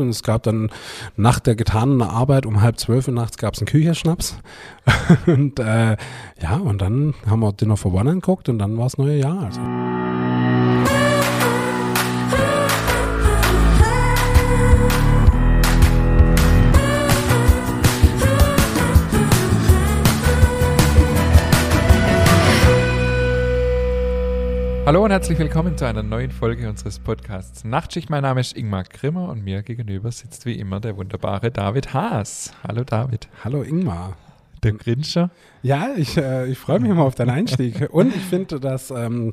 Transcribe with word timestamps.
und 0.00 0.08
es 0.08 0.22
gab 0.22 0.42
dann 0.44 0.70
nach 1.16 1.38
der 1.38 1.54
getanen 1.54 2.00
Arbeit 2.00 2.46
um 2.46 2.62
halb 2.62 2.80
zwölf 2.80 3.08
Uhr 3.08 3.12
nachts 3.12 3.36
gab 3.36 3.52
es 3.52 3.60
einen 3.60 3.66
Kücherschnaps 3.66 4.38
und 5.26 5.58
äh, 5.58 5.98
ja 6.40 6.56
und 6.56 6.80
dann 6.80 7.12
haben 7.26 7.40
wir 7.40 7.52
Dinner 7.52 7.76
for 7.76 7.92
One 7.92 8.08
angeguckt 8.08 8.48
und 8.48 8.58
dann 8.58 8.78
war 8.78 8.86
es 8.86 8.96
neue 8.96 9.18
Jahr. 9.18 9.42
Also. 9.42 9.60
Hallo 24.92 25.04
und 25.06 25.10
herzlich 25.10 25.38
willkommen 25.38 25.78
zu 25.78 25.86
einer 25.86 26.02
neuen 26.02 26.30
Folge 26.30 26.68
unseres 26.68 26.98
Podcasts 26.98 27.64
Nachtschicht. 27.64 28.10
Mein 28.10 28.24
Name 28.24 28.42
ist 28.42 28.54
Ingmar 28.54 28.84
Grimmer 28.84 29.30
und 29.30 29.42
mir 29.42 29.62
gegenüber 29.62 30.12
sitzt 30.12 30.44
wie 30.44 30.52
immer 30.52 30.80
der 30.80 30.98
wunderbare 30.98 31.50
David 31.50 31.94
Haas. 31.94 32.52
Hallo 32.62 32.84
David. 32.84 33.26
Hallo 33.42 33.62
Ingmar. 33.62 34.18
Der 34.62 34.72
Grinscher. 34.72 35.30
Ja, 35.62 35.88
ich, 35.96 36.18
äh, 36.18 36.46
ich 36.46 36.58
freue 36.58 36.78
mich 36.78 36.90
immer 36.90 37.04
auf 37.04 37.14
deinen 37.14 37.30
Einstieg. 37.30 37.88
Und 37.90 38.14
ich 38.14 38.20
finde, 38.20 38.60
dass 38.60 38.90
ähm, 38.90 39.32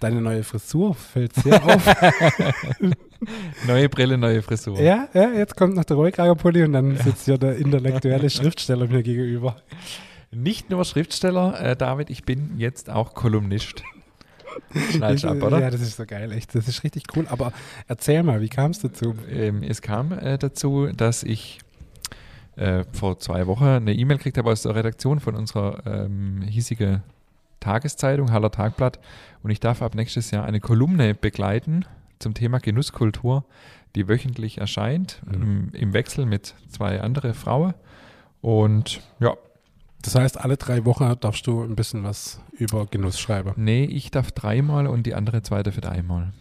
deine 0.00 0.20
neue 0.20 0.42
Frisur 0.42 0.96
fällt 0.96 1.32
sehr 1.32 1.64
auf. 1.64 1.94
neue 3.68 3.88
Brille, 3.88 4.18
neue 4.18 4.42
Frisur. 4.42 4.80
Ja, 4.80 5.06
ja, 5.14 5.30
jetzt 5.30 5.56
kommt 5.56 5.76
noch 5.76 5.84
der 5.84 5.96
Rollkragenpulli 5.96 6.64
und 6.64 6.72
dann 6.72 6.96
sitzt 6.96 7.26
hier 7.26 7.38
der 7.38 7.54
intellektuelle 7.54 8.28
Schriftsteller 8.30 8.88
mir 8.88 9.04
gegenüber. 9.04 9.58
Nicht 10.32 10.70
nur 10.70 10.84
Schriftsteller, 10.84 11.60
äh, 11.60 11.76
David, 11.76 12.10
ich 12.10 12.24
bin 12.24 12.58
jetzt 12.58 12.90
auch 12.90 13.14
Kolumnist. 13.14 13.84
Schneidest 14.90 15.24
ab, 15.24 15.42
oder? 15.42 15.60
Ja, 15.60 15.70
das 15.70 15.80
ist 15.80 15.96
so 15.96 16.06
geil, 16.06 16.32
echt. 16.32 16.54
Das 16.54 16.68
ist 16.68 16.84
richtig 16.84 17.04
cool. 17.16 17.26
Aber 17.28 17.52
erzähl 17.86 18.22
mal, 18.22 18.40
wie 18.40 18.48
kam 18.48 18.70
es 18.70 18.80
dazu? 18.80 19.14
Ähm, 19.30 19.62
es 19.62 19.82
kam 19.82 20.12
äh, 20.12 20.38
dazu, 20.38 20.86
dass 20.86 21.22
ich 21.22 21.60
äh, 22.56 22.84
vor 22.92 23.18
zwei 23.18 23.46
Wochen 23.46 23.64
eine 23.64 23.94
E-Mail 23.94 24.18
gekriegt 24.18 24.38
habe 24.38 24.50
aus 24.50 24.62
der 24.62 24.74
Redaktion 24.74 25.20
von 25.20 25.34
unserer 25.34 25.82
ähm, 25.86 26.42
hiesigen 26.42 27.02
Tageszeitung, 27.60 28.32
Haller 28.32 28.50
Tagblatt. 28.50 28.98
Und 29.42 29.50
ich 29.50 29.60
darf 29.60 29.82
ab 29.82 29.94
nächstes 29.94 30.30
Jahr 30.30 30.44
eine 30.44 30.60
Kolumne 30.60 31.14
begleiten 31.14 31.84
zum 32.18 32.34
Thema 32.34 32.58
Genusskultur, 32.58 33.44
die 33.94 34.08
wöchentlich 34.08 34.58
erscheint, 34.58 35.20
mhm. 35.26 35.42
im, 35.42 35.70
im 35.72 35.92
Wechsel 35.92 36.26
mit 36.26 36.54
zwei 36.68 37.00
anderen 37.00 37.34
Frauen. 37.34 37.74
Und 38.40 39.00
ja, 39.20 39.34
das 40.02 40.14
heißt, 40.14 40.40
alle 40.40 40.56
drei 40.56 40.84
Wochen 40.84 41.14
darfst 41.20 41.46
du 41.46 41.62
ein 41.62 41.74
bisschen 41.74 42.04
was 42.04 42.40
über 42.52 42.86
Genuss 42.86 43.18
schreiben. 43.18 43.52
Nee, 43.56 43.84
ich 43.84 44.10
darf 44.10 44.30
dreimal 44.32 44.86
und 44.86 45.04
die 45.04 45.14
andere 45.14 45.42
zweite 45.42 45.72
für 45.72 45.88
einmal. 45.88 46.32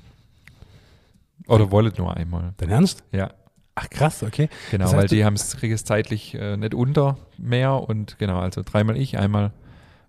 Oder 1.48 1.72
wollet 1.72 1.98
nur 1.98 2.16
einmal. 2.16 2.54
Dein 2.58 2.70
Ernst? 2.70 3.04
Ja. 3.12 3.32
Ach 3.76 3.90
krass, 3.90 4.24
okay. 4.24 4.50
Genau, 4.72 4.86
das 4.86 4.94
heißt, 4.94 5.02
weil 5.02 5.08
die 5.08 5.24
haben 5.24 5.36
es 5.36 5.56
kriegen 5.56 5.74
es 5.74 5.86
zeitlich 5.86 6.34
äh, 6.34 6.58
nicht 6.58 6.74
unter 6.74 7.18
mehr 7.38 7.74
und 7.88 8.18
genau, 8.18 8.40
also 8.40 8.64
dreimal 8.66 8.98
ich, 8.98 9.20
einmal 9.20 9.52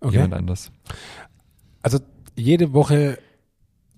okay. 0.00 0.14
jemand 0.14 0.34
anders. 0.34 0.72
Also 1.82 1.98
jede 2.34 2.72
Woche 2.72 3.18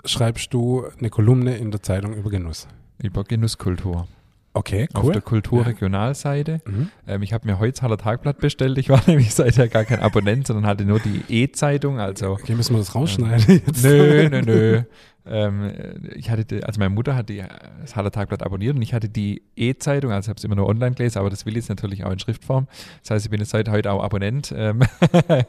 schreibst 0.05 0.53
du 0.53 0.87
eine 0.99 1.09
Kolumne 1.09 1.57
in 1.57 1.71
der 1.71 1.83
Zeitung 1.83 2.15
über 2.15 2.31
Genuss. 2.31 2.67
Über 2.99 3.23
Genusskultur. 3.23 4.09
Okay, 4.53 4.89
cool. 4.95 5.01
Auf 5.01 5.11
der 5.13 5.23
Kulturregionalseite. 5.23 6.61
Ja. 6.65 6.73
Mhm. 6.73 6.89
Ähm, 7.07 7.23
ich 7.23 7.33
habe 7.33 7.47
mir 7.47 7.61
Holzhaller 7.61 7.97
Tagblatt 7.97 8.39
bestellt. 8.39 8.79
Ich 8.79 8.89
war 8.89 9.01
nämlich 9.07 9.33
seither 9.33 9.69
gar 9.69 9.85
kein 9.85 10.01
Abonnent, 10.01 10.47
sondern 10.49 10.67
hatte 10.67 10.85
nur 10.85 10.99
die 10.99 11.23
E-Zeitung. 11.29 12.01
Also, 12.01 12.31
okay, 12.31 12.55
müssen 12.55 12.75
wir 12.75 12.79
das 12.79 12.95
rausschneiden 12.95 13.63
jetzt? 13.67 13.85
Nö, 13.85 14.29
nö, 14.29 14.43
nö. 14.43 14.83
Ähm, 15.27 15.71
ich 16.15 16.31
hatte, 16.31 16.45
die, 16.45 16.65
also 16.65 16.79
meine 16.79 16.91
Mutter 16.91 17.15
hat 17.15 17.29
die, 17.29 17.43
das 17.81 17.97
Haller 17.97 18.11
Tagblatt 18.11 18.43
abonniert 18.43 18.77
und 18.77 18.83
ich 18.83 18.95
hatte 18.95 19.09
die 19.09 19.43
E-Zeitung, 19.57 20.13
also 20.13 20.29
habe 20.29 20.39
es 20.39 20.45
immer 20.45 20.57
nur 20.57 20.67
online 20.67 20.95
gelesen, 20.95 21.19
aber 21.19 21.31
das 21.31 21.47
will 21.47 21.57
ich 21.57 21.69
natürlich 21.69 22.05
auch 22.05 22.11
in 22.11 22.19
Schriftform. 22.19 22.67
Das 23.03 23.11
heißt, 23.11 23.27
ich 23.27 23.31
bin 23.31 23.41
jetzt 23.41 23.51
seit 23.51 23.69
heute 23.69 23.93
auch 23.93 24.03
Abonnent. 24.03 24.53
Ähm 24.57 24.81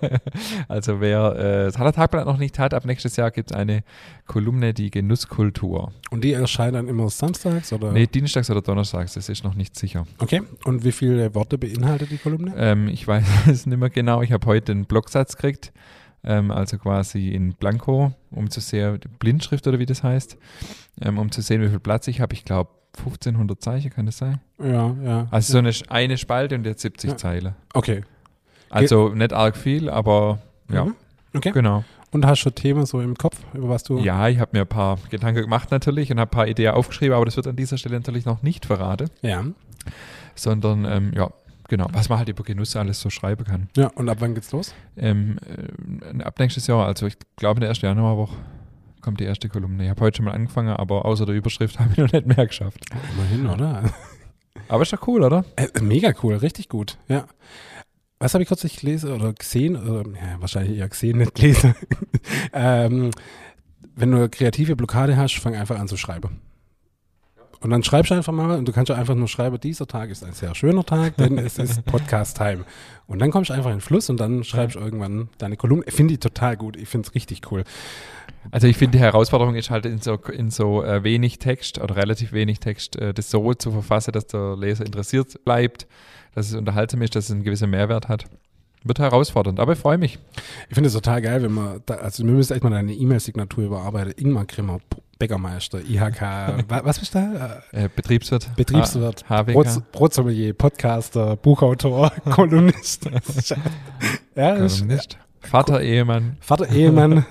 also 0.68 1.00
wer 1.00 1.36
äh, 1.36 1.66
das 1.66 1.78
Haller 1.78 1.94
Tagblatt 1.94 2.26
noch 2.26 2.38
nicht 2.38 2.60
hat, 2.60 2.74
ab 2.74 2.86
nächstes 2.86 3.16
Jahr 3.16 3.32
gibt 3.32 3.52
es 3.52 3.58
eine 3.58 3.84
Kolumne, 4.28 4.74
die 4.74 4.92
Genusskultur. 4.92 5.92
Und 6.10 6.24
die 6.24 6.34
erscheint 6.34 6.76
dann 6.76 6.88
immer 6.88 7.10
samstags 7.10 7.72
oder? 7.74 7.92
Nee, 7.92 8.08
dienstags 8.08 8.50
oder 8.50 8.62
donnerstags, 8.62 9.14
das 9.14 9.30
ist 9.30 9.44
noch 9.44 9.56
nicht 9.56 9.78
sicher. 9.78 10.06
Okay, 10.20 10.42
und 10.66 10.84
wie 10.84 10.92
viele 10.92 11.34
Worte 11.34 11.58
beinhaltet 11.58 12.12
die 12.12 12.18
Kolumne? 12.18 12.54
Ähm, 12.58 12.88
ich 12.88 13.08
weiß 13.08 13.26
es 13.48 13.66
nicht 13.66 13.78
mehr 13.78 13.90
genau, 13.90 14.22
ich 14.22 14.32
habe 14.32 14.46
heute 14.48 14.72
einen 14.74 14.86
Blocksatz 14.86 15.36
gekriegt 15.36 15.72
ähm, 16.24 16.52
also 16.52 16.78
quasi 16.78 17.30
in 17.30 17.54
Blanko, 17.54 18.14
um 18.32 18.50
zu 18.50 18.60
sehen, 18.60 19.00
Blindschrift 19.20 19.68
oder 19.68 19.80
wie 19.80 19.86
das 19.86 20.04
heißt, 20.04 20.38
ähm, 21.02 21.18
um 21.18 21.32
zu 21.32 21.42
sehen, 21.42 21.62
wie 21.62 21.70
viel 21.70 21.80
Platz 21.80 22.08
ich 22.08 22.22
habe. 22.22 22.34
Ich 22.34 22.46
glaube, 22.46 22.70
1500 22.98 23.62
Zeichen 23.62 23.92
kann 23.92 24.06
das 24.06 24.18
sein? 24.18 24.40
Ja, 24.60 24.96
ja. 25.04 25.28
Also 25.32 25.54
so 25.54 25.60
eine, 25.60 25.72
eine 25.90 26.18
Spalte 26.18 26.56
und 26.56 26.66
jetzt 26.66 26.82
70 26.82 27.12
ja. 27.12 27.18
Zeile. 27.18 27.56
Okay. 27.74 28.04
Also 28.70 29.10
Ge 29.10 29.18
nicht 29.18 29.34
arg 29.34 29.56
viel, 29.56 29.90
aber 29.90 30.40
ja. 30.72 30.86
Mhm. 30.86 30.96
Okay. 31.34 31.52
Genau. 31.52 31.84
Und 32.12 32.26
hast 32.26 32.44
du 32.44 32.50
Themen 32.50 32.86
so 32.86 33.00
im 33.00 33.16
Kopf, 33.16 33.38
über 33.54 33.70
was 33.70 33.84
du. 33.84 33.98
Ja, 34.00 34.28
ich 34.28 34.40
habe 34.40 34.52
mir 34.54 34.62
ein 34.62 34.68
paar 34.68 34.98
Gedanken 35.10 35.42
gemacht 35.42 35.72
natürlich 35.72 36.12
und 36.12 36.20
habe 36.20 36.30
ein 36.30 36.36
paar 36.36 36.48
Ideen 36.48 36.74
aufgeschrieben, 36.74 37.16
aber 37.16 37.24
das 37.24 37.38
wird 37.38 37.48
an 37.48 37.56
dieser 37.56 37.78
Stelle 37.78 37.96
natürlich 37.96 38.26
noch 38.26 38.44
nicht 38.44 38.66
verraten. 38.66 39.10
Ja. 39.22 39.46
Sondern, 40.36 40.84
ähm, 40.86 41.12
ja, 41.16 41.32
Genau, 41.72 41.88
was 41.94 42.10
man 42.10 42.18
halt 42.18 42.28
über 42.28 42.44
Genuss 42.44 42.76
alles 42.76 43.00
so 43.00 43.10
schreiben 43.10 43.46
kann. 43.46 43.70
Ja, 43.78 43.88
und 43.96 44.10
ab 44.10 44.18
wann 44.20 44.36
geht's 44.36 44.52
los? 44.52 44.74
Ähm, 44.98 45.38
äh, 46.20 46.22
ab 46.22 46.38
nächstes 46.38 46.68
Jahr, 46.68 46.86
also 46.86 47.08
ich 47.08 47.16
glaube 47.38 47.60
in 47.60 47.62
der 47.62 47.70
ersten 47.70 47.86
Januarwoche 47.86 48.36
kommt 49.00 49.22
die 49.22 49.24
erste 49.24 49.48
Kolumne. 49.48 49.86
Ich 49.86 49.90
habe 49.90 50.02
heute 50.02 50.18
schon 50.18 50.26
mal 50.26 50.34
angefangen, 50.34 50.76
aber 50.76 51.06
außer 51.06 51.26
der 51.26 51.34
Überschrift 51.34 51.80
habe 51.80 51.92
ich 51.94 51.98
noch 51.98 52.12
nicht 52.12 52.28
mehr 52.28 52.46
geschafft. 52.46 52.84
Immerhin, 53.14 53.48
oder? 53.48 53.90
Aber 54.68 54.84
ist 54.84 54.92
doch 54.92 55.08
cool, 55.08 55.24
oder? 55.24 55.46
Äh, 55.56 55.70
mega 55.82 56.14
cool, 56.22 56.36
richtig 56.36 56.68
gut, 56.68 56.98
ja. 57.08 57.26
Was 58.20 58.34
habe 58.34 58.44
ich 58.44 58.50
kürzlich 58.50 58.76
gelesen 58.76 59.14
oder 59.14 59.32
gesehen? 59.32 59.78
Oder, 59.78 60.10
ja, 60.10 60.42
wahrscheinlich 60.42 60.78
eher 60.78 60.90
gesehen, 60.90 61.20
nicht 61.20 61.36
gelesen. 61.36 61.74
ähm, 62.54 63.12
wenn 63.96 64.12
du 64.12 64.18
eine 64.18 64.30
kreative 64.30 64.76
Blockade 64.76 65.16
hast, 65.16 65.36
fang 65.36 65.56
einfach 65.56 65.80
an 65.80 65.88
zu 65.88 65.96
schreiben. 65.96 66.42
Und 67.62 67.70
dann 67.70 67.84
schreibst 67.84 68.10
du 68.10 68.16
einfach 68.16 68.34
mal 68.34 68.58
und 68.58 68.68
du 68.68 68.72
kannst 68.72 68.90
ja 68.90 68.96
einfach 68.96 69.14
nur 69.14 69.28
schreiben, 69.28 69.60
dieser 69.60 69.86
Tag 69.86 70.10
ist 70.10 70.24
ein 70.24 70.34
sehr 70.34 70.56
schöner 70.56 70.84
Tag, 70.84 71.16
denn 71.18 71.38
es 71.38 71.60
ist 71.60 71.86
Podcast-Time. 71.86 72.66
Und 73.06 73.20
dann 73.20 73.30
kommst 73.30 73.52
du 73.52 73.54
einfach 73.54 73.70
in 73.70 73.78
den 73.78 73.82
Fluss 73.82 74.10
und 74.10 74.20
dann 74.20 74.44
schreibst 74.44 74.76
du 74.76 74.80
irgendwann 74.80 75.30
deine 75.38 75.58
Kolumne. 75.58 75.86
Finde 75.88 76.16
ich 76.16 76.20
total 76.20 76.58
gut. 76.58 76.76
Ich 76.76 76.90
finde 76.90 77.08
es 77.08 77.14
richtig 77.14 77.52
cool. 77.52 77.64
Also 78.50 78.66
ich 78.66 78.78
finde, 78.78 78.98
die 78.98 79.04
Herausforderung 79.04 79.54
ist 79.54 79.70
halt 79.70 79.86
in 79.86 80.00
so, 80.00 80.16
in 80.16 80.50
so 80.50 80.84
äh, 80.84 81.04
wenig 81.04 81.38
Text 81.38 81.80
oder 81.80 81.96
relativ 81.96 82.34
wenig 82.34 82.60
Text, 82.60 82.96
äh, 82.96 83.14
das 83.14 83.30
so 83.30 83.54
zu 83.54 83.72
verfassen, 83.72 84.12
dass 84.12 84.26
der 84.26 84.58
Leser 84.58 84.84
interessiert 84.84 85.44
bleibt, 85.46 85.86
dass 86.34 86.50
es 86.50 86.56
unterhaltsam 86.56 87.04
ist, 87.04 87.16
dass 87.16 87.26
es 87.26 87.32
einen 87.32 87.44
gewissen 87.44 87.70
Mehrwert 87.70 88.10
hat. 88.10 88.26
Wird 88.84 88.98
herausfordernd, 88.98 89.60
aber 89.60 89.74
ich 89.74 89.80
freue 89.80 90.00
mich. 90.00 90.18
Ich 90.68 90.74
finde 90.74 90.88
es 90.88 90.94
total 90.94 91.22
geil, 91.22 91.44
wenn 91.44 91.52
man, 91.52 91.82
da, 91.86 91.96
also 91.96 92.26
wir 92.26 92.32
müssen 92.32 92.54
echt 92.54 92.64
mal 92.64 92.72
deine 92.72 92.94
E-Mail-Signatur 92.94 93.66
überarbeiten. 93.66 94.14
Ingmar 94.18 94.46
Grimmer, 94.46 94.80
Bäckermeister, 95.22 95.80
IHK, 95.80 96.66
was 96.68 96.98
bist 96.98 97.14
du 97.14 97.20
da? 97.20 97.62
Äh, 97.72 97.90
Betriebswirt. 97.96 98.50
Betriebswirt, 98.56 99.24
HWK. 99.30 99.92
Brotsommelier, 99.92 100.54
Podcaster, 100.54 101.36
Buchautor, 101.36 102.12
Kolumnist. 102.32 103.06
ja, 104.36 104.56
Kolumnist. 104.56 105.20
Vater, 105.42 105.80
Ehemann. 105.80 106.38
Vater, 106.42 106.68
Ehemann. 106.70 107.24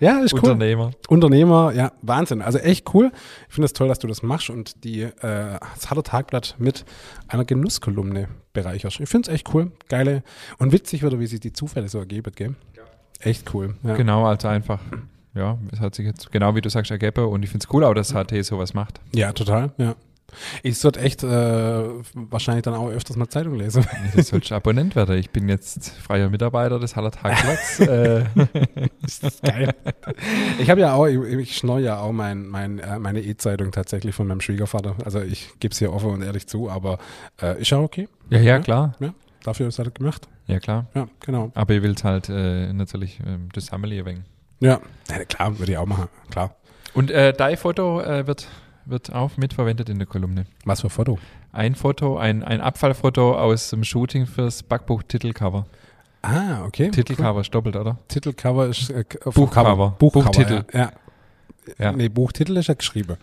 Ja, 0.00 0.18
ist 0.18 0.34
cool. 0.34 0.40
Unternehmer. 0.40 0.90
Unternehmer, 1.08 1.72
ja, 1.72 1.92
Wahnsinn. 2.02 2.42
Also 2.42 2.58
echt 2.58 2.92
cool. 2.94 3.12
Ich 3.48 3.54
finde 3.54 3.66
es 3.66 3.74
toll, 3.74 3.86
dass 3.86 4.00
du 4.00 4.08
das 4.08 4.24
machst 4.24 4.50
und 4.50 4.82
die, 4.82 5.02
äh, 5.02 5.10
das 5.20 5.88
Haller 5.88 6.02
Tagblatt 6.02 6.56
mit 6.58 6.84
einer 7.28 7.44
Genusskolumne 7.44 8.26
bereicherst. 8.52 8.98
Ich 8.98 9.08
finde 9.08 9.30
es 9.30 9.34
echt 9.36 9.54
cool. 9.54 9.70
Geile 9.88 10.24
und 10.58 10.72
witzig 10.72 11.04
wieder, 11.04 11.20
wie 11.20 11.28
sich 11.28 11.38
die 11.38 11.52
Zufälle 11.52 11.88
so 11.88 12.00
ergeben, 12.00 12.32
gell? 12.34 12.56
Ja. 12.76 12.82
Echt 13.20 13.54
cool. 13.54 13.76
Ja. 13.84 13.94
Genau, 13.94 14.26
also 14.26 14.48
einfach 14.48 14.80
ja, 15.34 15.58
es 15.72 15.80
hat 15.80 15.94
sich 15.94 16.06
jetzt 16.06 16.32
genau 16.32 16.54
wie 16.54 16.60
du 16.60 16.70
sagst 16.70 16.90
ergeben 16.90 17.26
und 17.26 17.42
ich 17.42 17.50
finde 17.50 17.64
es 17.64 17.72
cool 17.72 17.84
auch, 17.84 17.94
dass 17.94 18.12
HT 18.12 18.44
sowas 18.44 18.74
macht. 18.74 19.00
Ja, 19.14 19.32
total, 19.32 19.72
ja. 19.78 19.94
Ich 20.62 20.78
sollte 20.78 21.00
echt 21.00 21.22
äh, 21.22 21.28
wahrscheinlich 22.14 22.62
dann 22.62 22.74
auch 22.74 22.88
öfters 22.88 23.16
mal 23.16 23.28
Zeitung 23.28 23.56
lesen. 23.56 23.84
Das 24.14 24.28
sollte 24.28 24.54
Abonnent 24.54 24.96
werden. 24.96 25.18
Ich 25.18 25.30
bin 25.30 25.48
jetzt 25.48 25.90
freier 25.90 26.28
Mitarbeiter 26.28 26.78
des 26.78 26.96
Haller 26.96 27.10
Tagblatts. 27.10 27.80
äh. 27.80 28.24
Das 29.02 29.18
ist 29.18 29.42
geil. 29.42 29.74
Ich 30.58 30.70
habe 30.70 30.80
ja 30.80 30.94
auch, 30.94 31.06
ich, 31.06 31.18
ich 31.18 31.56
schneue 31.56 31.84
ja 31.84 31.98
auch 31.98 32.12
mein, 32.12 32.46
mein, 32.46 32.78
äh, 32.78 32.98
meine 32.98 33.20
E-Zeitung 33.20 33.72
tatsächlich 33.72 34.14
von 34.14 34.26
meinem 34.26 34.40
Schwiegervater. 34.40 34.96
Also 35.04 35.20
ich 35.20 35.48
gebe 35.60 35.72
es 35.72 35.78
hier 35.78 35.92
offen 35.92 36.10
und 36.10 36.22
ehrlich 36.22 36.46
zu, 36.46 36.70
aber 36.70 36.98
äh, 37.42 37.60
ist 37.60 37.70
ja 37.70 37.78
okay. 37.78 38.08
Ja, 38.30 38.38
ja, 38.38 38.44
ja, 38.44 38.58
klar. 38.60 38.94
Ja, 39.00 39.14
dafür 39.42 39.68
ist 39.68 39.78
es 39.78 39.94
gemacht. 39.94 40.28
Ja, 40.46 40.58
klar. 40.58 40.86
Ja, 40.94 41.08
genau. 41.20 41.50
Aber 41.54 41.74
ihr 41.74 41.82
wollt 41.82 42.02
halt 42.04 42.28
äh, 42.28 42.72
natürlich 42.72 43.20
ähm, 43.26 43.48
das 43.52 43.66
Sammeln 43.66 43.92
hier 43.92 44.06
wegen. 44.06 44.24
Ja, 44.60 44.80
ja 45.08 45.24
klar, 45.24 45.58
würde 45.58 45.72
ich 45.72 45.78
auch 45.78 45.86
machen, 45.86 46.08
klar. 46.30 46.54
Und 46.94 47.10
äh, 47.10 47.32
dein 47.32 47.56
Foto 47.56 48.00
äh, 48.00 48.26
wird, 48.26 48.48
wird 48.84 49.12
auch 49.12 49.36
mitverwendet 49.36 49.88
in 49.88 49.98
der 49.98 50.06
Kolumne. 50.06 50.46
Was 50.64 50.80
für 50.82 50.90
Foto? 50.90 51.18
Ein 51.52 51.74
Foto, 51.74 52.16
ein, 52.18 52.42
ein 52.44 52.60
Abfallfoto 52.60 53.36
aus 53.36 53.70
dem 53.70 53.82
Shooting 53.84 54.26
fürs 54.26 54.62
Backbuch-Titelcover. 54.62 55.66
Ah, 56.22 56.64
okay. 56.66 56.90
Titelcover 56.90 57.36
cool. 57.36 57.40
ist 57.40 57.54
doppelt, 57.54 57.76
oder? 57.76 57.96
Titelcover 58.08 58.66
ist 58.68 58.90
äh, 58.90 59.04
Buchcover. 59.24 59.94
Buchcover. 59.98 60.24
Buchtitel. 60.26 60.64
Ja. 60.72 60.78
ja. 60.80 60.92
ja. 61.78 61.92
Nee, 61.92 62.08
Buchtitel 62.08 62.56
ist 62.56 62.68
ja 62.68 62.74
geschrieben. 62.74 63.16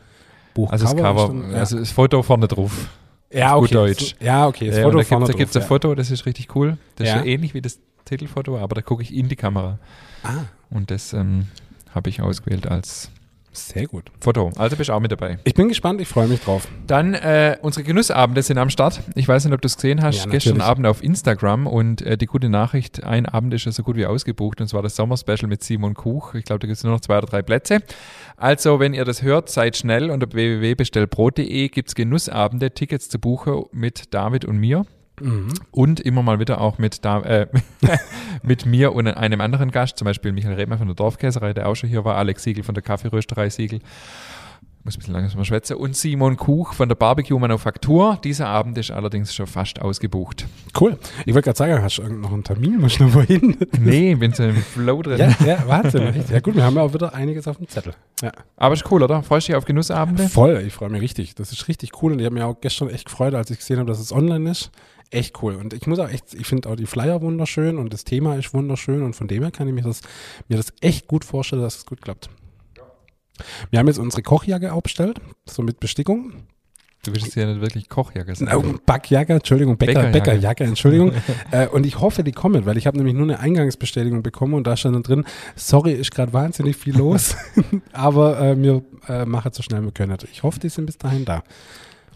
Buch 0.53 0.71
Also 0.71 0.85
das 0.85 0.95
Cover, 0.95 1.21
ist 1.23 1.27
dann- 1.29 1.51
ja. 1.51 1.57
also 1.57 1.79
das 1.79 1.91
Foto 1.91 2.23
vorne 2.23 2.47
drauf. 2.47 2.89
ja, 3.31 3.55
okay. 3.55 3.61
gut 3.67 3.75
Deutsch. 3.75 4.15
Ja, 4.19 4.47
okay. 4.47 4.67
Das 4.67 4.77
Ja, 4.77 4.83
Foto 4.83 4.97
und 4.97 5.27
da 5.29 5.33
gibt 5.33 5.55
es 5.55 5.61
ein. 5.61 5.67
Foto, 5.67 5.93
das 5.93 6.09
ist 6.09 6.25
richtig 6.25 6.55
cool. 6.55 6.77
Das 6.95 7.07
Ja. 7.07 7.15
ist 7.17 7.25
ja 7.25 7.31
ähnlich 7.31 7.53
wie 7.53 7.61
das 7.61 7.79
Titelfoto, 8.07 8.57
aber 8.57 8.75
da 8.75 8.81
gucke 8.81 9.03
ich 9.03 9.13
in 9.13 9.29
die 9.29 9.35
Kamera. 9.35 9.79
Ah, 10.23 10.45
Und 10.69 10.91
das 10.91 11.13
ähm, 11.13 11.47
habe 11.93 12.09
ich 12.09 12.21
ausgewählt 12.21 12.67
als 12.67 13.11
sehr 13.57 13.87
gut. 13.87 14.11
Foto. 14.19 14.51
Also 14.55 14.75
bist 14.75 14.89
du 14.89 14.93
auch 14.93 14.99
mit 14.99 15.11
dabei. 15.11 15.39
Ich 15.43 15.55
bin 15.55 15.67
gespannt, 15.67 15.99
ich 15.99 16.07
freue 16.07 16.27
mich 16.27 16.41
drauf. 16.41 16.67
Dann 16.85 17.15
äh, 17.15 17.57
unsere 17.63 17.83
Genussabende 17.83 18.43
sind 18.43 18.59
am 18.59 18.69
Start. 18.69 19.01
Ich 19.15 19.27
weiß 19.27 19.45
nicht, 19.45 19.53
ob 19.53 19.61
du 19.61 19.65
es 19.65 19.75
gesehen 19.75 20.03
hast. 20.03 20.25
Ja, 20.25 20.29
Gestern. 20.29 20.61
Abend 20.61 20.85
auf 20.85 21.03
Instagram 21.03 21.65
und 21.65 22.03
äh, 22.03 22.17
die 22.19 22.27
gute 22.27 22.49
Nachricht, 22.49 23.03
ein 23.03 23.25
Abend 23.25 23.55
ist 23.55 23.65
ja 23.65 23.71
so 23.71 23.81
gut 23.81 23.95
wie 23.95 24.05
ausgebucht 24.05 24.61
und 24.61 24.67
zwar 24.67 24.83
das 24.83 24.95
Sommerspecial 24.95 25.49
mit 25.49 25.63
Simon 25.63 25.95
Kuch. 25.95 26.35
Ich 26.35 26.45
glaube, 26.45 26.59
da 26.59 26.67
gibt 26.67 26.77
es 26.77 26.83
nur 26.83 26.93
noch 26.93 27.01
zwei 27.01 27.17
oder 27.17 27.25
drei 27.25 27.41
Plätze. 27.41 27.79
Also, 28.35 28.79
wenn 28.79 28.93
ihr 28.93 29.05
das 29.05 29.23
hört, 29.23 29.49
seid 29.49 29.75
schnell. 29.75 30.11
Unter 30.11 30.31
www.bestellbrot.de 30.31 31.69
gibt 31.69 31.89
es 31.89 31.95
Genussabende, 31.95 32.71
Tickets 32.71 33.09
zu 33.09 33.17
buchen 33.17 33.63
mit 33.71 34.13
David 34.13 34.45
und 34.45 34.57
mir. 34.57 34.85
Mhm. 35.21 35.53
Und 35.71 35.99
immer 35.99 36.21
mal 36.21 36.39
wieder 36.39 36.61
auch 36.61 36.77
mit, 36.77 37.03
da, 37.03 37.21
äh, 37.21 37.47
mit 38.43 38.65
mir 38.65 38.93
und 38.93 39.07
einem 39.07 39.41
anderen 39.41 39.71
Gast, 39.71 39.97
zum 39.97 40.05
Beispiel 40.05 40.31
Michael 40.31 40.55
Redmann 40.55 40.77
von 40.77 40.87
der 40.87 40.95
Dorfkäserei, 40.95 41.53
der 41.53 41.67
auch 41.67 41.75
schon 41.75 41.89
hier 41.89 42.05
war, 42.05 42.15
Alex 42.15 42.43
Siegel 42.43 42.63
von 42.63 42.75
der 42.75 42.83
Kaffeerösterei 42.83 43.49
Siegel. 43.49 43.79
Muss 44.87 44.95
ein 44.95 44.99
bisschen 44.99 45.15
langsam 45.15 45.43
schwätzen. 45.43 45.75
Und 45.75 45.97
Simon 45.97 46.37
Kuch 46.37 46.71
von 46.71 46.87
der 46.87 46.95
Barbecue 46.95 47.37
Manufaktur. 47.37 48.17
Dieser 48.23 48.47
Abend 48.47 48.77
ist 48.77 48.89
allerdings 48.89 49.35
schon 49.35 49.45
fast 49.45 49.81
ausgebucht. 49.81 50.45
Cool. 50.79 50.97
Ich 51.25 51.33
wollte 51.33 51.47
gerade 51.47 51.57
sagen, 51.57 51.83
hast 51.83 51.97
du 51.97 52.03
noch 52.03 52.31
einen 52.31 52.45
Termin? 52.45 52.79
Muss 52.79 52.93
ich 52.93 53.01
noch 53.01 53.13
wohin? 53.13 53.57
Nee, 53.81 54.15
bin 54.15 54.31
so 54.31 54.43
im 54.43 54.55
Flow 54.55 55.01
drin. 55.01 55.17
ja, 55.19 55.35
ja, 55.45 55.81
echt. 55.81 56.29
Ja 56.29 56.39
gut, 56.39 56.55
wir 56.55 56.63
haben 56.63 56.77
ja 56.77 56.83
auch 56.83 56.93
wieder 56.93 57.13
einiges 57.13 57.49
auf 57.49 57.57
dem 57.57 57.67
Zettel. 57.67 57.95
Ja. 58.21 58.31
Aber 58.55 58.75
ist 58.75 58.89
cool, 58.89 59.03
oder? 59.03 59.23
Freust 59.23 59.49
du 59.49 59.51
dich 59.51 59.57
auf 59.57 59.65
Genussabende? 59.65 60.29
Voll, 60.29 60.63
ich 60.65 60.71
freue 60.71 60.89
mich 60.89 61.01
richtig. 61.01 61.35
Das 61.35 61.51
ist 61.51 61.67
richtig 61.67 62.01
cool 62.01 62.13
und 62.13 62.19
ich 62.19 62.25
habe 62.25 62.35
mich 62.35 62.43
auch 62.45 62.55
gestern 62.61 62.89
echt 62.89 63.07
gefreut, 63.07 63.33
als 63.33 63.51
ich 63.51 63.57
gesehen 63.57 63.79
habe, 63.79 63.89
dass 63.89 63.99
es 63.99 64.13
online 64.13 64.49
ist. 64.49 64.71
Echt 65.09 65.41
cool. 65.41 65.55
Und 65.55 65.73
ich 65.73 65.87
muss 65.87 65.99
auch 65.99 66.09
echt, 66.09 66.33
ich 66.33 66.47
finde 66.47 66.69
auch 66.69 66.75
die 66.75 66.85
Flyer 66.85 67.21
wunderschön 67.21 67.77
und 67.77 67.93
das 67.93 68.03
Thema 68.03 68.35
ist 68.35 68.53
wunderschön 68.53 69.03
und 69.03 69.15
von 69.15 69.27
dem 69.27 69.41
her 69.43 69.51
kann 69.51 69.67
ich 69.67 69.73
mir 69.73 69.83
das, 69.83 70.01
mir 70.49 70.57
das 70.57 70.73
echt 70.81 71.07
gut 71.07 71.23
vorstellen, 71.23 71.61
dass 71.61 71.77
es 71.77 71.85
gut 71.85 72.01
klappt. 72.01 72.29
Wir 73.69 73.79
haben 73.79 73.87
jetzt 73.87 73.99
unsere 73.99 74.23
Kochjacke 74.23 74.73
aufgestellt, 74.73 75.21
so 75.45 75.61
mit 75.61 75.79
Bestickung. 75.79 76.47
Du 77.03 77.13
willst 77.13 77.35
ja 77.35 77.45
nicht 77.45 77.61
wirklich 77.61 77.87
Kochjacke 77.87 78.31
Oh, 78.31 78.35
sagen. 78.35 78.79
Backjacke, 78.85 79.33
Entschuldigung, 79.33 79.77
Bäcker, 79.77 79.93
Bäckerjacke. 79.93 80.19
Bäckerjacke, 80.19 80.63
Entschuldigung. 80.65 81.13
äh, 81.51 81.67
und 81.67 81.85
ich 81.85 81.99
hoffe, 81.99 82.23
die 82.23 82.33
kommen, 82.33 82.65
weil 82.65 82.75
ich 82.75 82.85
habe 82.85 82.97
nämlich 82.97 83.15
nur 83.15 83.23
eine 83.23 83.39
Eingangsbestätigung 83.39 84.23
bekommen 84.23 84.55
und 84.55 84.67
da 84.67 84.75
stand 84.75 84.95
dann 84.95 85.03
drin, 85.03 85.25
sorry, 85.55 85.93
ist 85.93 86.11
gerade 86.11 86.33
wahnsinnig 86.33 86.75
viel 86.75 86.97
los, 86.97 87.37
aber 87.93 88.41
äh, 88.41 88.61
wir 88.61 88.83
äh, 89.07 89.25
machen 89.25 89.51
es 89.51 89.57
so 89.57 89.63
schnell 89.63 89.83
wir 89.83 89.91
können. 89.91 90.17
Ich 90.31 90.43
hoffe, 90.43 90.59
die 90.59 90.69
sind 90.69 90.85
bis 90.85 90.97
dahin 90.97 91.23
da. 91.23 91.43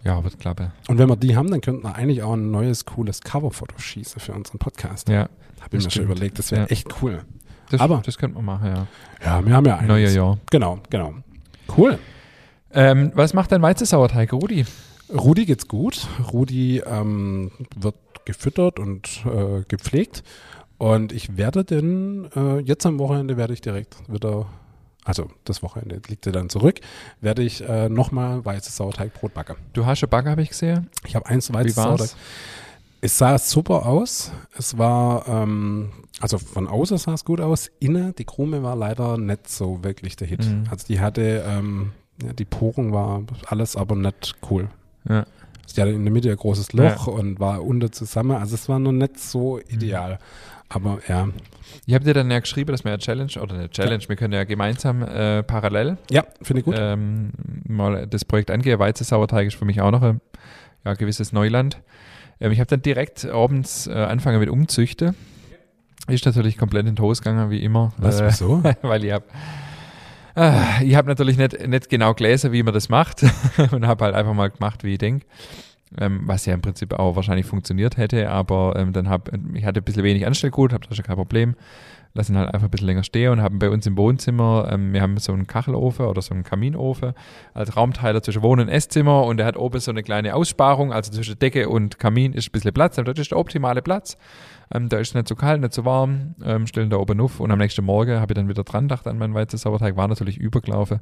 Ja, 0.03 0.23
wird 0.23 0.39
klappe. 0.39 0.71
Und 0.87 0.97
wenn 0.97 1.07
wir 1.09 1.15
die 1.15 1.35
haben, 1.35 1.51
dann 1.51 1.61
könnten 1.61 1.83
wir 1.83 1.95
eigentlich 1.95 2.23
auch 2.23 2.33
ein 2.33 2.49
neues, 2.51 2.85
cooles 2.85 3.21
Coverfoto 3.21 3.77
schießen 3.77 4.19
für 4.19 4.33
unseren 4.33 4.57
Podcast. 4.57 5.09
Ja, 5.09 5.29
Habe 5.61 5.77
ich 5.77 5.83
mir 5.83 5.91
schon 5.91 6.03
überlegt, 6.05 6.39
das 6.39 6.51
wäre 6.51 6.61
Ja. 6.61 6.67
echt 6.67 6.87
cool. 7.01 7.23
das, 7.69 7.79
Aber- 7.81 8.01
das 8.03 8.17
könnte 8.17 8.35
man 8.35 8.45
machen, 8.45 8.67
ja. 8.67 8.87
Ja, 9.23 9.45
wir 9.45 9.53
haben 9.55 9.65
ja 9.65 9.81
Neuer 9.81 9.95
einiges. 9.95 10.15
Jahr. 10.15 10.37
Genau, 10.49 10.79
genau. 10.89 11.13
Cool. 11.77 11.99
Ähm, 12.73 13.11
was 13.15 13.33
macht 13.33 13.51
dein 13.51 13.61
Weizensauerteig, 13.61 14.33
Rudi? 14.33 14.65
Rudi 15.13 15.45
geht's 15.45 15.67
gut. 15.67 16.07
Rudi 16.33 16.79
ähm, 16.79 17.51
wird 17.75 17.95
gefüttert 18.25 18.79
und 18.79 19.23
äh, 19.25 19.63
gepflegt. 19.67 20.23
Und 20.77 21.11
ich 21.11 21.37
werde 21.37 21.63
den, 21.63 22.27
äh, 22.35 22.59
jetzt 22.59 22.85
am 22.85 22.97
Wochenende 22.99 23.37
werde 23.37 23.53
ich 23.53 23.61
direkt 23.61 23.97
wieder, 24.11 24.47
also 25.03 25.29
das 25.45 25.63
Wochenende 25.63 26.01
liegt 26.07 26.25
er 26.27 26.31
dann 26.31 26.49
zurück, 26.49 26.79
werde 27.21 27.41
ich 27.41 27.67
äh, 27.67 27.89
nochmal 27.89 28.45
weißes 28.45 28.75
Sauerteigbrot 28.75 29.33
backen. 29.33 29.55
Du 29.73 29.85
hast 29.85 29.99
schon 29.99 30.09
Bagger, 30.09 30.31
habe 30.31 30.43
ich 30.43 30.49
gesehen. 30.49 30.89
Ich 31.05 31.15
habe 31.15 31.25
eins 31.25 31.51
weißes 31.51 31.75
Sauerteig. 31.75 32.09
Es 33.03 33.17
sah 33.17 33.37
super 33.39 33.87
aus. 33.87 34.31
Es 34.55 34.77
war, 34.77 35.27
ähm, 35.27 35.91
also 36.19 36.37
von 36.37 36.67
außen 36.67 36.99
sah 36.99 37.13
es 37.13 37.25
gut 37.25 37.41
aus. 37.41 37.71
Innen, 37.79 38.13
die 38.15 38.25
Krume 38.25 38.61
war 38.61 38.75
leider 38.75 39.17
nicht 39.17 39.49
so 39.49 39.83
wirklich 39.83 40.15
der 40.15 40.27
Hit. 40.27 40.45
Mhm. 40.45 40.65
Also 40.69 40.85
die 40.85 40.99
hatte, 40.99 41.43
ähm, 41.47 41.93
ja, 42.23 42.33
die 42.33 42.45
Porung 42.45 42.93
war 42.93 43.23
alles 43.47 43.75
aber 43.75 43.95
nicht 43.95 44.35
cool. 44.51 44.69
Ja. 45.09 45.25
Sie 45.65 45.81
hatte 45.81 45.91
in 45.91 46.03
der 46.03 46.13
Mitte 46.13 46.29
ein 46.29 46.37
großes 46.37 46.73
Loch 46.73 47.07
und 47.07 47.39
war 47.39 47.63
unter 47.63 47.91
zusammen. 47.91 48.31
Also 48.37 48.53
es 48.55 48.69
war 48.69 48.77
noch 48.77 48.91
nicht 48.91 49.19
so 49.19 49.57
Mhm. 49.57 50.19
Aber 50.73 50.99
ja, 51.07 51.27
Ich 51.85 51.93
habe 51.93 52.05
dir 52.05 52.13
dann 52.13 52.31
ja 52.31 52.39
geschrieben, 52.39 52.71
dass 52.71 52.83
wir 52.85 52.91
eine 52.91 52.99
Challenge, 52.99 53.31
oder 53.41 53.55
eine 53.55 53.69
Challenge, 53.69 54.03
wir 54.07 54.15
können 54.15 54.33
ja 54.33 54.45
gemeinsam 54.45 55.01
äh, 55.03 55.43
parallel 55.43 55.97
ja, 56.09 56.23
finde 56.41 56.59
ich 56.61 56.65
gut. 56.65 56.75
ähm, 56.77 57.31
mal 57.67 58.07
das 58.07 58.23
Projekt 58.23 58.51
angehen. 58.51 58.79
Weizensauerteig 58.79 59.47
ist 59.47 59.55
für 59.55 59.65
mich 59.65 59.81
auch 59.81 59.91
noch 59.91 60.01
ein 60.01 60.21
ja, 60.85 60.93
gewisses 60.93 61.33
Neuland. 61.33 61.81
Ähm, 62.39 62.51
ich 62.53 62.59
habe 62.59 62.67
dann 62.69 62.81
direkt 62.81 63.25
abends 63.25 63.87
äh, 63.87 63.91
angefangen 63.93 64.39
mit 64.39 64.49
Umzüchte. 64.49 65.13
Ist 66.07 66.25
natürlich 66.25 66.57
komplett 66.57 66.81
in 66.81 66.87
den 66.87 66.95
Toast 66.95 67.21
gegangen, 67.21 67.49
wie 67.51 67.63
immer. 67.63 67.93
Was, 67.97 68.21
Äh, 68.21 68.27
wieso? 68.27 68.63
weil 68.81 69.03
ich 69.03 69.11
habe 69.11 69.25
äh, 70.35 70.85
ich 70.85 70.95
habe 70.95 71.09
natürlich 71.09 71.37
nicht, 71.37 71.67
nicht 71.67 71.89
genau 71.89 72.13
gelesen, 72.13 72.53
wie 72.53 72.63
man 72.63 72.73
das 72.73 72.87
macht 72.87 73.23
und 73.71 73.85
habe 73.85 74.05
halt 74.05 74.15
einfach 74.15 74.33
mal 74.33 74.49
gemacht, 74.49 74.83
wie 74.85 74.93
ich 74.93 74.97
denke. 74.99 75.25
Ähm, 75.97 76.21
was 76.23 76.45
ja 76.45 76.53
im 76.53 76.61
Prinzip 76.61 76.93
auch 76.93 77.17
wahrscheinlich 77.17 77.45
funktioniert 77.45 77.97
hätte, 77.97 78.29
aber 78.29 78.75
ähm, 78.77 78.93
dann 78.93 79.09
habe 79.09 79.31
ich 79.53 79.65
hatte 79.65 79.81
ein 79.81 79.83
bisschen 79.83 80.03
wenig 80.03 80.25
Anstellgut, 80.25 80.71
habe 80.71 80.87
da 80.87 80.95
schon 80.95 81.03
kein 81.03 81.17
Problem. 81.17 81.55
Lass 82.13 82.29
ihn 82.29 82.37
halt 82.37 82.53
einfach 82.53 82.67
ein 82.67 82.71
bisschen 82.71 82.87
länger 82.87 83.03
stehen 83.03 83.31
und 83.31 83.41
haben 83.41 83.59
bei 83.59 83.69
uns 83.69 83.85
im 83.87 83.97
Wohnzimmer, 83.97 84.69
ähm, 84.71 84.93
wir 84.93 85.01
haben 85.01 85.17
so 85.17 85.33
einen 85.33 85.47
Kachelofen 85.47 86.05
oder 86.05 86.21
so 86.21 86.33
einen 86.33 86.43
Kaminofen 86.43 87.13
als 87.53 87.75
Raumteiler 87.75 88.21
zwischen 88.21 88.41
Wohn- 88.41 88.59
und 88.59 88.69
Esszimmer 88.69 89.25
und 89.25 89.37
der 89.37 89.45
hat 89.45 89.57
oben 89.57 89.79
so 89.79 89.91
eine 89.91 90.03
kleine 90.03 90.35
Aussparung, 90.35 90.93
also 90.93 91.11
zwischen 91.11 91.39
Decke 91.39 91.67
und 91.67 91.99
Kamin 91.99 92.33
ist 92.33 92.49
ein 92.49 92.51
bisschen 92.51 92.73
Platz, 92.73 92.97
aber 92.97 93.13
das 93.13 93.19
ist 93.19 93.31
der 93.31 93.37
optimale 93.37 93.81
Platz. 93.81 94.17
Ähm, 94.73 94.89
da 94.89 94.97
ist 94.97 95.15
nicht 95.15 95.27
zu 95.27 95.35
kalt, 95.35 95.61
nicht 95.61 95.73
zu 95.73 95.85
warm, 95.85 96.35
ähm, 96.43 96.67
stellen 96.67 96.89
da 96.89 96.97
oben 96.97 97.19
auf 97.21 97.39
und 97.39 97.51
am 97.51 97.59
nächsten 97.59 97.83
Morgen 97.83 98.19
habe 98.19 98.33
ich 98.33 98.35
dann 98.35 98.47
wieder 98.47 98.63
dran 98.63 98.85
gedacht 98.85 99.07
an 99.07 99.17
meinen 99.17 99.33
Weizensauerteig, 99.33 99.97
war 99.97 100.07
natürlich 100.07 100.37
übergelaufen. 100.37 100.99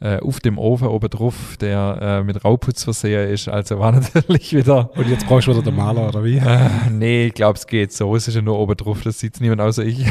Äh, 0.00 0.18
auf 0.20 0.40
dem 0.40 0.58
Ofen 0.58 0.88
oben 0.88 1.10
drauf, 1.10 1.56
der 1.60 1.98
äh, 2.00 2.24
mit 2.24 2.44
Rauputz 2.44 2.84
versehen 2.84 3.28
ist, 3.28 3.48
also 3.48 3.78
war 3.78 3.92
natürlich 4.14 4.54
wieder 4.54 4.90
Und 4.96 5.08
jetzt 5.08 5.26
brauchst 5.26 5.48
du 5.48 5.52
wieder 5.52 5.62
den 5.62 5.76
Maler, 5.76 6.08
oder 6.08 6.24
wie? 6.24 6.38
äh, 6.38 6.90
nee, 6.90 7.26
ich 7.26 7.34
glaube, 7.34 7.58
es 7.58 7.66
geht 7.66 7.92
so. 7.92 8.16
Es 8.16 8.28
ist 8.28 8.34
ja 8.34 8.42
nur 8.42 8.58
oben 8.58 8.76
drauf, 8.76 9.02
das 9.02 9.18
sieht 9.18 9.40
niemand 9.40 9.60
außer 9.60 9.84
ich. 9.84 10.06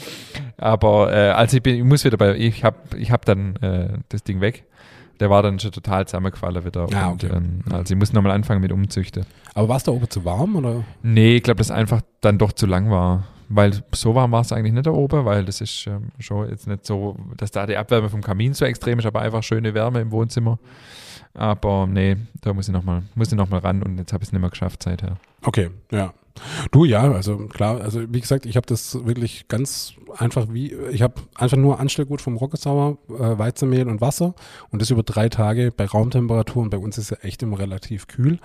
Aber 0.56 1.12
äh, 1.12 1.30
also 1.30 1.56
ich, 1.56 1.62
bin, 1.62 1.76
ich 1.76 1.84
muss 1.84 2.04
wieder 2.04 2.16
bei, 2.16 2.36
ich 2.36 2.62
habe 2.64 2.76
ich 2.96 3.10
hab 3.10 3.24
dann 3.24 3.56
äh, 3.56 3.98
das 4.08 4.22
Ding 4.22 4.40
weg. 4.40 4.64
Der 5.22 5.30
war 5.30 5.40
dann 5.40 5.60
schon 5.60 5.70
total 5.70 6.04
zusammengefallen 6.04 6.64
wieder. 6.64 6.88
Ah, 6.92 7.10
und, 7.10 7.22
okay. 7.22 7.32
ähm, 7.32 7.60
also 7.70 7.94
ich 7.94 7.98
muss 7.98 8.12
nochmal 8.12 8.32
anfangen 8.32 8.60
mit 8.60 8.72
Umzüchte. 8.72 9.24
Aber 9.54 9.68
war 9.68 9.76
es 9.76 9.84
da 9.84 9.92
oben 9.92 10.10
zu 10.10 10.24
warm, 10.24 10.56
oder? 10.56 10.82
Nee, 11.04 11.36
ich 11.36 11.44
glaube, 11.44 11.58
das 11.58 11.70
einfach 11.70 12.00
dann 12.20 12.38
doch 12.38 12.50
zu 12.50 12.66
lang 12.66 12.90
war. 12.90 13.28
Weil 13.48 13.84
so 13.94 14.16
warm 14.16 14.32
war 14.32 14.40
es 14.40 14.50
eigentlich 14.50 14.72
nicht 14.72 14.84
da 14.84 14.90
oben, 14.90 15.24
weil 15.24 15.44
das 15.44 15.60
ist 15.60 15.86
ähm, 15.86 16.08
schon 16.18 16.48
jetzt 16.48 16.66
nicht 16.66 16.84
so, 16.84 17.14
dass 17.36 17.52
da 17.52 17.66
die 17.66 17.76
Abwärme 17.76 18.08
vom 18.08 18.20
Kamin 18.20 18.52
so 18.52 18.64
extrem 18.64 18.98
ist, 18.98 19.06
aber 19.06 19.20
einfach 19.20 19.44
schöne 19.44 19.74
Wärme 19.74 20.00
im 20.00 20.10
Wohnzimmer. 20.10 20.58
Aber 21.34 21.86
nee, 21.86 22.16
da 22.40 22.52
muss 22.52 22.66
ich 22.66 22.74
nochmal 22.74 23.04
noch 23.14 23.48
mal 23.48 23.60
ran 23.60 23.80
und 23.84 23.98
jetzt 23.98 24.12
habe 24.12 24.24
ich 24.24 24.28
es 24.28 24.32
nicht 24.32 24.40
mehr 24.40 24.50
geschafft 24.50 24.82
seither. 24.82 25.18
Okay, 25.44 25.70
ja. 25.92 26.12
Du 26.70 26.84
ja, 26.84 27.12
also 27.12 27.36
klar, 27.48 27.80
also 27.80 28.02
wie 28.12 28.20
gesagt, 28.20 28.46
ich 28.46 28.56
habe 28.56 28.66
das 28.66 29.04
wirklich 29.06 29.48
ganz 29.48 29.94
einfach 30.16 30.46
wie, 30.50 30.72
ich 30.90 31.02
habe 31.02 31.14
einfach 31.34 31.56
nur 31.56 31.80
Anstellgut 31.80 32.20
vom 32.20 32.36
Rockesauer, 32.36 32.98
äh, 33.08 33.38
Weizenmehl 33.38 33.88
und 33.88 34.00
Wasser 34.00 34.34
und 34.70 34.82
das 34.82 34.90
über 34.90 35.02
drei 35.02 35.28
Tage 35.28 35.72
bei 35.76 35.86
Raumtemperatur 35.86 36.62
und 36.62 36.70
bei 36.70 36.78
uns 36.78 36.98
ist 36.98 37.10
ja 37.10 37.18
echt 37.22 37.42
immer 37.42 37.58
relativ 37.58 38.06
kühl 38.06 38.38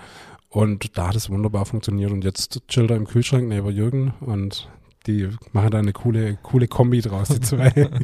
und 0.48 0.96
da 0.96 1.08
hat 1.08 1.16
es 1.16 1.30
wunderbar 1.30 1.66
funktioniert 1.66 2.10
und 2.10 2.24
jetzt 2.24 2.62
chillt 2.68 2.90
er 2.90 2.96
im 2.96 3.06
Kühlschrank 3.06 3.48
neben 3.48 3.70
Jürgen 3.70 4.14
und 4.20 4.68
die 5.06 5.28
machen 5.52 5.70
da 5.70 5.78
eine 5.78 5.92
coole, 5.92 6.38
coole 6.42 6.68
Kombi 6.68 7.00
draus, 7.00 7.28
die 7.28 7.40
zwei. 7.40 7.72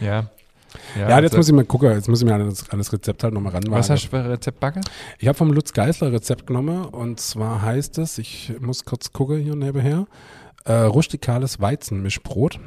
Ja. 0.00 0.30
Ja, 0.96 1.16
und 1.16 1.22
jetzt 1.22 1.32
also- 1.32 1.36
muss 1.38 1.48
ich 1.48 1.54
mal 1.54 1.64
gucken, 1.64 1.90
jetzt 1.92 2.08
muss 2.08 2.20
ich 2.20 2.26
mir 2.26 2.34
an 2.34 2.48
das, 2.48 2.92
Rezept 2.92 3.22
halt 3.22 3.34
nochmal 3.34 3.52
ranwagen. 3.52 3.72
Was 3.72 3.90
hast 3.90 4.04
du 4.04 4.08
für 4.08 4.18
ein 4.18 4.26
Rezept 4.26 4.60
backen? 4.60 4.82
Ich 5.18 5.28
habe 5.28 5.36
vom 5.36 5.52
Lutz 5.52 5.72
Geisler 5.72 6.12
Rezept 6.12 6.46
genommen 6.46 6.84
und 6.86 7.20
zwar 7.20 7.62
heißt 7.62 7.98
es, 7.98 8.18
ich 8.18 8.52
muss 8.60 8.84
kurz 8.84 9.12
gucken 9.12 9.38
hier 9.38 9.56
nebenher, 9.56 10.06
äh, 10.64 10.72
rustikales 10.72 11.60
Weizenmischbrot. 11.60 12.60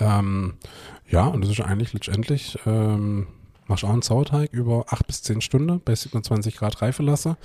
Ähm, 0.00 0.54
ja, 1.08 1.26
und 1.26 1.42
das 1.42 1.50
ist 1.50 1.60
eigentlich 1.60 1.92
letztendlich, 1.92 2.58
ähm, 2.66 3.26
machst 3.66 3.84
auch 3.84 3.90
einen 3.90 4.02
Sauerteig 4.02 4.52
über 4.52 4.86
8 4.88 5.06
bis 5.06 5.22
10 5.22 5.40
Stunden 5.40 5.80
bei 5.84 5.94
27 5.94 6.56
Grad 6.56 6.82
reife 6.82 7.02
lassen 7.02 7.36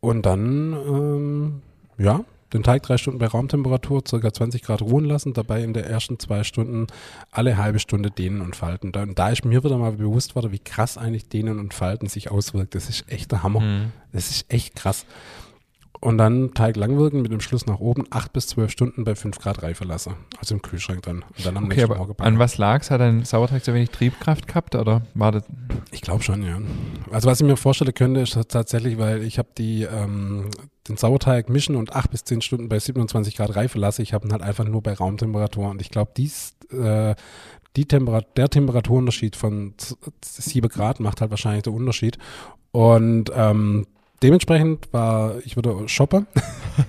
und 0.00 0.26
dann, 0.26 0.72
ähm, 0.72 1.62
ja, 1.98 2.24
den 2.52 2.62
Teig 2.62 2.82
drei 2.82 2.96
Stunden 2.96 3.18
bei 3.18 3.26
Raumtemperatur, 3.26 4.02
circa 4.06 4.32
20 4.32 4.62
Grad 4.62 4.82
ruhen 4.82 5.04
lassen, 5.04 5.32
dabei 5.32 5.62
in 5.62 5.74
der 5.74 5.86
ersten 5.86 6.18
zwei 6.18 6.44
Stunden 6.44 6.86
alle 7.30 7.56
halbe 7.56 7.78
Stunde 7.78 8.10
dehnen 8.10 8.40
und 8.40 8.56
falten. 8.56 8.92
Da, 8.92 9.02
und 9.02 9.18
da 9.18 9.30
ist 9.30 9.44
mir 9.44 9.64
wieder 9.64 9.78
mal 9.78 9.92
bewusst 9.92 10.34
worden, 10.34 10.52
wie 10.52 10.58
krass 10.58 10.96
eigentlich 10.96 11.28
dehnen 11.28 11.58
und 11.58 11.74
falten 11.74 12.08
sich 12.08 12.30
auswirkt. 12.30 12.74
Das 12.74 12.88
ist 12.88 13.10
echt 13.10 13.32
der 13.32 13.42
Hammer. 13.42 13.60
Mhm. 13.60 13.92
Das 14.12 14.30
ist 14.30 14.52
echt 14.52 14.76
krass. 14.76 15.06
Und 16.00 16.18
dann 16.18 16.52
Teig 16.54 16.76
langwirken 16.76 17.22
mit 17.22 17.32
dem 17.32 17.40
Schluss 17.40 17.66
nach 17.66 17.78
oben, 17.80 18.04
acht 18.10 18.32
bis 18.32 18.46
zwölf 18.48 18.70
Stunden 18.70 19.04
bei 19.04 19.14
fünf 19.14 19.38
Grad 19.38 19.62
Reife 19.62 19.84
lassen. 19.84 20.14
Also 20.38 20.54
im 20.54 20.62
Kühlschrank 20.62 21.02
dann. 21.02 21.24
Und 21.36 21.44
dann 21.46 21.56
am 21.56 21.64
Okay, 21.64 21.76
nächsten 21.76 21.96
Morgen 21.96 22.14
backen. 22.14 22.22
an 22.22 22.38
was 22.38 22.58
lag's? 22.58 22.90
Hat 22.90 23.00
dein 23.00 23.24
Sauerteig 23.24 23.64
so 23.64 23.72
wenig 23.74 23.90
Triebkraft 23.90 24.46
gehabt 24.46 24.74
oder 24.74 25.02
war 25.14 25.32
das? 25.32 25.44
Ich 25.92 26.00
glaube 26.02 26.22
schon, 26.22 26.42
ja. 26.42 26.58
Also 27.10 27.28
was 27.28 27.40
ich 27.40 27.46
mir 27.46 27.56
vorstellen 27.56 27.94
könnte, 27.94 28.20
ist 28.20 28.38
tatsächlich, 28.48 28.98
weil 28.98 29.22
ich 29.22 29.38
habe 29.38 29.48
die 29.56 29.82
ähm, 29.84 30.50
den 30.88 30.96
Sauerteig 30.96 31.48
mischen 31.48 31.74
und 31.76 31.94
acht 31.96 32.10
bis 32.10 32.24
zehn 32.24 32.40
Stunden 32.42 32.68
bei 32.68 32.78
27 32.78 33.36
Grad 33.36 33.56
Reife 33.56 33.78
lasse. 33.78 34.02
Ich 34.02 34.12
habe 34.12 34.26
ihn 34.28 34.32
halt 34.32 34.42
einfach 34.42 34.64
nur 34.64 34.82
bei 34.82 34.92
Raumtemperatur 34.92 35.68
und 35.70 35.80
ich 35.80 35.90
glaube, 35.90 36.12
dies 36.16 36.54
äh, 36.70 37.14
die 37.76 37.86
Temperat 37.86 38.36
der 38.38 38.48
Temperaturunterschied 38.48 39.36
von 39.36 39.74
z- 39.76 39.98
z- 40.22 40.42
7 40.44 40.68
Grad 40.68 40.98
macht 41.00 41.20
halt 41.20 41.30
wahrscheinlich 41.30 41.64
den 41.64 41.74
Unterschied. 41.74 42.16
Und 42.72 43.30
ähm, 43.34 43.86
dementsprechend 44.22 44.92
war 44.92 45.36
ich 45.44 45.56
wieder 45.56 45.88
Shopper 45.88 46.26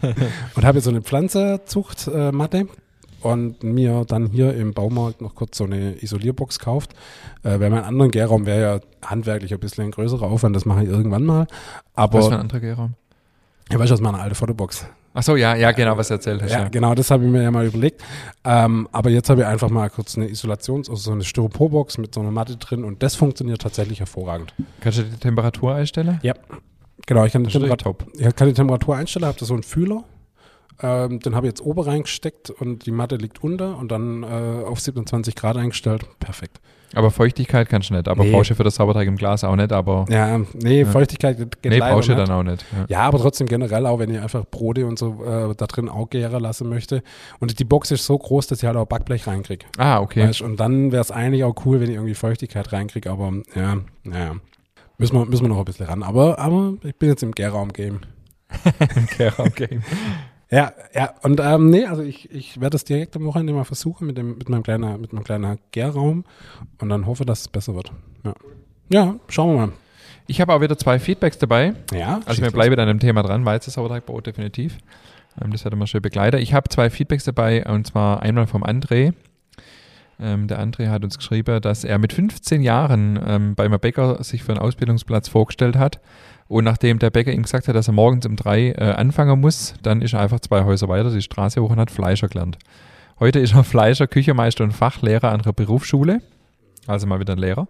und 0.56 0.66
habe 0.66 0.78
jetzt 0.78 0.86
so 0.86 0.90
eine 0.90 1.02
Pflanzenzuchtmatte 1.02 2.58
äh, 2.60 2.66
und 3.22 3.64
mir 3.64 4.06
dann 4.08 4.28
hier 4.28 4.54
im 4.54 4.74
Baumarkt 4.74 5.22
noch 5.22 5.36
kurz 5.36 5.58
so 5.58 5.64
eine 5.64 6.02
Isolierbox 6.02 6.60
kauft. 6.60 6.94
Äh, 7.44 7.60
weil 7.60 7.70
mein 7.70 7.84
anderen 7.84 8.12
Gärraum 8.12 8.46
wäre 8.46 8.62
ja 8.62 8.80
handwerklich 9.08 9.54
ein 9.54 9.60
bisschen 9.60 9.86
ein 9.86 9.92
größerer 9.92 10.28
Aufwand, 10.28 10.56
das 10.56 10.66
mache 10.66 10.84
ich 10.84 10.90
irgendwann 10.90 11.24
mal. 11.24 11.48
Aber 11.96 12.20
was 12.20 12.28
für 12.28 12.34
ein 12.34 12.42
anderer 12.42 12.60
Gärraum? 12.60 12.94
ja, 13.72 13.80
weißt 13.80 13.90
du, 13.90 13.96
ist 13.96 14.02
meine 14.02 14.20
alte 14.20 14.36
Fotobox. 14.36 14.86
Ach 15.14 15.24
so, 15.24 15.36
ja, 15.36 15.56
ja, 15.56 15.72
genau, 15.72 15.98
was 15.98 16.10
du 16.10 16.14
erzählt 16.14 16.44
hast. 16.44 16.52
Ja, 16.52 16.60
Ja, 16.60 16.70
genau, 16.70 16.94
das 16.94 17.10
habe 17.10 17.26
ich 17.26 17.32
mir 17.32 17.42
ja 17.42 17.50
mal 17.50 17.66
überlegt. 17.66 18.04
Ähm, 18.44 18.88
aber 18.92 19.10
jetzt 19.10 19.32
habe 19.32 19.42
ich 19.42 19.48
einfach 19.48 19.70
mal 19.70 19.90
kurz 19.90 20.16
eine 20.16 20.28
Isolations-, 20.28 20.90
also 20.90 20.96
so 20.96 21.12
eine 21.12 21.24
Styroporbox 21.24 21.98
mit 21.98 22.14
so 22.14 22.22
einer 22.22 22.30
Matte 22.30 22.58
drin 22.58 22.84
und 22.84 23.02
das 23.02 23.16
funktioniert 23.16 23.62
tatsächlich 23.62 24.00
hervorragend. 24.00 24.54
Kannst 24.80 25.00
du 25.00 25.04
die 25.04 25.18
Temperatur 25.18 25.74
einstellen? 25.74 26.20
Genau, 27.06 27.26
ich 27.26 27.34
kann 27.34 27.44
die, 27.44 27.52
Temperatur, 27.52 27.96
ich 28.18 28.36
kann 28.36 28.48
die 28.48 28.54
Temperatur 28.54 28.96
einstellen, 28.96 29.26
habe 29.26 29.38
da 29.40 29.46
so 29.46 29.54
einen 29.54 29.64
Fühler. 29.64 30.04
Ähm, 30.82 31.20
den 31.20 31.34
habe 31.36 31.48
ich 31.48 31.52
jetzt 31.52 31.62
oben 31.62 31.80
reingesteckt 31.82 32.50
und 32.52 32.86
die 32.86 32.92
Matte 32.92 33.16
liegt 33.16 33.44
unter 33.44 33.78
und 33.78 33.92
dann 33.92 34.24
äh, 34.24 34.28
auf 34.66 34.80
27 34.80 35.36
Grad 35.36 35.58
eingestellt. 35.58 36.06
Perfekt. 36.20 36.60
Aber 36.94 37.12
Feuchtigkeit 37.12 37.68
kannst 37.68 37.90
du 37.90 37.96
nicht. 37.96 38.08
Aber 38.08 38.24
Nee. 38.24 38.32
brauchst 38.32 38.52
du 38.52 38.56
für 38.56 38.64
das 38.64 38.76
Sauerteig 38.76 39.08
im 39.08 39.18
Glas 39.18 39.44
auch 39.44 39.56
nicht. 39.56 39.74
Aber 39.74 40.06
Ja, 40.10 40.40
nee, 40.54 40.82
Ja. 40.82 40.86
Feuchtigkeit 40.86 41.38
geht 41.62 41.72
nee, 41.72 41.80
brauchst 41.80 42.10
du 42.10 42.16
dann 42.16 42.30
auch 42.30 42.44
nicht. 42.44 42.64
Ja. 42.72 42.86
Ja, 42.88 43.00
aber 43.02 43.18
trotzdem 43.18 43.48
generell 43.48 43.86
auch, 43.88 44.00
wenn 44.00 44.10
ich 44.12 44.20
einfach 44.20 44.46
Brote 44.46 44.86
und 44.86 44.98
so 45.00 45.24
äh, 45.26 45.54
da 45.56 45.66
drin 45.66 45.90
auch 45.90 46.10
gären 46.10 46.42
lassen 46.42 46.70
möchte. 46.70 47.02
Und 47.40 47.60
die 47.60 47.66
Box 47.66 47.92
ist 47.92 48.06
so 48.06 48.18
groß, 48.18 48.48
dass 48.48 48.60
ich 48.60 48.66
halt 48.66 48.78
auch 48.78 48.86
Backblech 48.86 49.28
reinkriege. 49.28 49.66
Ah, 49.78 50.00
okay. 50.00 50.28
Weißt, 50.28 50.42
und 50.42 50.60
dann 50.60 50.92
wäre 50.92 51.02
es 51.02 51.12
eigentlich 51.12 51.44
auch 51.44 51.56
cool, 51.66 51.82
wenn 51.82 51.90
ich 51.90 51.96
irgendwie 51.96 52.14
Feuchtigkeit 52.16 52.72
reinkriege, 52.72 53.10
aber 53.12 53.34
ja, 53.56 53.78
naja. 54.04 54.36
Müssen 54.98 55.16
wir, 55.16 55.26
müssen 55.26 55.44
wir 55.44 55.50
noch 55.50 55.60
ein 55.60 55.66
bisschen 55.66 55.86
ran. 55.86 56.04
Aber, 56.04 56.40
aber 56.40 56.74
ich 56.84 56.96
bin 56.96 57.10
jetzt 57.10 57.24
im 57.24 57.32
Gärraum-Game. 57.32 58.00
okay. 59.38 59.80
Ja, 60.50 60.72
ja, 60.94 61.14
und 61.24 61.42
ähm, 61.42 61.70
nee, 61.70 61.86
also 61.86 62.02
ich, 62.02 62.32
ich 62.32 62.62
werde 62.62 62.72
das 62.72 62.86
direkt 62.86 63.16
am 63.18 63.26
Wochenende 63.26 63.52
mal 63.52 63.66
versuchen 63.66 64.08
mit, 64.08 64.18
dem, 64.18 64.38
mit 64.38 64.48
meinem 64.48 64.64
kleinen, 64.64 65.02
mit 65.02 65.12
meinem 65.12 65.26
kleinen 65.26 65.60
Gärraum 65.72 66.24
und 66.80 66.90
dann 66.90 67.06
hoffe, 67.06 67.26
dass 67.26 67.42
es 67.42 67.48
besser 67.50 67.76
wird. 67.76 67.92
Ja, 68.24 68.34
ja 68.90 69.16
schauen 69.28 69.56
wir 69.56 69.68
mal. 69.68 69.74
Ich 70.26 70.40
habe 70.40 70.54
auch 70.54 70.62
wieder 70.62 70.78
zwei 70.78 71.00
Feedbacks 71.00 71.38
dabei. 71.38 71.74
Ja, 71.94 72.22
Also 72.26 72.42
wir 72.42 72.52
bleiben 72.52 72.80
an 72.80 72.88
dem 72.88 73.00
Thema 73.00 73.24
dran, 73.24 73.46
Weizensauerteigbrot 73.46 74.28
definitiv. 74.28 74.78
Ähm, 75.42 75.52
das 75.52 75.66
wird 75.66 75.74
immer 75.74 75.88
schön 75.88 76.02
begleitet. 76.02 76.42
Ich 76.42 76.54
habe 76.54 76.70
zwei 76.70 76.90
Feedbacks 76.90 77.26
dabei 77.26 77.66
und 77.66 77.88
zwar 77.88 78.22
einmal 78.22 78.48
vom 78.48 78.64
André. 78.64 79.14
Ähm, 80.20 80.48
der 80.48 80.60
André 80.60 80.90
hat 80.90 81.04
uns 81.04 81.18
geschrieben, 81.18 81.62
dass 81.62 81.84
er 81.84 82.00
mit 82.00 82.14
15 82.14 82.62
Jahren 82.62 83.20
ähm, 83.26 83.56
bei 83.56 83.66
einem 83.66 83.80
Bäcker 83.80 84.24
sich 84.24 84.44
für 84.44 84.54
einen 84.54 84.62
Ausbildungsplatz 84.62 85.30
vorgestellt 85.30 85.78
hat. 85.78 86.00
Und 86.48 86.64
nachdem 86.64 86.98
der 87.00 87.10
Bäcker 87.10 87.32
ihm 87.32 87.44
gesagt 87.44 87.68
hat, 87.68 87.76
dass 87.76 87.88
er 87.88 87.94
morgens 87.94 88.26
um 88.26 88.36
drei 88.36 88.72
äh, 88.72 88.94
anfangen 88.94 89.40
muss, 89.40 89.76
dann 89.84 90.02
ist 90.02 90.14
er 90.14 90.22
einfach 90.22 90.40
zwei 90.40 90.64
Häuser 90.64 90.88
weiter 90.88 91.12
die 91.12 91.22
Straße 91.22 91.62
hoch 91.62 91.70
und 91.70 91.80
hat 91.80 91.92
Fleischer 91.92 92.30
gelernt. 92.30 92.58
Heute 93.20 93.40
ist 93.40 93.54
er 93.54 93.64
Fleischer, 93.64 94.08
Küchenmeister 94.08 94.64
und 94.64 94.72
Fachlehrer 94.72 95.32
an 95.32 95.42
einer 95.42 95.54
Berufsschule. 95.54 96.22
Also 96.88 97.06
mal 97.06 97.20
wieder 97.20 97.34
ein 97.34 97.40
Lehrer. 97.40 97.68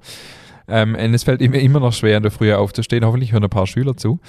Ähm, 0.68 0.96
und 0.96 1.13
es 1.13 1.24
fällt 1.24 1.42
ihm 1.42 1.54
immer 1.54 1.80
noch 1.80 1.94
schwer, 1.94 2.18
in 2.18 2.24
der 2.24 2.32
Früh 2.32 2.54
aufzustehen. 2.54 3.06
Hoffentlich 3.06 3.32
hören 3.32 3.44
ein 3.44 3.50
paar 3.50 3.68
Schüler 3.68 3.96
zu. 3.96 4.20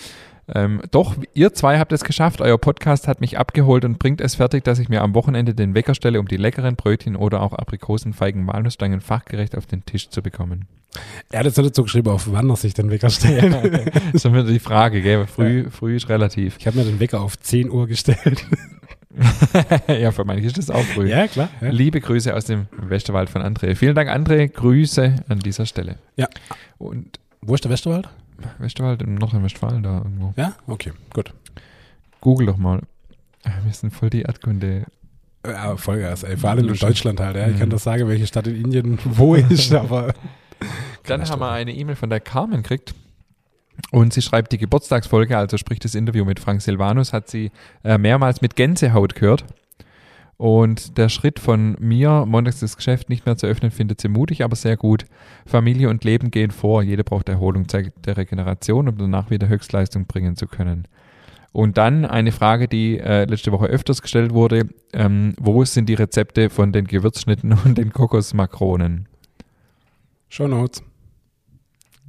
Ähm, 0.54 0.82
doch, 0.90 1.16
ihr 1.34 1.52
zwei 1.52 1.78
habt 1.78 1.92
es 1.92 2.04
geschafft. 2.04 2.40
Euer 2.40 2.58
Podcast 2.58 3.06
hat 3.06 3.20
mich 3.20 3.38
abgeholt 3.38 3.84
und 3.84 3.98
bringt 3.98 4.20
es 4.20 4.36
fertig, 4.36 4.64
dass 4.64 4.78
ich 4.78 4.88
mir 4.88 5.02
am 5.02 5.14
Wochenende 5.14 5.54
den 5.54 5.74
Wecker 5.74 5.94
stelle, 5.94 6.20
um 6.20 6.28
die 6.28 6.36
leckeren 6.36 6.76
Brötchen 6.76 7.16
oder 7.16 7.42
auch 7.42 7.52
Aprikosen, 7.52 8.12
Feigen, 8.14 8.46
Walnussstangen 8.46 9.00
fachgerecht 9.00 9.56
auf 9.56 9.66
den 9.66 9.84
Tisch 9.84 10.08
zu 10.08 10.22
bekommen. 10.22 10.66
Er 11.30 11.40
hat 11.40 11.46
jetzt 11.46 11.58
nicht 11.58 11.74
so 11.74 11.82
geschrieben, 11.82 12.08
auf 12.10 12.32
wann 12.32 12.48
er 12.48 12.56
sich 12.56 12.72
den 12.72 12.90
Wecker 12.90 13.10
stellt. 13.10 13.52
Das 14.12 14.24
ist 14.24 14.32
wieder 14.32 14.44
die 14.44 14.58
Frage, 14.58 15.02
gell? 15.02 15.26
Früh, 15.26 15.68
früh 15.70 15.96
ist 15.96 16.08
relativ. 16.08 16.56
Ich 16.58 16.66
habe 16.66 16.78
mir 16.78 16.84
den 16.84 16.98
Wecker 16.98 17.20
auf 17.20 17.38
10 17.38 17.70
Uhr 17.70 17.86
gestellt. 17.86 18.46
ja, 19.88 20.12
für 20.12 20.24
manche 20.24 20.46
ist 20.46 20.58
das 20.58 20.70
auch 20.70 20.82
früh. 20.82 21.08
ja, 21.10 21.26
klar. 21.26 21.50
Ja. 21.60 21.70
Liebe 21.70 22.00
Grüße 22.00 22.34
aus 22.34 22.44
dem 22.46 22.66
Westerwald 22.72 23.28
von 23.28 23.42
André. 23.42 23.74
Vielen 23.74 23.94
Dank, 23.94 24.08
André. 24.08 24.48
Grüße 24.48 25.16
an 25.28 25.40
dieser 25.40 25.66
Stelle. 25.66 25.96
Ja. 26.16 26.28
Und 26.78 27.18
Wo 27.40 27.54
ist 27.54 27.64
der 27.64 27.70
Westerwald? 27.70 28.08
Westerwald 28.58 29.02
in 29.02 29.14
Nordrhein-Westfalen 29.16 29.82
da 29.82 29.98
irgendwo. 29.98 30.32
Ja, 30.36 30.54
okay, 30.66 30.92
gut. 31.12 31.32
Google 32.20 32.46
doch 32.46 32.56
mal. 32.56 32.80
Ah, 33.44 33.50
Wir 33.64 33.72
sind 33.72 33.92
voll 33.92 34.10
die 34.10 34.22
Erdkunde. 34.22 34.86
Ja, 35.46 35.76
Vollgas, 35.76 36.24
ey. 36.24 36.36
Vor 36.36 36.50
allem 36.50 36.68
in. 36.68 36.74
Deutschland 36.74 37.20
halt, 37.20 37.36
ja. 37.36 37.48
Ich 37.48 37.58
kann 37.58 37.68
Mhm. 37.68 37.72
das 37.72 37.84
sagen, 37.84 38.08
welche 38.08 38.26
Stadt 38.26 38.46
in 38.48 38.56
Indien 38.56 38.98
wo 39.04 39.34
ist, 39.36 39.72
aber. 39.72 40.12
Dann 41.04 41.26
haben 41.28 41.40
wir 41.40 41.50
eine 41.50 41.72
E-Mail 41.72 41.96
von 41.96 42.10
der 42.10 42.20
Carmen 42.20 42.62
gekriegt. 42.62 42.94
Und 43.92 44.12
sie 44.12 44.22
schreibt, 44.22 44.50
die 44.52 44.58
Geburtstagsfolge, 44.58 45.38
also 45.38 45.56
sprich 45.56 45.78
das 45.78 45.94
Interview 45.94 46.24
mit 46.24 46.40
Frank 46.40 46.60
Silvanus, 46.62 47.12
hat 47.12 47.28
sie 47.28 47.52
äh, 47.84 47.96
mehrmals 47.96 48.40
mit 48.40 48.56
Gänsehaut 48.56 49.14
gehört. 49.14 49.44
Und 50.38 50.98
der 50.98 51.08
Schritt 51.08 51.40
von 51.40 51.76
mir, 51.80 52.24
montags 52.24 52.60
das 52.60 52.76
Geschäft 52.76 53.08
nicht 53.08 53.26
mehr 53.26 53.36
zu 53.36 53.48
öffnen, 53.48 53.72
findet 53.72 54.00
sie 54.00 54.08
mutig, 54.08 54.44
aber 54.44 54.54
sehr 54.54 54.76
gut. 54.76 55.04
Familie 55.44 55.90
und 55.90 56.04
Leben 56.04 56.30
gehen 56.30 56.52
vor. 56.52 56.84
Jeder 56.84 57.02
braucht 57.02 57.28
Erholung, 57.28 57.68
Zeit 57.68 57.92
der 58.06 58.16
Regeneration, 58.16 58.88
um 58.88 58.96
danach 58.96 59.30
wieder 59.30 59.48
Höchstleistung 59.48 60.06
bringen 60.06 60.36
zu 60.36 60.46
können. 60.46 60.86
Und 61.50 61.76
dann 61.76 62.04
eine 62.04 62.30
Frage, 62.30 62.68
die 62.68 63.00
äh, 63.00 63.24
letzte 63.24 63.50
Woche 63.50 63.66
öfters 63.66 64.00
gestellt 64.00 64.32
wurde. 64.32 64.68
Ähm, 64.92 65.34
wo 65.40 65.64
sind 65.64 65.88
die 65.88 65.94
Rezepte 65.94 66.50
von 66.50 66.70
den 66.70 66.86
Gewürzschnitten 66.86 67.52
und 67.64 67.76
den 67.76 67.92
Kokosmakronen? 67.92 69.08
Show 70.28 70.46
Notes. 70.46 70.84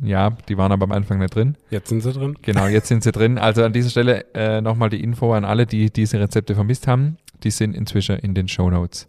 Ja, 0.04 0.30
die 0.48 0.56
waren 0.56 0.72
aber 0.72 0.84
am 0.84 0.92
Anfang 0.92 1.18
nicht 1.18 1.34
drin. 1.34 1.58
Jetzt 1.72 1.90
sind 1.90 2.02
sie 2.02 2.14
drin. 2.14 2.38
Genau, 2.44 2.68
jetzt 2.68 2.90
sind 2.90 3.04
sie 3.04 3.12
drin. 3.12 3.40
Also 3.40 3.64
an 3.64 3.74
dieser 3.74 3.90
Stelle 3.90 4.26
äh, 4.36 4.62
nochmal 4.62 4.92
die 4.92 5.04
Info 5.04 5.34
an 5.34 5.46
alle, 5.46 5.66
die 5.66 5.90
diese 5.90 6.20
Rezepte 6.20 6.54
vermisst 6.54 6.88
haben. 6.88 7.18
Die 7.44 7.52
sind 7.52 7.76
inzwischen 7.76 8.18
in 8.18 8.34
den 8.34 8.48
Show 8.48 8.70
Notes. 8.70 9.08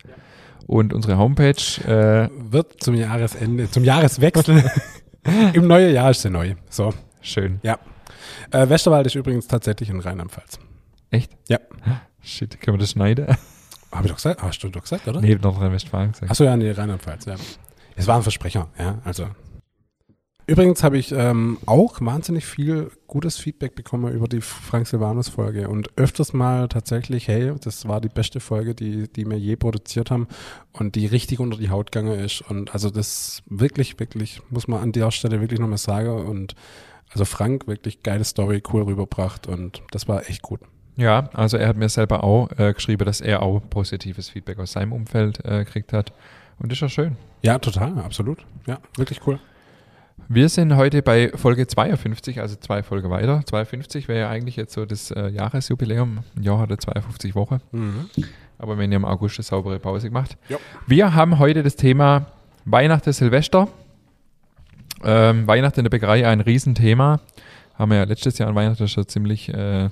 Und 0.66 0.92
unsere 0.92 1.18
Homepage, 1.18 1.50
äh, 1.86 2.28
Wird 2.52 2.82
zum 2.82 2.94
Jahresende, 2.94 3.70
zum 3.70 3.84
Jahreswechsel. 3.84 4.62
Im 5.52 5.66
neuen 5.66 5.92
Jahr 5.94 6.10
ist 6.10 6.22
sie 6.22 6.30
neu. 6.30 6.54
So. 6.68 6.94
schön. 7.20 7.58
Äh, 8.52 8.68
Westerwald 8.68 9.06
ist 9.06 9.14
übrigens 9.14 9.46
tatsächlich 9.46 9.90
in 9.90 10.00
Rheinland-Pfalz. 10.00 10.58
Echt? 11.10 11.32
Ja. 11.48 11.58
Shit, 12.22 12.60
können 12.60 12.76
wir 12.76 12.80
das 12.80 12.92
schneiden? 12.92 13.26
Habe 13.92 14.04
ich 14.04 14.10
doch 14.10 14.16
gesagt? 14.16 14.42
Hast 14.42 14.62
du 14.62 14.68
doch 14.68 14.82
gesagt, 14.82 15.08
oder? 15.08 15.20
Nee, 15.20 15.36
Nordrhein-Westfalen 15.40 16.12
gesagt. 16.12 16.30
Achso, 16.30 16.44
ja, 16.44 16.56
nee, 16.56 16.70
Rheinland-Pfalz, 16.70 17.24
ja. 17.24 17.34
Es 17.96 18.06
war 18.06 18.16
ein 18.16 18.22
Versprecher, 18.22 18.68
ja, 18.78 18.98
also. 19.04 19.26
Übrigens 20.50 20.82
habe 20.82 20.98
ich 20.98 21.12
ähm, 21.12 21.58
auch 21.66 22.00
wahnsinnig 22.00 22.44
viel 22.44 22.90
gutes 23.06 23.38
Feedback 23.38 23.76
bekommen 23.76 24.12
über 24.12 24.26
die 24.26 24.40
Frank 24.40 24.88
Silvanus-Folge 24.88 25.68
und 25.68 25.96
öfters 25.96 26.32
mal 26.32 26.66
tatsächlich, 26.66 27.28
hey, 27.28 27.52
das 27.62 27.86
war 27.86 28.00
die 28.00 28.08
beste 28.08 28.40
Folge, 28.40 28.74
die, 28.74 29.06
die 29.06 29.30
wir 29.30 29.38
je 29.38 29.54
produziert 29.54 30.10
haben 30.10 30.26
und 30.72 30.96
die 30.96 31.06
richtig 31.06 31.38
unter 31.38 31.56
die 31.56 31.70
Haut 31.70 31.92
gegangen 31.92 32.18
ist. 32.18 32.40
Und 32.40 32.74
also 32.74 32.90
das 32.90 33.44
wirklich, 33.48 34.00
wirklich, 34.00 34.42
muss 34.50 34.66
man 34.66 34.82
an 34.82 34.90
der 34.90 35.12
Stelle 35.12 35.40
wirklich 35.40 35.60
nochmal 35.60 35.78
sagen. 35.78 36.26
Und 36.26 36.56
also 37.12 37.24
Frank, 37.24 37.68
wirklich 37.68 38.02
geile 38.02 38.24
Story, 38.24 38.60
cool 38.72 38.82
rüberbracht 38.82 39.46
und 39.46 39.82
das 39.92 40.08
war 40.08 40.28
echt 40.28 40.42
gut. 40.42 40.58
Ja, 40.96 41.30
also 41.32 41.58
er 41.58 41.68
hat 41.68 41.76
mir 41.76 41.88
selber 41.88 42.24
auch 42.24 42.50
äh, 42.58 42.72
geschrieben, 42.72 43.04
dass 43.04 43.20
er 43.20 43.42
auch 43.42 43.60
positives 43.70 44.30
Feedback 44.30 44.58
aus 44.58 44.72
seinem 44.72 44.94
Umfeld 44.94 45.44
äh, 45.44 45.64
gekriegt 45.64 45.92
hat. 45.92 46.12
Und 46.58 46.72
das 46.72 46.78
ist 46.78 46.82
ja 46.82 46.88
schön. 46.88 47.16
Ja, 47.42 47.60
total, 47.60 47.96
absolut. 48.00 48.44
Ja, 48.66 48.80
wirklich 48.96 49.24
cool. 49.28 49.38
Wir 50.28 50.48
sind 50.48 50.76
heute 50.76 51.02
bei 51.02 51.30
Folge 51.34 51.66
52, 51.66 52.40
also 52.40 52.56
zwei 52.56 52.82
Folge 52.82 53.10
weiter. 53.10 53.42
52 53.44 54.08
wäre 54.08 54.20
ja 54.20 54.28
eigentlich 54.30 54.56
jetzt 54.56 54.72
so 54.72 54.84
das 54.84 55.10
äh, 55.10 55.28
Jahresjubiläum. 55.28 56.20
Ein 56.36 56.42
Jahr 56.42 56.58
hat 56.58 56.70
er 56.70 56.78
52 56.78 57.34
Wochen. 57.34 57.60
Mhm. 57.72 58.08
Aber 58.58 58.76
wir 58.76 58.84
haben 58.84 58.92
ja 58.92 58.96
im 58.96 59.04
August 59.04 59.38
eine 59.38 59.44
saubere 59.44 59.78
Pause 59.78 60.08
gemacht. 60.08 60.36
Ja. 60.48 60.58
Wir 60.86 61.14
haben 61.14 61.38
heute 61.38 61.62
das 61.62 61.76
Thema 61.76 62.26
Weihnachten, 62.64 63.12
Silvester. 63.12 63.68
Ähm, 65.02 65.46
Weihnachten 65.46 65.80
in 65.80 65.84
der 65.84 65.90
Bäckerei 65.90 66.26
ein 66.26 66.40
Riesenthema. 66.40 67.20
Haben 67.74 67.90
wir 67.90 67.98
ja 67.98 68.04
letztes 68.04 68.38
Jahr 68.38 68.48
an 68.48 68.54
Weihnachten 68.54 68.86
schon 68.88 69.08
ziemlich 69.08 69.48
äh, 69.48 69.88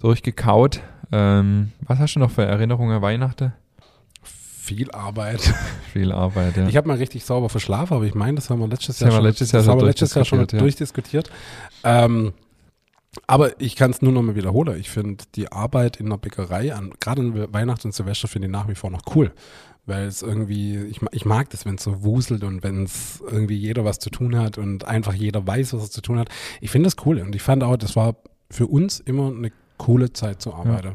durchgekaut. 0.00 0.80
Ähm, 1.10 1.72
was 1.80 1.98
hast 1.98 2.14
du 2.14 2.20
noch 2.20 2.30
für 2.30 2.44
Erinnerungen 2.44 2.96
an 2.96 3.02
Weihnachten? 3.02 3.52
Viel 4.68 4.90
Arbeit. 4.90 5.40
Viel 5.92 6.12
Arbeit, 6.12 6.56
ja. 6.56 6.68
Ich 6.68 6.76
habe 6.76 6.86
mal 6.88 6.98
richtig 6.98 7.24
sauber 7.24 7.48
verschlafen, 7.48 7.94
aber 7.94 8.04
ich 8.04 8.14
meine, 8.14 8.34
das 8.36 8.50
haben 8.50 8.60
wir 8.60 8.68
letztes 8.68 9.00
Jahr 9.00 9.10
schon, 9.10 9.22
letztes 9.24 9.52
Jahr 9.52 9.60
das 9.60 9.66
schon 9.66 9.72
haben 9.72 9.80
wir 9.80 9.86
letztes 9.86 10.14
Jahr 10.14 10.24
schon 10.24 10.46
durchdiskutiert. 10.46 11.30
Ähm, 11.84 12.32
Aber 13.26 13.60
ich 13.60 13.74
kann 13.76 13.90
es 13.90 14.02
nur 14.02 14.12
noch 14.12 14.22
mal 14.22 14.36
wiederholen. 14.36 14.78
Ich 14.78 14.90
finde 14.90 15.24
die 15.34 15.50
Arbeit 15.50 15.96
in 15.96 16.10
der 16.10 16.18
Bäckerei, 16.18 16.74
an, 16.74 16.92
gerade 17.00 17.22
an 17.22 17.52
Weihnachten 17.52 17.88
und 17.88 17.92
Silvester, 17.92 18.28
finde 18.28 18.46
ich 18.48 18.52
nach 18.52 18.68
wie 18.68 18.74
vor 18.74 18.90
noch 18.90 19.02
cool. 19.14 19.32
Weil 19.86 20.04
es 20.06 20.20
irgendwie, 20.20 20.76
ich, 20.76 21.00
ich 21.12 21.24
mag 21.24 21.48
das, 21.48 21.64
wenn 21.64 21.76
es 21.76 21.84
so 21.84 22.02
wuselt 22.04 22.44
und 22.44 22.62
wenn 22.62 22.84
es 22.84 23.22
irgendwie 23.26 23.56
jeder 23.56 23.86
was 23.86 23.98
zu 23.98 24.10
tun 24.10 24.36
hat 24.36 24.58
und 24.58 24.84
einfach 24.84 25.14
jeder 25.14 25.46
weiß, 25.46 25.72
was 25.72 25.84
er 25.84 25.90
zu 25.90 26.02
tun 26.02 26.18
hat. 26.18 26.28
Ich 26.60 26.70
finde 26.70 26.88
das 26.88 27.06
cool. 27.06 27.18
Und 27.20 27.34
ich 27.34 27.40
fand 27.40 27.64
auch, 27.64 27.78
das 27.78 27.96
war 27.96 28.16
für 28.50 28.66
uns 28.66 29.00
immer 29.00 29.28
eine 29.28 29.50
coole 29.78 30.12
Zeit 30.12 30.42
zu 30.42 30.52
arbeiten. 30.52 30.88
Ja. 30.88 30.94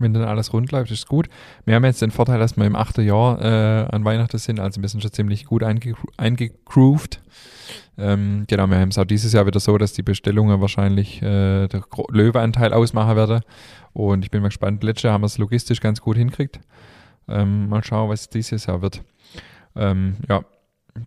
Wenn 0.00 0.14
dann 0.14 0.24
alles 0.24 0.52
rund 0.52 0.72
läuft, 0.72 0.90
ist 0.90 1.06
gut. 1.06 1.28
Wir 1.66 1.74
haben 1.74 1.84
jetzt 1.84 2.00
den 2.00 2.10
Vorteil, 2.10 2.38
dass 2.38 2.56
wir 2.56 2.64
im 2.64 2.74
achten 2.74 3.04
Jahr 3.04 3.40
äh, 3.40 3.86
an 3.94 4.04
Weihnachten 4.04 4.38
sind, 4.38 4.58
also 4.58 4.80
wir 4.80 4.88
sind 4.88 5.02
schon 5.02 5.12
ziemlich 5.12 5.44
gut 5.44 5.62
einge 5.62 5.94
eingegroovt. 6.16 7.20
Ähm, 7.98 8.44
genau, 8.48 8.66
wir 8.66 8.78
haben 8.78 8.88
es 8.88 8.98
auch 8.98 9.04
dieses 9.04 9.34
Jahr 9.34 9.46
wieder 9.46 9.60
so, 9.60 9.76
dass 9.76 9.92
die 9.92 10.02
Bestellungen 10.02 10.60
wahrscheinlich 10.62 11.20
äh, 11.20 11.68
der 11.68 11.82
Löweanteil 12.08 12.72
ausmachen 12.72 13.14
werden. 13.14 13.40
Und 13.92 14.24
ich 14.24 14.30
bin 14.30 14.40
mal 14.40 14.48
gespannt. 14.48 14.82
Letztes 14.82 15.02
Jahr 15.02 15.12
haben 15.12 15.22
wir 15.22 15.26
es 15.26 15.36
logistisch 15.36 15.80
ganz 15.80 16.00
gut 16.00 16.16
hinkriegt. 16.16 16.60
Ähm, 17.28 17.68
mal 17.68 17.84
schauen, 17.84 18.08
was 18.08 18.30
dieses 18.30 18.66
Jahr 18.66 18.80
wird. 18.80 19.02
Ähm, 19.76 20.16
ja, 20.28 20.42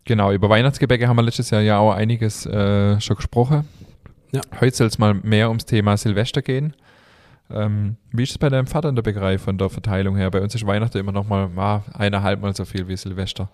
genau. 0.06 0.32
Über 0.32 0.50
Weihnachtsgebäcke 0.50 1.08
haben 1.08 1.16
wir 1.16 1.24
letztes 1.24 1.50
Jahr 1.50 1.62
ja 1.62 1.80
auch 1.80 1.94
einiges 1.94 2.46
äh, 2.46 3.02
schon 3.02 3.16
gesprochen. 3.16 3.68
Ja. 4.32 4.42
Heute 4.62 4.76
soll 4.76 4.88
es 4.88 5.00
mal 5.00 5.16
mehr 5.16 5.50
ums 5.50 5.66
Thema 5.66 5.98
Silvester 5.98 6.44
gehen. 6.44 6.76
Ähm, 7.54 7.98
wie 8.12 8.24
ist 8.24 8.32
es 8.32 8.38
bei 8.38 8.50
deinem 8.50 8.68
Vater 8.68 8.90
in 8.90 8.96
der 8.96 9.04
Bäckerei 9.04 9.38
von 9.38 9.58
der 9.58 9.70
Verteilung 9.70 10.16
her? 10.16 10.32
Bei 10.32 10.42
uns 10.42 10.56
ist 10.56 10.66
Weihnachten 10.66 10.98
immer 10.98 11.12
noch 11.12 11.28
mal 11.28 11.50
ah, 11.58 11.82
eineinhalb 11.94 12.42
Mal 12.42 12.56
so 12.56 12.66
viel 12.66 12.88
wie 12.88 12.98
Silvester. 12.98 13.50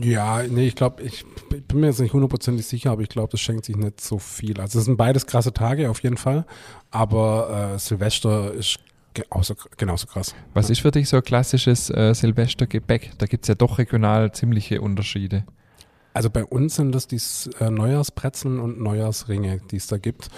Ja, 0.00 0.42
nee, 0.42 0.66
ich 0.66 0.76
glaube, 0.76 1.02
ich 1.02 1.24
bin 1.68 1.80
mir 1.80 1.88
jetzt 1.88 2.00
nicht 2.00 2.14
hundertprozentig 2.14 2.66
sicher, 2.66 2.90
aber 2.90 3.02
ich 3.02 3.10
glaube, 3.10 3.28
das 3.30 3.40
schenkt 3.40 3.66
sich 3.66 3.76
nicht 3.76 4.00
so 4.00 4.18
viel. 4.18 4.58
Also 4.58 4.78
es 4.78 4.86
sind 4.86 4.96
beides 4.96 5.26
krasse 5.26 5.52
Tage 5.52 5.90
auf 5.90 6.02
jeden 6.02 6.16
Fall, 6.16 6.46
aber 6.90 7.74
äh, 7.74 7.78
Silvester 7.78 8.52
ist 8.54 8.78
ge- 9.12 9.26
auch 9.28 9.44
so, 9.44 9.54
genauso 9.76 10.06
krass. 10.06 10.34
Was 10.54 10.70
ist 10.70 10.80
für 10.80 10.90
dich 10.90 11.08
so 11.10 11.18
ein 11.18 11.22
klassisches 11.22 11.90
äh, 11.90 12.14
Silvestergebäck? 12.14 13.12
Da 13.18 13.26
gibt 13.26 13.44
es 13.44 13.48
ja 13.48 13.54
doch 13.54 13.76
regional 13.78 14.32
ziemliche 14.32 14.80
Unterschiede. 14.80 15.44
Also 16.14 16.30
bei 16.30 16.44
uns 16.44 16.76
sind 16.76 16.92
das 16.94 17.06
die 17.08 17.20
äh, 17.60 17.70
Neujahrsbrezeln 17.70 18.60
und 18.60 18.80
Neujahrsringe, 18.80 19.60
die 19.70 19.76
es 19.76 19.88
da 19.88 19.98
gibt. 19.98 20.28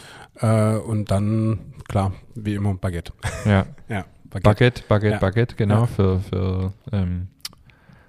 Äh, 0.41 0.77
und 0.77 1.11
dann, 1.11 1.75
klar, 1.87 2.13
wie 2.35 2.55
immer 2.55 2.75
Baguette. 2.75 3.13
Ja, 3.45 3.67
Ja, 3.89 4.07
Baguette, 4.31 4.83
Baguette, 4.89 5.13
Ja. 5.15 5.19
Baguette, 5.19 5.55
genau, 5.55 5.81
Ja. 5.83 5.87
für, 5.87 6.21
für 6.21 6.73
ähm, 6.93 7.29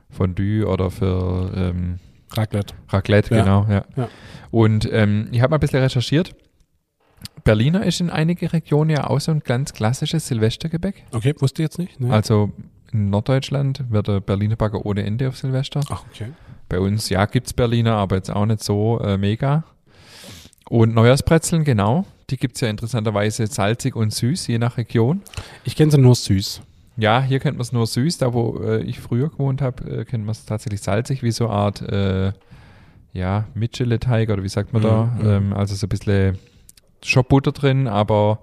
Fondue 0.10 0.66
oder 0.66 0.90
für 0.90 1.52
ähm, 1.56 2.00
Raclette. 2.32 2.74
Raclette, 2.90 3.36
Ja. 3.36 3.42
genau, 3.44 3.66
ja. 3.70 3.86
Ja. 3.96 4.10
Und 4.50 4.88
ähm, 4.92 5.28
ich 5.32 5.42
habe 5.42 5.52
mal 5.52 5.58
ein 5.58 5.60
bisschen 5.60 5.82
recherchiert. 5.82 6.36
Berliner 7.44 7.86
ist 7.86 8.00
in 8.00 8.10
einigen 8.10 8.48
Regionen 8.48 8.90
ja 8.92 9.08
auch 9.10 9.20
so 9.20 9.32
ein 9.32 9.40
ganz 9.42 9.74
klassisches 9.74 10.28
Silvestergebäck. 10.28 11.04
Okay, 11.12 11.34
wusste 11.40 11.62
ich 11.62 11.66
jetzt 11.66 11.80
nicht. 11.80 12.00
Ne? 12.00 12.12
Also 12.14 12.52
in 12.92 13.10
Norddeutschland 13.10 13.84
wird 13.90 14.08
der 14.08 14.20
Berliner 14.20 14.56
Bagger 14.56 14.86
ohne 14.86 15.04
Ende 15.04 15.28
auf 15.28 15.38
Silvester. 15.38 15.82
Ach, 15.90 16.04
okay. 16.12 16.32
Bei 16.70 16.80
uns, 16.80 17.10
ja, 17.10 17.26
gibt 17.26 17.48
es 17.48 17.54
Berliner, 17.54 17.96
aber 17.96 18.18
jetzt 18.18 18.30
auch 18.30 18.46
nicht 18.46 18.64
so 18.64 19.00
äh, 19.00 19.18
mega. 19.18 19.64
Und 20.70 20.94
Neujahrsbrezeln, 20.94 21.64
genau. 21.64 22.06
Die 22.30 22.38
gibt 22.38 22.56
es 22.56 22.62
ja 22.62 22.68
interessanterweise 22.68 23.48
salzig 23.48 23.96
und 23.96 24.14
süß, 24.14 24.48
je 24.48 24.58
nach 24.58 24.78
Region. 24.78 25.22
Ich 25.64 25.76
kenne 25.76 25.92
sie 25.92 25.98
nur 25.98 26.16
süß. 26.16 26.62
Ja, 26.98 27.22
hier 27.22 27.40
kennt 27.40 27.58
man 27.58 27.62
es 27.62 27.72
nur 27.72 27.88
süß. 27.88 28.18
Da, 28.18 28.34
wo 28.34 28.60
äh, 28.60 28.82
ich 28.82 29.00
früher 29.00 29.30
gewohnt 29.30 29.62
habe, 29.62 30.02
äh, 30.02 30.06
kennt 30.06 30.26
man 30.26 30.32
es 30.32 30.46
tatsächlich 30.46 30.82
salzig, 30.82 31.24
wie 31.24 31.32
so 31.32 31.48
eine 31.48 31.54
Art, 31.54 31.82
äh, 31.84 32.34
ja, 33.14 33.46
Mitchele-Teig 33.54 34.30
oder 34.30 34.44
wie 34.44 34.50
sagt 34.50 34.74
man 34.74 34.82
da? 34.82 35.06
Mhm, 35.06 35.22
mhm. 35.22 35.30
Ähm, 35.30 35.54
also 35.54 35.76
so 35.76 35.86
ein 35.86 35.90
bisschen 35.90 36.38
schon 37.04 37.24
Butter 37.24 37.52
drin, 37.52 37.88
aber 37.88 38.40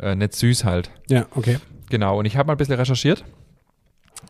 äh, 0.00 0.16
nicht 0.16 0.34
süß 0.34 0.64
halt. 0.64 0.90
Ja, 1.08 1.26
okay. 1.36 1.58
Genau, 1.90 2.18
und 2.18 2.24
ich 2.24 2.36
habe 2.36 2.48
mal 2.48 2.54
ein 2.54 2.58
bisschen 2.58 2.74
recherchiert. 2.74 3.24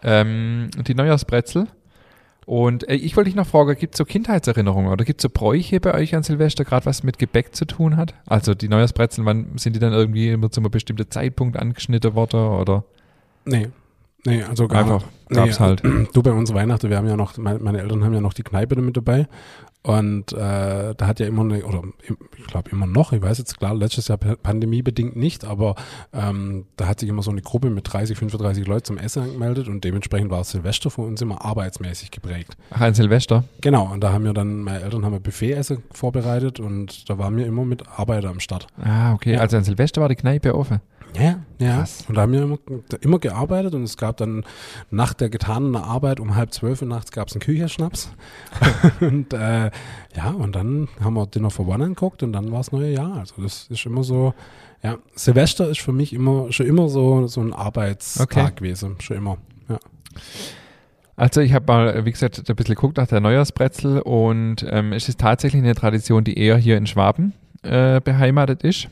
Ähm, 0.03 0.71
die 0.87 0.95
Neujahrsbrezel. 0.95 1.69
Und 2.45 2.89
äh, 2.89 2.95
ich 2.95 3.17
wollte 3.17 3.29
dich 3.29 3.37
noch 3.37 3.47
fragen, 3.47 3.77
gibt 3.77 3.95
es 3.95 3.99
so 3.99 4.05
Kindheitserinnerungen 4.05 4.91
oder 4.91 5.05
gibt 5.05 5.21
es 5.21 5.23
so 5.23 5.29
Bräuche 5.33 5.81
bei 5.81 5.95
euch 5.95 6.15
an 6.15 6.23
Silvester, 6.23 6.65
gerade 6.65 6.87
was 6.87 7.03
mit 7.03 7.19
Gebäck 7.19 7.55
zu 7.55 7.65
tun 7.67 7.97
hat? 7.97 8.15
Also 8.27 8.55
die 8.55 8.69
Neujahrsbrezel, 8.69 9.25
wann 9.25 9.57
sind 9.57 9.77
die 9.77 9.81
dann 9.81 9.93
irgendwie 9.93 10.31
immer 10.31 10.51
zu 10.51 10.61
einem 10.61 10.71
bestimmten 10.71 11.09
Zeitpunkt 11.11 11.57
angeschnitten 11.57 12.15
worden 12.15 12.41
oder 12.41 12.85
Nee. 13.45 13.69
Nee, 14.25 14.43
also 14.45 14.69
gar 14.69 14.83
einfach 14.83 15.05
gab's 15.29 15.59
nee, 15.59 15.67
halt? 15.67 15.83
Du 16.13 16.23
bei 16.23 16.31
uns 16.31 16.55
Weihnachten, 16.55 16.89
wir 16.91 16.97
haben 16.97 17.09
ja 17.09 17.17
noch, 17.17 17.37
meine, 17.39 17.59
meine 17.59 17.81
Eltern 17.81 18.05
haben 18.05 18.15
ja 18.15 18.21
noch 18.21 18.35
die 18.35 18.45
Kneipe 18.45 18.81
mit 18.81 18.97
dabei. 18.97 19.27
Und 19.85 20.33
äh, 20.33 20.95
da 20.95 21.07
hat 21.09 21.19
ja 21.19 21.27
immer 21.27 21.43
eine, 21.43 21.65
oder 21.65 21.83
ich 22.07 22.47
glaube 22.47 22.71
immer 22.71 22.87
noch, 22.87 23.13
ich 23.13 23.21
weiß 23.21 23.39
jetzt 23.39 23.59
klar, 23.59 23.75
letztes 23.75 24.07
Jahr 24.07 24.17
pa- 24.19 24.37
pandemiebedingt 24.41 25.17
nicht, 25.17 25.45
aber 25.45 25.75
ähm, 26.13 26.67
da 26.77 26.87
hat 26.87 27.01
sich 27.01 27.09
immer 27.09 27.23
so 27.23 27.33
eine 27.33 27.43
Gruppe 27.43 27.69
mit 27.69 27.93
30, 27.93 28.17
35 28.17 28.65
Leuten 28.67 28.85
zum 28.85 28.99
Essen 28.99 29.25
angemeldet 29.25 29.67
und 29.67 29.83
dementsprechend 29.83 30.31
war 30.31 30.45
Silvester 30.45 30.89
für 30.91 31.03
uns 31.03 31.21
immer 31.21 31.45
arbeitsmäßig 31.45 32.13
geprägt. 32.13 32.57
Ach, 32.71 32.81
an 32.81 32.95
Silvester? 32.95 33.43
Genau, 33.61 33.91
und 33.93 34.01
da 34.05 34.13
haben 34.13 34.25
wir 34.25 34.33
dann, 34.35 34.61
meine 34.63 34.83
Eltern 34.83 35.05
haben 35.05 35.15
ein 35.15 35.23
Buffet-Essen 35.23 35.83
vorbereitet 35.91 36.61
und 36.61 37.11
da 37.11 37.19
waren 37.19 37.37
wir 37.37 37.47
immer 37.47 37.65
mit 37.65 37.83
Arbeiter 37.89 38.29
am 38.31 38.39
Start. 38.39 38.69
Ah, 38.81 39.15
okay. 39.15 39.33
Ja. 39.35 39.41
Also 39.41 39.57
an 39.57 39.65
Silvester 39.65 40.01
war 40.01 40.09
die 40.09 40.15
Kneipe 40.17 40.55
offen. 40.55 40.81
Ja, 41.19 41.41
ja. 41.63 41.79
Krass. 41.79 42.05
Und 42.09 42.17
da 42.17 42.23
haben 42.23 42.33
wir 42.33 42.43
immer, 42.43 42.59
immer 43.01 43.19
gearbeitet 43.19 43.75
und 43.75 43.83
es 43.85 43.97
gab 43.97 44.17
dann 44.17 44.45
nach 44.91 45.15
der 45.15 45.31
getanen 45.31 45.77
Arbeit 45.77 46.21
um 46.21 46.35
halb 46.35 46.53
zwölf 46.53 46.83
Uhr 46.83 46.89
nachts 46.89 47.13
gab 47.13 47.29
es 47.29 47.35
einen 47.35 47.41
Kücherschnaps. 47.43 48.11
und 49.01 49.33
äh, 49.33 49.71
ja, 50.17 50.31
und 50.31 50.55
dann 50.55 50.89
haben 51.03 51.15
wir 51.15 51.27
Dinner 51.27 51.51
for 51.51 51.67
One 51.69 51.85
angeguckt 51.85 52.23
und 52.23 52.33
dann 52.33 52.51
war 52.53 52.61
es 52.61 52.73
neue 52.73 52.93
Jahr. 52.93 53.19
Also 53.19 53.41
das 53.43 53.67
ist 53.71 53.87
immer 53.87 54.05
so, 54.05 54.35
ja, 54.83 54.99
Silvester 55.15 55.69
ist 55.69 55.81
für 55.81 55.93
mich 55.93 56.13
immer 56.13 56.53
schon 56.53 56.67
immer 56.67 56.89
so, 56.89 57.27
so 57.27 57.41
ein 57.41 57.53
Arbeitstag 57.53 58.25
Okay. 58.25 58.53
gewesen. 58.55 58.97
Schon 59.01 59.17
immer. 59.17 59.39
Ja. 59.69 59.79
Also 61.17 61.41
ich 61.41 61.53
habe 61.53 61.67
mal, 61.67 62.05
wie 62.05 62.11
gesagt, 62.11 62.39
ein 62.49 62.57
bisschen 62.57 62.75
geguckt 62.75 62.97
nach 62.97 63.07
der 63.07 63.21
Neujahrsbrezel 63.21 64.01
und 64.01 64.67
ähm, 64.69 64.93
es 64.93 65.09
ist 65.09 65.21
tatsächlich 65.21 65.63
eine 65.63 65.75
Tradition, 65.75 66.25
die 66.25 66.37
eher 66.39 66.57
hier 66.57 66.77
in 66.77 66.87
Schwaben 66.87 67.33
äh, 67.63 68.01
beheimatet 68.01 68.65
ist. 68.65 68.89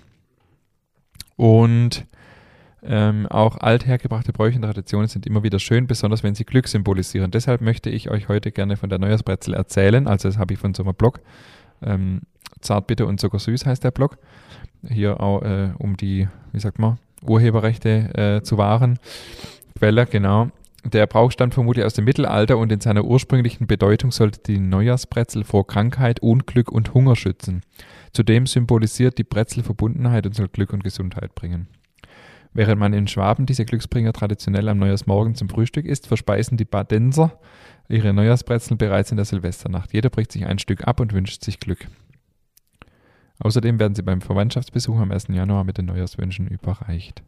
Und 1.37 2.07
ähm, 2.83 3.27
auch 3.27 3.59
althergebrachte 3.59 4.33
Bräuche 4.33 4.57
und 4.57 4.63
Traditionen 4.63 5.09
sind 5.09 5.27
immer 5.27 5.43
wieder 5.43 5.59
schön, 5.59 5.87
besonders 5.87 6.23
wenn 6.23 6.35
sie 6.35 6.45
Glück 6.45 6.69
symbolisieren. 6.69 7.31
Deshalb 7.31 7.61
möchte 7.61 7.91
ich 7.91 8.11
euch 8.11 8.29
heute 8.29 8.53
gerne 8.53 8.77
von 8.77 8.89
der 8.89 8.99
Neujahrsbrezel 8.99 9.55
erzählen. 9.55 10.07
Also 10.07 10.29
das 10.29 10.39
habe 10.39 10.55
ich 10.55 10.61
von 10.61 10.75
so 10.75 10.83
einem 10.83 10.95
Blog. 10.95 11.21
Ähm, 11.83 12.23
Zart 12.61 12.87
bitte 12.87 13.07
und 13.07 13.21
zuckersüß 13.21 13.67
heißt 13.67 13.85
der 13.85 13.91
Blog. 13.91 14.19
Hier 14.87 15.21
auch 15.21 15.43
äh, 15.43 15.71
um 15.79 15.97
die, 15.97 16.29
wie 16.53 16.61
sagt 16.61 16.79
man, 16.79 16.99
Urheberrechte 17.23 18.39
äh, 18.39 18.43
zu 18.43 18.59
wahren. 18.59 18.99
Quelle, 19.79 20.07
genau. 20.07 20.49
Der 20.85 21.07
Brauch 21.07 21.31
stammt 21.31 21.53
vermutlich 21.53 21.85
aus 21.85 21.93
dem 21.93 22.07
Mittelalter 22.07 22.57
und 22.57 22.73
in 22.73 22.81
seiner 22.81 23.05
ursprünglichen 23.05 23.67
Bedeutung 23.67 24.13
sollte 24.13 24.41
die 24.47 24.59
Neujahrsbrezel 24.59 25.45
vor 25.45 25.67
Krankheit, 25.67 26.21
Unglück 26.21 26.73
und 26.73 26.95
Hunger 26.95 27.17
schützen. 27.17 27.63
Zudem 28.13 28.47
symbolisiert 28.47 29.19
die 29.19 29.25
Brezel 29.25 29.63
Verbundenheit 29.63 30.27
und 30.27 30.35
soll 30.35 30.49
Glück 30.49 30.73
und 30.73 30.83
Gesundheit 30.83 31.35
bringen. 31.35 31.69
Während 32.53 32.81
man 32.81 32.93
in 32.93 33.07
Schwaben 33.07 33.47
diese 33.47 33.65
Glücksbringer 33.65 34.13
traditionell 34.13 34.69
am 34.69 34.79
Neujahrsmorgen 34.79 35.35
zum 35.35 35.49
Frühstück 35.49 35.87
isst, 35.87 36.09
verspeisen 36.09 36.57
die 36.57 36.65
Badenser 36.65 37.39
ihre 37.89 38.13
Neujahrsbrezeln 38.13 38.79
bereits 38.79 39.11
in 39.11 39.17
der 39.17 39.25
Silvesternacht. 39.25 39.93
Jeder 39.93 40.11
bricht 40.11 40.33
sich 40.33 40.47
ein 40.47 40.59
Stück 40.59 40.87
ab 40.87 41.01
und 41.01 41.13
wünscht 41.13 41.45
sich 41.45 41.61
Glück. 41.61 41.87
Außerdem 43.41 43.79
werden 43.79 43.95
sie 43.95 44.03
beim 44.03 44.21
Verwandtschaftsbesuch 44.21 44.99
am 44.99 45.11
1. 45.11 45.29
Januar 45.29 45.65
mit 45.65 45.79
den 45.79 45.87
Neujahrswünschen 45.87 46.47
überreicht. 46.47 47.23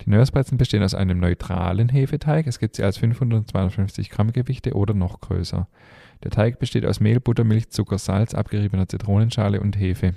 Die 0.00 0.10
Neujahrsbrezeln 0.10 0.56
bestehen 0.56 0.82
aus 0.82 0.94
einem 0.94 1.20
neutralen 1.20 1.90
Hefeteig. 1.90 2.46
Es 2.46 2.58
gibt 2.58 2.76
sie 2.76 2.84
als 2.84 2.96
500 2.96 3.40
und 3.40 3.50
250 3.50 4.10
Gramm 4.10 4.32
Gewichte 4.32 4.72
oder 4.72 4.94
noch 4.94 5.20
größer. 5.20 5.68
Der 6.24 6.30
Teig 6.30 6.58
besteht 6.58 6.86
aus 6.86 7.00
Mehl, 7.00 7.20
Butter, 7.20 7.44
Milch, 7.44 7.68
Zucker, 7.70 7.98
Salz, 7.98 8.34
abgeriebener 8.34 8.88
Zitronenschale 8.88 9.60
und 9.60 9.78
Hefe. 9.78 10.14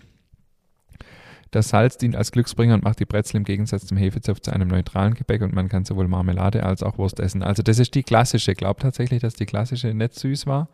Das 1.53 1.69
Salz 1.69 1.97
dient 1.99 2.15
als 2.15 2.31
Glücksbringer 2.31 2.73
und 2.73 2.83
macht 2.83 2.99
die 2.99 3.05
Brezel 3.05 3.37
im 3.37 3.43
Gegensatz 3.43 3.85
zum 3.85 3.95
Hefezopf 3.95 4.39
zu 4.39 4.51
einem 4.51 4.69
neutralen 4.69 5.13
Gebäck 5.13 5.43
und 5.43 5.53
man 5.53 5.69
kann 5.69 5.85
sowohl 5.85 6.07
Marmelade 6.07 6.63
als 6.63 6.81
auch 6.81 6.97
Wurst 6.97 7.19
essen. 7.19 7.43
Also 7.43 7.61
das 7.61 7.77
ist 7.77 7.93
die 7.93 8.01
klassische. 8.01 8.53
Ich 8.53 8.57
glaube 8.57 8.81
tatsächlich, 8.81 9.21
dass 9.21 9.35
die 9.35 9.45
klassische 9.45 9.93
nicht 9.93 10.15
süß 10.15 10.47
war, 10.47 10.67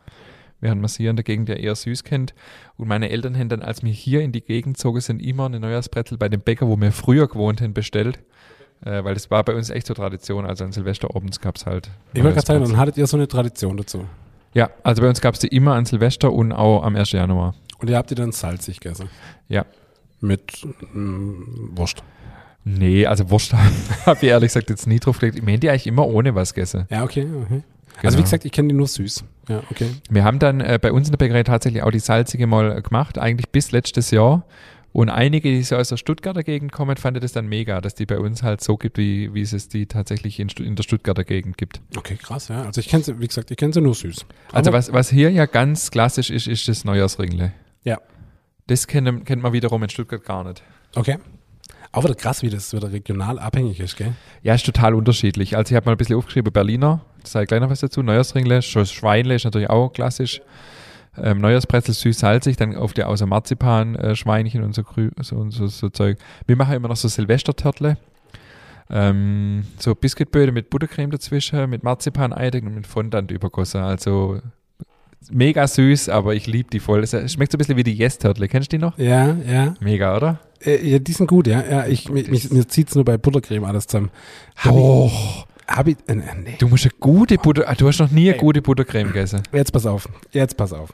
während 0.61 0.79
man 0.79 0.87
sie 0.87 1.03
hier 1.03 1.09
in 1.09 1.17
der 1.17 1.25
Gegend 1.25 1.49
ja 1.49 1.55
eher 1.55 1.75
süß 1.75 2.05
kennt. 2.05 2.33
Und 2.77 2.87
meine 2.87 3.09
Eltern 3.09 3.37
haben 3.37 3.49
dann, 3.49 3.61
als 3.61 3.83
wir 3.83 3.91
hier 3.91 4.21
in 4.21 4.31
die 4.31 4.39
Gegend 4.39 4.77
zogen, 4.77 5.01
sind 5.01 5.21
immer 5.21 5.47
eine 5.47 5.59
Neujahrsbrezel 5.59 6.17
bei 6.17 6.29
dem 6.29 6.39
Bäcker, 6.39 6.65
wo 6.69 6.79
wir 6.79 6.93
früher 6.93 7.27
gewohnt 7.27 7.59
haben, 7.59 7.73
bestellt. 7.73 8.19
Äh, 8.85 9.03
weil 9.03 9.15
das 9.15 9.29
war 9.29 9.43
bei 9.43 9.55
uns 9.55 9.69
echt 9.69 9.85
so 9.85 9.93
Tradition. 9.93 10.45
Also 10.45 10.63
an 10.63 10.71
Silvesterabends 10.71 11.41
gab 11.41 11.57
es 11.57 11.65
halt. 11.65 11.89
Ich 12.13 12.23
wollte 12.23 12.35
gerade 12.35 12.47
sagen, 12.47 12.63
dann 12.63 12.77
hattet 12.77 12.95
ihr 12.95 13.05
so 13.05 13.17
eine 13.17 13.27
Tradition 13.27 13.75
dazu. 13.75 14.05
Ja, 14.53 14.69
also 14.83 15.01
bei 15.01 15.09
uns 15.09 15.19
gab 15.19 15.33
es 15.33 15.41
die 15.41 15.49
immer 15.49 15.73
an 15.73 15.83
Silvester 15.83 16.31
und 16.31 16.53
auch 16.53 16.83
am 16.83 16.95
1. 16.95 17.11
Januar. 17.11 17.53
Und 17.79 17.89
ihr 17.89 17.97
habt 17.97 18.11
die 18.11 18.15
dann 18.15 18.31
salzig 18.31 18.79
gegessen. 18.79 19.09
Ja. 19.49 19.65
Mit 20.21 20.65
mm, 20.93 21.77
Wurst. 21.77 22.03
Nee, 22.65 23.05
also 23.05 23.29
Wurst 23.29 23.53
habe 24.05 24.19
ich 24.21 24.29
ehrlich 24.29 24.49
gesagt 24.49 24.69
jetzt 24.69 24.87
nie 24.87 24.99
drauf 24.99 25.19
gelegt. 25.19 25.37
Ich 25.37 25.43
meine 25.43 25.59
die 25.59 25.69
eigentlich 25.69 25.87
immer 25.87 26.07
ohne 26.07 26.35
was 26.35 26.53
gegessen. 26.53 26.85
Ja, 26.89 27.03
okay. 27.03 27.25
okay. 27.45 27.63
Also 28.01 28.17
wie 28.17 28.21
Genau. 28.21 28.23
gesagt, 28.23 28.45
ich 28.45 28.51
kenne 28.51 28.69
die 28.69 28.75
nur 28.75 28.87
süß. 28.87 29.23
Ja, 29.49 29.61
okay. 29.71 29.89
Wir 30.09 30.23
haben 30.23 30.39
dann 30.39 30.61
äh, 30.61 30.79
bei 30.81 30.91
uns 30.91 31.07
in 31.07 31.11
der 31.11 31.17
Bäckerei 31.17 31.43
tatsächlich 31.43 31.83
auch 31.83 31.91
die 31.91 31.99
salzige 31.99 32.47
mal 32.47 32.77
äh, 32.77 32.81
gemacht, 32.81 33.17
eigentlich 33.17 33.49
bis 33.49 33.71
letztes 33.71 34.11
Jahr. 34.11 34.45
Und 34.91 35.09
einige, 35.09 35.49
die 35.49 35.61
so 35.61 35.75
aus 35.75 35.89
der 35.89 35.97
Stuttgarter 35.97 36.41
Gegend 36.43 36.71
kommen, 36.71 36.97
fanden 36.97 37.21
das 37.21 37.31
dann 37.31 37.47
mega, 37.47 37.79
dass 37.79 37.93
die 37.93 38.05
bei 38.07 38.17
uns 38.17 38.41
halt 38.41 38.61
so 38.61 38.75
gibt, 38.75 38.97
wie, 38.97 39.33
wie 39.35 39.41
es 39.41 39.53
es 39.53 39.67
die 39.67 39.85
tatsächlich 39.85 40.39
in, 40.39 40.49
in 40.59 40.75
der 40.75 40.83
Stuttgarter 40.83 41.23
Gegend 41.23 41.57
gibt. 41.57 41.81
Okay, 41.95 42.15
krass, 42.15 42.47
ja. 42.47 42.63
Also 42.63 42.81
ich 42.81 42.87
kenne 42.87 43.03
sie, 43.03 43.19
wie 43.19 43.27
gesagt, 43.27 43.51
ich 43.51 43.57
kenne 43.57 43.71
sie 43.71 43.81
nur 43.81 43.93
süß. 43.93 44.25
Also 44.51 44.73
was, 44.73 44.91
was 44.91 45.09
hier 45.09 45.29
ja 45.29 45.45
ganz 45.45 45.91
klassisch 45.91 46.31
ist, 46.31 46.47
ist 46.47 46.67
das 46.67 46.85
Neujahrsringle. 46.85 47.51
Ja. 47.83 47.99
Das 48.69 48.85
kennt, 48.85 49.25
kennt 49.25 49.41
man 49.41 49.51
wiederum 49.51 49.81
in 49.81 49.89
Stuttgart 49.89 50.23
gar 50.23 50.43
nicht. 50.43 50.61
Okay. 50.95 51.17
Auch 51.91 52.03
wieder 52.03 52.13
krass, 52.13 52.43
wie 52.43 52.51
das 52.51 52.71
wieder 52.71 52.91
regional 52.91 53.39
abhängig 53.39 53.79
ist, 53.79 53.97
gell? 53.97 54.13
Ja, 54.43 54.53
ist 54.53 54.63
total 54.63 54.93
unterschiedlich. 54.93 55.57
Also 55.57 55.71
ich 55.71 55.75
habe 55.75 55.87
mal 55.87 55.93
ein 55.93 55.97
bisschen 55.97 56.17
aufgeschrieben, 56.17 56.53
Berliner, 56.53 57.01
da 57.23 57.27
sage 57.27 57.43
ich 57.45 57.47
gleich 57.47 57.61
noch 57.61 57.71
was 57.71 57.79
dazu. 57.79 58.03
Neujahrsringle, 58.03 58.61
Schweinle 58.61 59.33
ist 59.33 59.45
natürlich 59.45 59.71
auch 59.71 59.91
klassisch. 59.91 60.41
Ähm, 61.17 61.41
Neujahrsbrezel 61.41 61.95
süß-salzig, 61.95 62.57
dann 62.57 62.75
auf 62.75 62.93
die 62.93 63.03
außer 63.03 63.25
Marzipan 63.25 63.95
äh, 63.95 64.15
Schweinchen 64.15 64.63
und 64.63 64.75
so, 64.75 64.83
so, 65.19 65.35
und 65.37 65.49
so, 65.49 65.65
so 65.65 65.89
Zeug. 65.89 66.19
Wir 66.45 66.55
machen 66.55 66.75
immer 66.75 66.89
noch 66.89 66.95
so 66.95 67.07
Silvestertörtle. 67.07 67.97
Ähm, 68.91 69.65
so 69.79 69.95
Biskuitböde 69.95 70.51
mit 70.51 70.69
Buttercreme 70.69 71.09
dazwischen, 71.09 71.71
mit 71.71 71.83
Marzipan-Eiding 71.83 72.67
und 72.67 72.75
mit 72.75 72.85
Fondant 72.85 73.31
übergossen. 73.31 73.81
Also 73.81 74.39
mega 75.31 75.67
süß, 75.67 76.09
aber 76.09 76.35
ich 76.35 76.47
liebe 76.47 76.69
die 76.69 76.79
voll. 76.79 77.03
Es 77.03 77.11
schmeckt 77.11 77.51
so 77.51 77.57
ein 77.57 77.59
bisschen 77.59 77.77
wie 77.77 77.83
die 77.83 77.93
Yes-Törtle. 77.93 78.47
Kennst 78.47 78.71
du 78.71 78.77
die 78.77 78.81
noch? 78.81 78.97
Ja, 78.97 79.35
ja. 79.47 79.75
Mega, 79.79 80.15
oder? 80.15 80.39
Äh, 80.63 80.85
ja, 80.87 80.99
die 80.99 81.13
sind 81.13 81.27
gut, 81.27 81.47
ja. 81.47 81.63
ja 81.69 81.87
ich, 81.87 82.09
mich, 82.09 82.51
mir 82.51 82.67
zieht 82.67 82.89
es 82.89 82.95
nur 82.95 83.05
bei 83.05 83.17
Buttercreme 83.17 83.65
alles 83.65 83.87
zusammen. 83.87 84.11
Hab 84.55 84.75
Doch. 85.77 85.85
ich, 85.85 85.97
ich, 85.97 86.09
äh, 86.09 86.15
nee. 86.15 86.55
Du 86.59 86.67
musst 86.67 86.85
eine 86.85 86.93
gute 86.99 87.37
Butter, 87.37 87.63
ah, 87.67 87.75
du 87.75 87.87
hast 87.87 87.99
noch 87.99 88.11
nie 88.11 88.27
eine 88.29 88.33
Ey. 88.35 88.39
gute 88.39 88.61
Buttercreme 88.61 89.07
gegessen. 89.07 89.41
Jetzt 89.51 89.71
pass 89.71 89.85
auf. 89.85 90.07
Jetzt 90.31 90.57
pass 90.57 90.73
auf. 90.73 90.93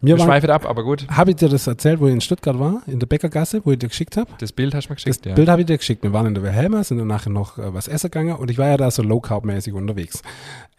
Wir 0.00 0.14
Mir 0.14 0.18
war, 0.20 0.26
schweifen 0.26 0.50
ab, 0.50 0.66
aber 0.66 0.84
gut. 0.84 1.06
habe 1.10 1.30
ich 1.30 1.36
dir 1.36 1.48
das 1.48 1.66
erzählt, 1.66 2.00
wo 2.00 2.06
ich 2.06 2.12
in 2.12 2.20
Stuttgart 2.20 2.58
war, 2.58 2.82
in 2.86 2.98
der 2.98 3.06
Bäckergasse, 3.06 3.62
wo 3.64 3.72
ich 3.72 3.78
dir 3.78 3.88
geschickt 3.88 4.16
habe? 4.16 4.30
Das 4.38 4.52
Bild 4.52 4.74
hast 4.74 4.86
du 4.88 4.92
mir 4.92 4.96
Das 4.96 5.04
geschickt, 5.04 5.26
ja. 5.26 5.34
Bild 5.34 5.48
habe 5.48 5.62
ich 5.62 5.66
dir 5.66 5.78
geschickt. 5.78 6.02
Wir 6.02 6.12
waren 6.12 6.26
in 6.26 6.34
der 6.34 6.42
Wilhelma, 6.42 6.84
sind 6.84 6.98
dann 6.98 7.06
nachher 7.06 7.30
noch 7.30 7.58
äh, 7.58 7.72
was 7.72 7.88
essen 7.88 8.10
gegangen 8.10 8.36
und 8.36 8.50
ich 8.50 8.58
war 8.58 8.68
ja 8.68 8.76
da 8.76 8.90
so 8.90 9.02
low-carb-mäßig 9.02 9.72
unterwegs. 9.74 10.22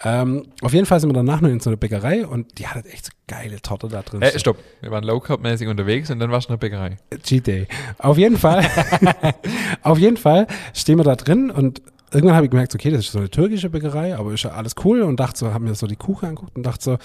Ähm, 0.04 0.46
auf 0.62 0.74
jeden 0.74 0.86
Fall 0.86 1.00
sind 1.00 1.10
wir 1.10 1.14
danach 1.16 1.42
noch 1.42 1.50
in 1.50 1.60
so 1.60 1.70
einer 1.70 1.78
Bäckerei 1.78 2.28
und 2.28 2.60
die 2.60 2.68
hatte 2.68 2.88
echt 2.90 3.06
so 3.06 3.12
geile 3.28 3.60
Torte 3.62 3.88
da 3.88 4.04
drin. 4.04 4.22
Äh, 4.22 4.38
stopp. 4.38 4.58
Wir 4.82 4.92
waren 4.92 5.04
low 5.04 5.20
carb 5.20 5.42
mäßig 5.42 5.68
unterwegs 5.68 6.12
und 6.12 6.20
dann 6.20 6.32
warst 6.32 6.50
du 6.50 6.54
in 6.54 6.60
der 6.60 6.68
Bäckerei. 6.68 6.98
Cheat 7.24 7.48
Day. 7.48 7.68
Auf 7.98 8.18
jeden 8.18 8.38
Fall, 8.38 8.64
auf 9.82 9.98
jeden 9.98 10.18
Fall 10.18 10.48
stehen 10.74 10.98
wir 11.00 11.04
da 11.04 11.16
drin 11.16 11.50
und 11.50 11.82
irgendwann 12.12 12.36
habe 12.36 12.46
ich 12.46 12.52
gemerkt, 12.52 12.74
okay, 12.74 12.92
das 12.92 13.02
ist 13.02 13.12
so 13.12 13.20
eine 13.20 13.30
türkische 13.30 13.70
Bäckerei, 13.70 14.16
aber 14.16 14.34
ist 14.34 14.44
ja 14.44 14.52
alles 14.52 14.76
cool 14.84 15.02
und 15.02 15.20
dachte 15.20 15.40
so, 15.40 15.54
habe 15.54 15.64
mir 15.64 15.76
so 15.76 15.88
die 15.88 15.96
Kuchen 15.96 16.30
angeguckt 16.30 16.56
und 16.56 16.64
dachte 16.64 16.84
so, 16.84 16.98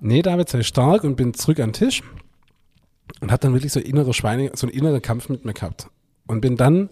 nee, 0.00 0.22
David, 0.22 0.48
sei 0.48 0.62
stark 0.62 1.04
und 1.04 1.16
bin 1.16 1.34
zurück 1.34 1.60
an 1.60 1.70
den 1.70 1.74
Tisch 1.74 2.02
und 3.20 3.30
habe 3.30 3.40
dann 3.40 3.52
wirklich 3.52 3.72
so 3.72 3.80
innere 3.80 4.14
Schweine, 4.14 4.50
so 4.54 4.66
einen 4.66 4.76
inneren 4.76 5.02
Kampf 5.02 5.28
mit 5.28 5.44
mir 5.44 5.54
gehabt 5.54 5.88
und 6.26 6.40
bin 6.40 6.56
dann 6.56 6.90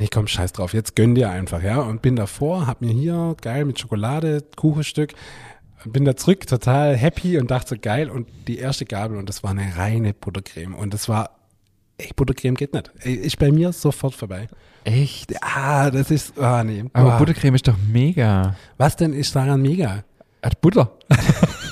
Nee, 0.00 0.08
komm, 0.12 0.28
scheiß 0.28 0.52
drauf, 0.52 0.74
jetzt 0.74 0.94
gönn 0.94 1.16
dir 1.16 1.30
einfach, 1.30 1.60
ja. 1.60 1.80
Und 1.80 2.02
bin 2.02 2.14
davor, 2.14 2.68
hab 2.68 2.80
mir 2.80 2.92
hier 2.92 3.34
geil 3.40 3.64
mit 3.64 3.80
Schokolade, 3.80 4.44
Kuchenstück, 4.54 5.12
bin 5.84 6.04
da 6.04 6.16
zurück, 6.16 6.46
total 6.46 6.96
happy 6.96 7.36
und 7.38 7.50
dachte 7.50 7.70
so 7.70 7.76
geil. 7.80 8.08
Und 8.08 8.28
die 8.46 8.58
erste 8.58 8.84
Gabel, 8.84 9.18
und 9.18 9.28
das 9.28 9.42
war 9.42 9.50
eine 9.50 9.76
reine 9.76 10.14
Buttercreme. 10.14 10.74
Und 10.74 10.94
das 10.94 11.08
war, 11.08 11.37
ey, 11.98 12.10
Buttercreme 12.16 12.54
geht 12.54 12.72
nicht. 12.72 12.90
Ey, 13.00 13.14
ist 13.14 13.38
bei 13.38 13.50
mir 13.50 13.72
sofort 13.72 14.14
vorbei. 14.14 14.48
Echt? 14.84 15.34
Ah, 15.42 15.90
das 15.90 16.10
ist, 16.10 16.38
ah, 16.38 16.64
nee. 16.64 16.84
Aber 16.92 17.14
Ah. 17.14 17.18
Buttercreme 17.18 17.56
ist 17.56 17.68
doch 17.68 17.76
mega. 17.92 18.56
Was 18.78 18.96
denn 18.96 19.12
ist 19.12 19.34
daran 19.36 19.60
mega? 19.60 20.04
Hat 20.42 20.60
Butter. 20.60 20.90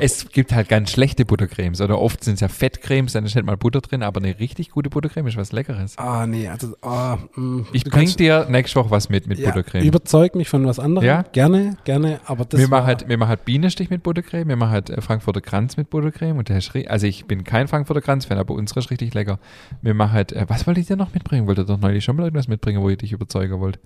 es 0.00 0.28
gibt 0.30 0.52
halt 0.52 0.68
ganz 0.68 0.90
schlechte 0.90 1.24
Buttercremes. 1.24 1.80
Oder 1.80 1.98
oft 2.00 2.24
sind 2.24 2.34
es 2.34 2.40
ja 2.40 2.48
Fettcremes, 2.48 3.12
dann 3.12 3.24
ist 3.24 3.34
nicht 3.34 3.44
mal 3.44 3.56
Butter 3.56 3.80
drin, 3.80 4.02
aber 4.02 4.20
eine 4.20 4.38
richtig 4.38 4.70
gute 4.70 4.90
Buttercreme 4.90 5.26
ist 5.28 5.36
was 5.36 5.52
Leckeres. 5.52 5.96
Ah, 5.98 6.26
nee, 6.26 6.48
also, 6.48 6.74
ah, 6.82 7.18
mm, 7.36 7.66
Ich 7.72 7.84
bring 7.84 8.08
dir 8.16 8.46
nächste 8.50 8.76
Woche 8.80 8.90
was 8.90 9.08
mit 9.08 9.26
mit 9.26 9.38
ja, 9.38 9.48
Buttercreme. 9.50 9.84
Überzeug 9.84 10.34
mich 10.34 10.48
von 10.48 10.66
was 10.66 10.78
anderem. 10.78 11.06
Ja? 11.06 11.22
Gerne, 11.32 11.76
gerne, 11.84 12.20
aber 12.26 12.44
das 12.44 12.60
wir 12.60 12.68
machen 12.68 12.86
halt, 12.86 13.08
wir 13.08 13.18
machen 13.18 13.28
halt 13.30 13.44
Bienenstich 13.44 13.90
mit 13.90 14.02
Buttercreme, 14.02 14.48
wir 14.48 14.56
machen 14.56 14.70
halt 14.72 14.90
äh, 14.90 15.00
Frankfurter 15.00 15.40
Kranz 15.40 15.76
mit 15.76 15.90
Buttercreme 15.90 16.38
und 16.38 16.48
der 16.48 16.60
ri- 16.60 16.86
also 16.86 17.06
ich 17.06 17.26
bin 17.26 17.44
kein 17.44 17.68
Frankfurter 17.68 18.00
Kranz-Fan, 18.00 18.38
aber 18.38 18.54
unsere 18.54 18.80
ist 18.80 18.90
richtig 18.90 19.14
lecker. 19.14 19.38
Wir 19.82 19.94
machen 19.94 20.12
halt, 20.12 20.32
äh, 20.32 20.44
was 20.48 20.66
wollte 20.66 20.80
ich 20.80 20.86
dir 20.86 20.96
noch 20.96 21.12
mitbringen? 21.14 21.46
Wollte 21.46 21.64
doch 21.64 21.78
neulich 21.78 22.04
schon 22.04 22.16
mal 22.16 22.24
irgendwas 22.24 22.48
mitbringen, 22.48 22.80
wo 22.82 22.88
ich 22.90 22.98
dich 22.98 23.12
überzeugen 23.12 23.60
wollte. 23.60 23.78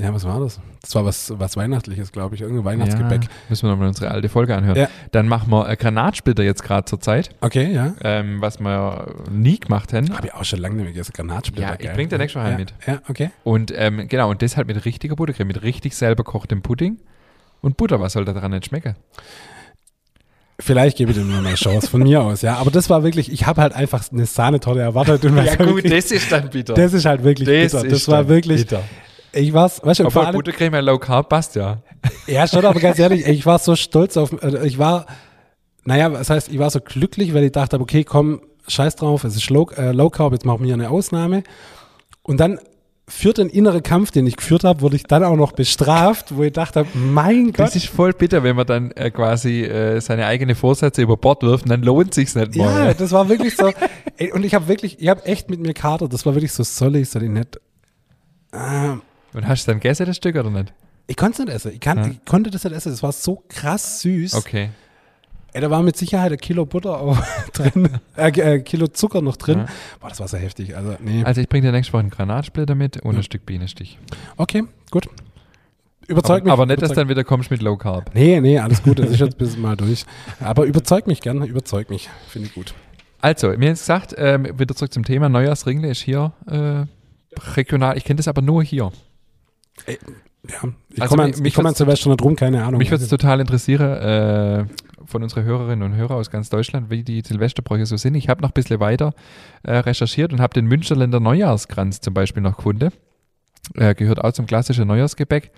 Ja, 0.00 0.14
was 0.14 0.24
war 0.24 0.40
das? 0.40 0.60
Das 0.80 0.94
war 0.94 1.04
was, 1.04 1.32
was 1.38 1.56
Weihnachtliches, 1.56 2.10
glaube 2.10 2.34
ich. 2.34 2.40
Irgendein 2.40 2.64
Weihnachtsgebäck. 2.64 3.24
Ja, 3.24 3.28
müssen 3.48 3.66
wir 3.66 3.70
nochmal 3.72 3.88
unsere 3.88 4.10
alte 4.10 4.28
Folge 4.28 4.56
anhören. 4.56 4.76
Ja. 4.76 4.88
Dann 5.12 5.28
machen 5.28 5.50
wir 5.50 5.68
äh, 5.68 5.76
Granatsplitter 5.76 6.42
jetzt 6.42 6.62
gerade 6.62 6.86
zur 6.86 7.00
Zeit, 7.00 7.30
Okay, 7.40 7.72
ja. 7.72 7.94
ähm, 8.02 8.40
was 8.40 8.60
wir 8.60 9.14
nie 9.30 9.58
gemacht 9.58 9.92
haben. 9.92 10.14
Habe 10.16 10.28
ich 10.28 10.34
auch 10.34 10.44
schon 10.44 10.60
lange 10.60 10.76
nicht 10.76 10.84
mehr 10.84 10.92
gegessen. 10.92 11.12
Granatsplitter. 11.14 11.68
Ja, 11.68 11.74
ich 11.78 11.86
geil. 11.86 11.94
bring 11.94 12.08
dir 12.08 12.18
nächste 12.18 12.38
Woche 12.38 12.48
ja, 12.48 12.54
einen 12.56 12.60
mit. 12.60 12.74
Ja, 12.86 13.02
okay. 13.08 13.30
Und 13.44 13.72
ähm, 13.76 14.08
genau, 14.08 14.30
und 14.30 14.40
das 14.42 14.56
halt 14.56 14.66
mit 14.66 14.84
richtiger 14.84 15.16
Buttercreme, 15.16 15.48
mit 15.48 15.62
richtig 15.62 15.94
selber 15.94 16.24
kochtem 16.24 16.62
Pudding 16.62 16.98
und 17.60 17.76
Butter. 17.76 18.00
Was 18.00 18.14
soll 18.14 18.24
da 18.24 18.32
dran 18.32 18.52
nicht 18.52 18.66
schmecken? 18.66 18.96
Vielleicht 20.60 20.98
gebe 20.98 21.10
ich 21.10 21.16
dir 21.16 21.24
nur 21.24 21.38
eine 21.38 21.54
Chance 21.54 21.88
von 21.88 22.02
mir 22.02 22.22
aus, 22.22 22.42
ja. 22.42 22.56
Aber 22.56 22.70
das 22.70 22.90
war 22.90 23.02
wirklich, 23.02 23.32
ich 23.32 23.46
habe 23.46 23.62
halt 23.62 23.72
einfach 23.72 24.04
eine 24.12 24.26
Sahnetorte 24.26 24.80
erwartet. 24.80 25.24
Und 25.24 25.36
was 25.36 25.50
hab 25.52 25.60
ich 25.60 25.66
gekriegt? 25.66 25.92
das 25.94 26.10
ist 26.10 26.30
dann 26.30 26.50
bitter. 26.50 26.74
das 26.74 26.92
ist 26.92 27.06
halt 27.06 27.24
wirklich 27.24 27.48
bitter. 27.48 27.82
Das 27.82 28.08
war 28.08 28.28
wirklich, 28.28 28.62
bitter. 28.62 28.82
Ich 29.32 29.52
war's, 29.52 29.80
weißt 29.84 30.00
du, 30.00 30.06
Obwohl 30.06 30.24
allem, 30.24 30.34
Buttercreme 30.34 30.74
ja 30.74 30.80
low 30.80 30.98
carb 30.98 31.28
passt 31.28 31.54
ja. 31.56 31.82
ja 32.26 32.46
schon, 32.46 32.64
aber 32.64 32.80
ganz 32.80 32.98
ehrlich, 32.98 33.26
ich 33.26 33.46
war 33.46 33.58
so 33.58 33.76
stolz 33.76 34.16
auf, 34.16 34.32
äh, 34.42 34.66
ich 34.66 34.78
war, 34.78 35.06
naja, 35.84 36.08
das 36.08 36.30
heißt, 36.30 36.48
ich 36.48 36.58
war 36.58 36.70
so 36.70 36.80
glücklich, 36.80 37.34
weil 37.34 37.44
ich 37.44 37.52
dachte, 37.52 37.80
okay, 37.80 38.04
komm, 38.04 38.42
scheiß 38.68 38.96
drauf, 38.96 39.24
es 39.24 39.36
ist 39.36 39.50
low, 39.50 39.68
äh, 39.76 39.92
low 39.92 40.10
carb, 40.10 40.32
jetzt 40.32 40.44
machen 40.44 40.64
wir 40.64 40.74
eine 40.74 40.90
Ausnahme. 40.90 41.42
Und 42.22 42.38
dann 42.38 42.58
für 43.10 43.32
den 43.32 43.48
inneren 43.48 43.82
Kampf, 43.82 44.12
den 44.12 44.26
ich 44.26 44.36
geführt 44.36 44.62
habe, 44.62 44.80
wurde 44.82 44.96
ich 44.96 45.02
dann 45.02 45.24
auch 45.24 45.36
noch 45.36 45.52
bestraft, 45.52 46.36
wo 46.36 46.44
ich 46.44 46.52
dachte, 46.52 46.86
mein 46.94 47.46
Gott, 47.46 47.58
Das 47.58 47.76
ist 47.76 47.86
voll 47.86 48.12
bitter, 48.12 48.44
wenn 48.44 48.54
man 48.54 48.66
dann 48.66 48.92
äh, 48.92 49.10
quasi 49.10 49.62
äh, 49.62 50.00
seine 50.00 50.26
eigene 50.26 50.54
Vorsätze 50.54 51.02
über 51.02 51.16
Bord 51.16 51.42
wirft 51.42 51.64
und 51.64 51.70
dann 51.70 51.82
lohnt 51.82 52.14
sich's 52.14 52.36
nicht 52.36 52.54
mal. 52.54 52.88
Ja, 52.88 52.94
das 52.94 53.10
war 53.10 53.28
wirklich 53.28 53.56
so. 53.56 53.72
Ey, 54.16 54.32
und 54.32 54.44
ich 54.44 54.54
habe 54.54 54.68
wirklich, 54.68 55.00
ich 55.00 55.08
habe 55.08 55.24
echt 55.24 55.50
mit 55.50 55.60
mir 55.60 55.74
Kater, 55.74 56.08
das 56.08 56.24
war 56.24 56.34
wirklich 56.34 56.52
so, 56.52 56.62
soll 56.62 56.96
ich, 56.96 57.10
soll 57.10 57.24
ich 57.24 57.30
nicht. 57.30 57.60
Ähm, 58.52 59.02
Und 59.32 59.46
hast 59.46 59.66
du 59.66 59.72
dann 59.72 59.80
gegessen, 59.80 60.06
das 60.06 60.16
Stück, 60.16 60.36
oder 60.36 60.50
nicht? 60.50 60.72
ich 61.06 61.16
konnte 61.16 61.42
es 61.42 61.46
nicht 61.46 61.54
essen. 61.54 61.72
Ich, 61.72 61.80
kann, 61.80 61.98
Ja. 61.98 62.06
ich 62.06 62.24
konnte 62.24 62.50
das 62.50 62.62
nicht 62.64 62.72
essen. 62.74 62.92
Das 62.92 63.02
war 63.02 63.10
so 63.12 63.42
krass 63.48 64.00
süß. 64.02 64.34
Okay. 64.34 64.70
Ey, 65.52 65.60
da 65.60 65.68
war 65.68 65.82
mit 65.82 65.96
Sicherheit 65.96 66.30
ein 66.30 66.38
Kilo 66.38 66.64
Butter 66.64 67.00
auch 67.00 67.18
drin, 67.52 67.88
äh, 68.16 68.28
äh, 68.28 68.60
Kilo 68.60 68.86
Zucker 68.86 69.20
noch 69.20 69.36
drin. 69.36 69.58
Ja. 69.60 69.66
Boah, 69.98 70.08
das 70.08 70.20
war 70.20 70.28
so 70.28 70.36
heftig. 70.36 70.76
Also, 70.76 70.94
nee. 71.00 71.24
Also 71.24 71.40
ich 71.40 71.48
bringe 71.48 71.66
dir 71.66 71.72
nächste 71.72 71.92
Woche 71.92 72.00
einen 72.00 72.10
Granatsplitter 72.10 72.76
mit 72.76 72.98
und 73.02 73.12
Ja. 73.12 73.18
ein 73.18 73.22
Stück 73.24 73.44
Bienenstich. 73.46 73.98
Okay, 74.36 74.62
gut. 74.92 75.08
Überzeug 76.06 76.42
aber, 76.42 76.44
mich. 76.44 76.52
aber 76.52 76.66
nicht, 76.66 76.82
dass 76.82 76.90
überzeug 76.90 77.02
dann 77.02 77.08
wieder 77.08 77.24
kommst 77.24 77.50
mit 77.50 77.62
Low 77.62 77.76
Carb. 77.76 78.10
Nee, 78.14 78.40
nee, 78.40 78.58
alles 78.60 78.82
gut. 78.82 79.00
Das 79.00 79.10
ist 79.10 79.18
jetzt 79.20 79.38
bis 79.38 79.56
mal 79.56 79.76
durch. 79.76 80.04
Aber 80.40 80.64
überzeug 80.64 81.08
mich 81.08 81.20
gerne. 81.20 81.44
Überzeug 81.46 81.90
mich. 81.90 82.08
Finde 82.28 82.46
ich 82.48 82.54
gut. 82.54 82.74
Also, 83.20 83.48
mir 83.48 83.66
jetzt 83.70 83.80
gesagt, 83.80 84.14
ähm, 84.16 84.58
wieder 84.58 84.74
zurück 84.76 84.92
zum 84.92 85.04
Thema, 85.04 85.28
Neujahrsringle 85.28 85.90
ist 85.90 86.00
hier 86.02 86.32
äh, 86.46 86.84
regional. 87.56 87.96
Ich 87.98 88.04
kenne 88.04 88.16
das 88.18 88.28
aber 88.28 88.42
nur 88.42 88.62
hier. 88.62 88.92
Ja, 89.86 90.68
ich 90.90 91.02
Also 91.02 91.10
komme 91.10 91.22
an, 91.24 91.28
mich- 91.30 91.36
ich 91.38 91.42
mich 91.42 91.54
komm 91.54 91.66
an 91.66 91.74
Silvester 91.74 92.08
nicht 92.10 92.22
rum, 92.22 92.34
keine 92.34 92.64
Ahnung. 92.64 92.78
Mich 92.78 92.90
würde 92.90 93.04
es 93.04 93.10
total 93.10 93.40
interessieren, 93.40 93.90
äh, 93.92 94.64
von 95.04 95.22
unseren 95.22 95.44
Hörerinnen 95.44 95.82
und 95.92 95.96
Hörern 95.98 96.16
aus 96.18 96.30
ganz 96.30 96.48
Deutschland, 96.48 96.88
wie 96.90 97.02
die 97.02 97.20
Silvesterbräuche 97.20 97.84
so 97.86 97.96
sind. 97.96 98.14
Ich 98.14 98.28
habe 98.28 98.40
noch 98.42 98.50
ein 98.50 98.54
bisschen 98.54 98.80
weiter 98.80 99.12
äh, 99.64 99.76
recherchiert 99.76 100.32
und 100.32 100.40
habe 100.40 100.54
den 100.54 100.66
Münsterländer 100.66 101.20
Neujahrskranz 101.20 102.00
zum 102.00 102.14
Beispiel 102.14 102.42
noch 102.42 102.56
gefunden. 102.56 102.90
Er 103.74 103.94
gehört 103.94 104.22
auch 104.24 104.32
zum 104.32 104.46
klassischen 104.46 104.86
Neujahrsgebäck 104.88 105.50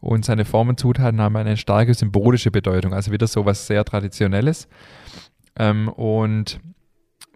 und 0.00 0.24
seine 0.24 0.44
Formen, 0.44 0.76
Zutaten 0.76 1.20
haben 1.20 1.36
eine 1.36 1.56
starke 1.56 1.94
symbolische 1.94 2.50
Bedeutung, 2.50 2.92
also 2.92 3.12
wieder 3.12 3.26
so 3.26 3.46
was 3.46 3.66
sehr 3.66 3.84
Traditionelles. 3.84 4.68
Ähm, 5.58 5.88
und 5.88 6.60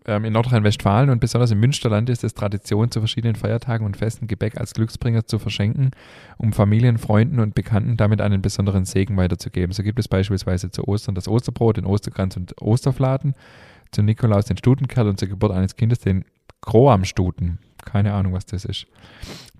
ähm, 0.06 0.24
in 0.24 0.32
Nordrhein-Westfalen 0.32 1.10
und 1.10 1.20
besonders 1.20 1.50
im 1.50 1.60
Münsterland 1.60 2.08
ist 2.08 2.24
es 2.24 2.34
Tradition, 2.34 2.90
zu 2.90 3.00
verschiedenen 3.00 3.36
Feiertagen 3.36 3.84
und 3.84 3.96
Festen 3.96 4.26
Gebäck 4.26 4.56
als 4.58 4.74
Glücksbringer 4.74 5.26
zu 5.26 5.38
verschenken, 5.38 5.90
um 6.38 6.52
Familien, 6.52 6.98
Freunden 6.98 7.40
und 7.40 7.54
Bekannten 7.54 7.96
damit 7.96 8.20
einen 8.20 8.42
besonderen 8.42 8.84
Segen 8.84 9.16
weiterzugeben. 9.16 9.72
So 9.72 9.82
gibt 9.82 9.98
es 9.98 10.08
beispielsweise 10.08 10.70
zu 10.70 10.86
Ostern 10.88 11.14
das 11.14 11.28
Osterbrot, 11.28 11.76
den 11.76 11.86
Osterkranz 11.86 12.36
und 12.36 12.60
Osterfladen, 12.60 13.34
zu 13.92 14.02
Nikolaus 14.02 14.46
den 14.46 14.56
Stutenkerl 14.56 15.08
und 15.08 15.18
zur 15.18 15.28
Geburt 15.28 15.52
eines 15.52 15.76
Kindes 15.76 15.98
den 15.98 16.24
Kroamstuten. 16.60 17.58
Keine 17.84 18.12
Ahnung, 18.12 18.32
was 18.34 18.46
das 18.46 18.64
ist. 18.64 18.86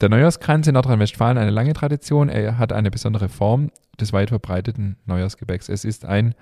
Der 0.00 0.09
Neujahrskranz 0.09 0.66
in 0.66 0.74
Nordrhein-Westfalen 0.74 1.38
eine 1.38 1.50
lange 1.50 1.72
Tradition. 1.72 2.29
Er 2.29 2.59
hat 2.59 2.72
eine 2.72 2.90
besondere 2.90 3.29
Form 3.29 3.70
des 3.98 4.12
weit 4.12 4.29
verbreiteten 4.29 4.96
Neujahrsgebäcks. 5.07 5.68
Es 5.68 5.85
ist 5.85 6.05
ein 6.05 6.35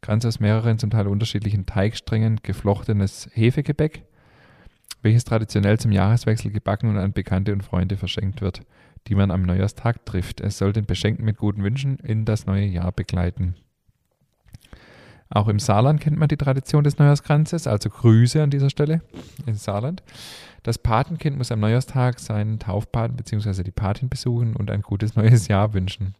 Kranz 0.00 0.24
aus 0.24 0.40
mehreren, 0.40 0.78
zum 0.78 0.90
Teil 0.90 1.08
unterschiedlichen 1.08 1.66
Teigsträngen 1.66 2.40
geflochtenes 2.42 3.28
Hefegebäck, 3.32 4.04
welches 5.02 5.24
traditionell 5.24 5.78
zum 5.78 5.92
Jahreswechsel 5.92 6.50
gebacken 6.50 6.90
und 6.90 6.98
an 6.98 7.12
Bekannte 7.12 7.52
und 7.52 7.62
Freunde 7.62 7.96
verschenkt 7.96 8.40
wird, 8.40 8.60
die 9.08 9.14
man 9.14 9.30
am 9.30 9.42
Neujahrstag 9.42 10.04
trifft. 10.06 10.40
Es 10.40 10.58
soll 10.58 10.72
den 10.72 10.86
Beschenkten 10.86 11.24
mit 11.24 11.36
guten 11.36 11.62
Wünschen 11.62 11.98
in 11.98 12.24
das 12.24 12.46
neue 12.46 12.66
Jahr 12.66 12.92
begleiten. 12.92 13.56
Auch 15.28 15.48
im 15.48 15.58
Saarland 15.58 16.00
kennt 16.00 16.18
man 16.18 16.28
die 16.28 16.36
Tradition 16.36 16.84
des 16.84 16.98
Neujahrskranzes, 16.98 17.66
also 17.66 17.90
Grüße 17.90 18.42
an 18.42 18.50
dieser 18.50 18.70
Stelle 18.70 19.02
im 19.44 19.54
Saarland. 19.54 20.02
Das 20.62 20.78
Patenkind 20.78 21.36
muss 21.36 21.50
am 21.50 21.60
Neujahrstag 21.60 22.20
seinen 22.20 22.58
Taufpaten 22.58 23.16
bzw. 23.16 23.64
die 23.64 23.72
Patin 23.72 24.08
besuchen 24.08 24.54
und 24.54 24.70
ein 24.70 24.82
gutes 24.82 25.16
neues 25.16 25.48
Jahr 25.48 25.74
wünschen. 25.74 26.14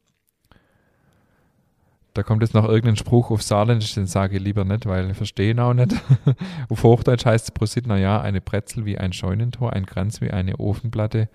Da 2.16 2.22
kommt 2.22 2.40
jetzt 2.40 2.54
noch 2.54 2.66
irgendein 2.66 2.96
Spruch 2.96 3.30
auf 3.30 3.42
Saarländisch, 3.42 3.92
den 3.92 4.06
sage 4.06 4.36
ich 4.36 4.42
lieber 4.42 4.64
nicht, 4.64 4.86
weil 4.86 5.10
ich 5.10 5.16
verstehe 5.18 5.50
ihn 5.50 5.60
auch 5.60 5.74
nicht. 5.74 5.92
auf 6.70 6.82
Hochdeutsch 6.82 7.26
heißt 7.26 7.44
es 7.44 7.50
Prosit, 7.50 7.86
naja, 7.86 8.22
eine 8.22 8.40
Brezel 8.40 8.86
wie 8.86 8.96
ein 8.96 9.12
Scheunentor, 9.12 9.74
ein 9.74 9.84
Kranz 9.84 10.22
wie 10.22 10.30
eine 10.30 10.56
Ofenplatte. 10.56 11.28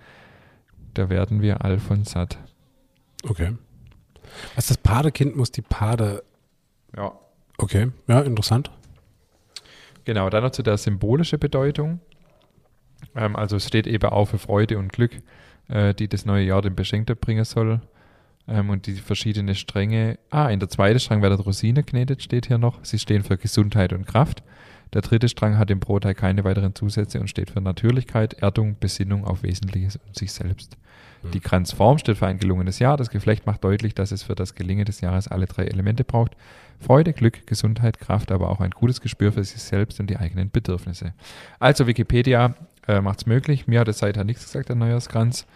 Da 0.94 1.08
werden 1.08 1.40
wir 1.40 1.64
all 1.64 1.78
von 1.78 2.02
satt. 2.02 2.36
Okay. 3.22 3.56
Was 4.56 4.66
das 4.66 4.76
Padekind 4.76 5.36
muss 5.36 5.52
die 5.52 5.62
Pade. 5.62 6.24
Ja. 6.96 7.12
Okay, 7.58 7.92
ja, 8.08 8.20
interessant. 8.22 8.72
Genau, 10.04 10.30
dann 10.30 10.42
noch 10.42 10.50
zu 10.50 10.64
der 10.64 10.78
symbolischen 10.78 11.38
Bedeutung. 11.38 12.00
Ähm, 13.14 13.36
also 13.36 13.54
es 13.54 13.68
steht 13.68 13.86
eben 13.86 14.10
auch 14.10 14.26
für 14.26 14.38
Freude 14.38 14.78
und 14.78 14.92
Glück, 14.92 15.12
äh, 15.68 15.94
die 15.94 16.08
das 16.08 16.26
neue 16.26 16.44
Jahr 16.44 16.60
dem 16.60 16.74
Beschenkten 16.74 17.16
bringen 17.16 17.44
soll. 17.44 17.80
Ähm, 18.48 18.70
und 18.70 18.86
die 18.86 18.94
verschiedenen 18.94 19.54
Stränge. 19.54 20.18
Ah, 20.30 20.48
in 20.48 20.60
der 20.60 20.68
zweiten 20.68 20.98
Strang 20.98 21.22
wird 21.22 21.44
Rosine 21.44 21.82
geknetet, 21.82 22.22
steht 22.22 22.46
hier 22.46 22.58
noch. 22.58 22.78
Sie 22.82 22.98
stehen 22.98 23.22
für 23.22 23.36
Gesundheit 23.36 23.92
und 23.92 24.06
Kraft. 24.06 24.42
Der 24.92 25.00
dritte 25.00 25.28
Strang 25.28 25.56
hat 25.56 25.70
im 25.70 25.80
Brotteig 25.80 26.18
keine 26.18 26.44
weiteren 26.44 26.74
Zusätze 26.74 27.18
und 27.18 27.28
steht 27.28 27.50
für 27.50 27.60
Natürlichkeit, 27.60 28.34
Erdung, 28.34 28.76
Besinnung 28.78 29.24
auf 29.24 29.42
Wesentliches 29.42 29.96
und 29.96 30.16
sich 30.16 30.32
selbst. 30.32 30.76
Mhm. 31.22 31.30
Die 31.30 31.40
Kranzform 31.40 31.98
steht 31.98 32.18
für 32.18 32.26
ein 32.26 32.38
gelungenes 32.38 32.78
Jahr. 32.78 32.96
Das 32.96 33.08
Geflecht 33.08 33.46
macht 33.46 33.64
deutlich, 33.64 33.94
dass 33.94 34.12
es 34.12 34.22
für 34.22 34.34
das 34.34 34.54
Gelingen 34.54 34.84
des 34.84 35.00
Jahres 35.00 35.28
alle 35.28 35.46
drei 35.46 35.64
Elemente 35.64 36.04
braucht. 36.04 36.36
Freude, 36.78 37.12
Glück, 37.12 37.46
Gesundheit, 37.46 38.00
Kraft, 38.00 38.32
aber 38.32 38.50
auch 38.50 38.60
ein 38.60 38.72
gutes 38.72 39.00
Gespür 39.00 39.32
für 39.32 39.44
sich 39.44 39.62
selbst 39.62 39.98
und 40.00 40.10
die 40.10 40.16
eigenen 40.16 40.50
Bedürfnisse. 40.50 41.14
Also 41.58 41.86
Wikipedia 41.86 42.54
äh, 42.86 43.00
macht 43.00 43.20
es 43.20 43.26
möglich. 43.26 43.66
Mir 43.66 43.80
hat 43.80 43.88
es 43.88 43.98
seither 43.98 44.24
nichts 44.24 44.44
gesagt, 44.44 44.68
der 44.68 44.76
Neujahrskranz. 44.76 45.46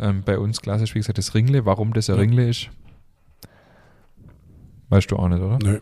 Ähm, 0.00 0.22
bei 0.24 0.38
uns 0.38 0.60
klassisch, 0.60 0.94
wie 0.94 1.00
gesagt, 1.00 1.18
das 1.18 1.34
Ringle. 1.34 1.64
Warum 1.64 1.92
das 1.92 2.08
ein 2.08 2.16
Ja. 2.16 2.20
Ringle 2.20 2.48
ist, 2.48 2.70
weißt 4.90 5.10
du 5.10 5.16
auch 5.16 5.28
nicht, 5.28 5.40
oder? 5.40 5.58
Nö. 5.62 5.80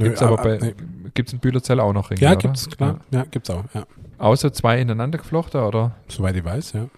Nö, 0.00 0.06
Gibt's 0.06 0.22
aber 0.22 0.38
ah, 0.38 0.42
bei, 0.42 0.58
nee. 0.58 0.74
gibt's 1.12 1.32
in 1.32 1.40
Bühlerzell 1.40 1.80
auch 1.80 1.92
noch 1.92 2.10
Ringe, 2.10 2.20
Ja, 2.20 2.30
oder? 2.30 2.38
gibt's, 2.38 2.68
klar. 2.70 3.00
Ja, 3.10 3.24
gibt's 3.24 3.50
auch, 3.50 3.64
ja. 3.74 3.80
Ja. 3.80 3.86
Außer 4.18 4.52
zwei 4.52 4.80
ineinander 4.80 5.18
geflochten, 5.18 5.60
oder? 5.60 5.96
Soweit 6.06 6.36
ich 6.36 6.44
weiß, 6.44 6.72
ja. 6.72 6.88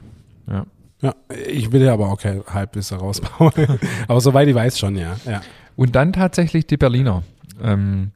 Ja. 0.46 0.66
Ja, 1.02 1.14
ich 1.46 1.72
will 1.72 1.80
ja 1.80 1.94
aber 1.94 2.10
auch 2.10 2.20
kein 2.20 2.44
Halbwissen 2.46 2.98
rausbauen. 2.98 3.52
aber 4.08 4.20
soweit 4.20 4.48
ich 4.48 4.54
weiß 4.54 4.78
schon, 4.78 4.96
ja. 4.96 5.16
ja. 5.24 5.40
Und 5.76 5.96
dann 5.96 6.12
tatsächlich 6.12 6.66
die 6.66 6.76
Berliner. 6.76 7.22
Ähm, 7.62 8.10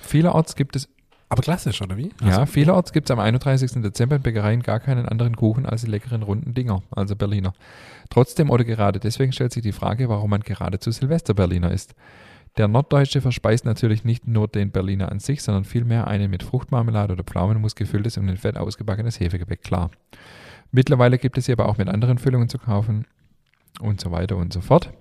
vielerorts 0.00 0.54
gibt 0.54 0.76
es, 0.76 0.88
Aber 1.30 1.42
klassisch, 1.42 1.80
oder 1.80 1.96
wie? 1.96 2.10
ja, 2.20 2.40
Also, 2.40 2.46
vielerorts 2.46 2.92
gibt 2.92 3.08
es 3.08 3.12
am 3.12 3.20
31. 3.20 3.82
Dezember 3.82 4.16
in 4.16 4.22
Bäckereien 4.22 4.62
gar 4.62 4.80
keinen 4.80 5.06
anderen 5.06 5.36
Kuchen 5.36 5.64
als 5.64 5.82
die 5.82 5.90
leckeren 5.90 6.24
runden 6.24 6.54
Dinger, 6.54 6.82
also 6.90 7.14
Berliner. 7.14 7.52
Trotzdem 8.10 8.50
oder 8.50 8.64
gerade 8.64 8.98
deswegen 8.98 9.32
stellt 9.32 9.52
sich 9.52 9.62
die 9.62 9.72
Frage, 9.72 10.08
warum 10.08 10.30
man 10.30 10.40
gerade 10.40 10.80
zu 10.80 10.90
Silvester 10.90 11.32
Berliner 11.32 11.70
isst. 11.70 11.94
Der 12.56 12.66
Norddeutsche 12.66 13.20
verspeist 13.20 13.64
natürlich 13.64 14.04
nicht 14.04 14.26
nur 14.26 14.48
den 14.48 14.72
Berliner 14.72 15.12
an 15.12 15.20
sich, 15.20 15.42
sondern 15.42 15.64
vielmehr 15.64 16.08
einen 16.08 16.30
mit 16.30 16.42
Fruchtmarmelade 16.42 17.12
oder 17.12 17.22
Pflaumenmus 17.22 17.76
gefülltes 17.76 18.18
und 18.18 18.28
in 18.28 18.36
Fett 18.36 18.56
ausgebackenes 18.56 19.20
Hefegebäck, 19.20 19.62
klar. 19.62 19.92
Mittlerweile 20.72 21.16
gibt 21.18 21.38
es 21.38 21.44
sie 21.44 21.52
aber 21.52 21.68
auch 21.68 21.78
mit 21.78 21.88
anderen 21.88 22.18
Füllungen 22.18 22.48
zu 22.48 22.58
kaufen 22.58 23.06
und 23.80 24.00
so 24.00 24.10
weiter 24.10 24.36
und 24.36 24.52
so 24.52 24.60
fort. 24.60 24.92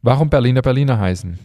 Warum 0.00 0.30
Berliner 0.30 0.62
Berliner 0.62 0.98
heißen? 0.98 1.38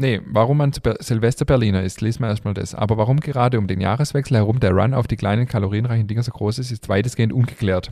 Nee, 0.00 0.20
warum 0.26 0.58
man 0.58 0.70
Silvester 0.72 1.44
Berliner 1.44 1.82
ist, 1.82 2.00
lesen 2.00 2.22
wir 2.22 2.28
erstmal 2.28 2.54
das. 2.54 2.72
Aber 2.72 2.96
warum 2.98 3.18
gerade 3.18 3.58
um 3.58 3.66
den 3.66 3.80
Jahreswechsel 3.80 4.36
herum 4.36 4.60
der 4.60 4.70
Run 4.70 4.94
auf 4.94 5.08
die 5.08 5.16
kleinen 5.16 5.48
kalorienreichen 5.48 6.06
Dinger 6.06 6.22
so 6.22 6.30
groß 6.30 6.60
ist, 6.60 6.70
ist 6.70 6.88
weitestgehend 6.88 7.32
ungeklärt. 7.32 7.90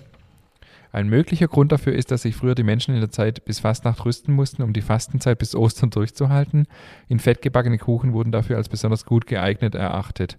Ein 0.92 1.08
möglicher 1.08 1.48
Grund 1.48 1.72
dafür 1.72 1.94
ist, 1.94 2.12
dass 2.12 2.22
sich 2.22 2.36
früher 2.36 2.54
die 2.54 2.62
Menschen 2.62 2.94
in 2.94 3.00
der 3.00 3.10
Zeit 3.10 3.44
bis 3.44 3.58
Fastnacht 3.58 4.04
rüsten 4.04 4.32
mussten, 4.32 4.62
um 4.62 4.72
die 4.72 4.82
Fastenzeit 4.82 5.40
bis 5.40 5.56
Ostern 5.56 5.90
durchzuhalten. 5.90 6.68
In 7.08 7.18
Fett 7.18 7.42
gebackene 7.42 7.76
Kuchen 7.76 8.12
wurden 8.12 8.30
dafür 8.30 8.56
als 8.56 8.68
besonders 8.68 9.04
gut 9.04 9.26
geeignet 9.26 9.74
erachtet. 9.74 10.38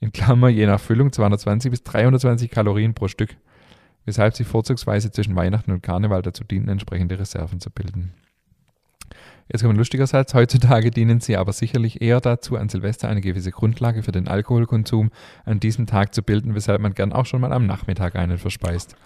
In 0.00 0.12
Klammer 0.12 0.50
je 0.50 0.66
nach 0.66 0.80
Füllung 0.80 1.12
220 1.12 1.70
bis 1.70 1.82
320 1.82 2.50
Kalorien 2.50 2.92
pro 2.92 3.08
Stück, 3.08 3.38
weshalb 4.04 4.36
sie 4.36 4.44
vorzugsweise 4.44 5.10
zwischen 5.10 5.34
Weihnachten 5.34 5.72
und 5.72 5.82
Karneval 5.82 6.20
dazu 6.20 6.44
dienen, 6.44 6.68
entsprechende 6.68 7.18
Reserven 7.18 7.58
zu 7.58 7.70
bilden. 7.70 8.12
Jetzt 9.48 9.62
kommt 9.62 9.74
ein 9.74 9.78
lustiger 9.78 10.06
Satz. 10.06 10.34
Heutzutage 10.34 10.90
dienen 10.90 11.20
sie 11.20 11.36
aber 11.36 11.52
sicherlich 11.52 12.02
eher 12.02 12.20
dazu, 12.20 12.56
an 12.56 12.68
Silvester 12.68 13.08
eine 13.08 13.20
gewisse 13.20 13.52
Grundlage 13.52 14.02
für 14.02 14.12
den 14.12 14.26
Alkoholkonsum 14.28 15.10
an 15.44 15.60
diesem 15.60 15.86
Tag 15.86 16.14
zu 16.14 16.22
bilden, 16.22 16.54
weshalb 16.54 16.80
man 16.80 16.94
gern 16.94 17.12
auch 17.12 17.26
schon 17.26 17.40
mal 17.40 17.52
am 17.52 17.66
Nachmittag 17.66 18.16
einen 18.16 18.38
verspeist. 18.38 18.96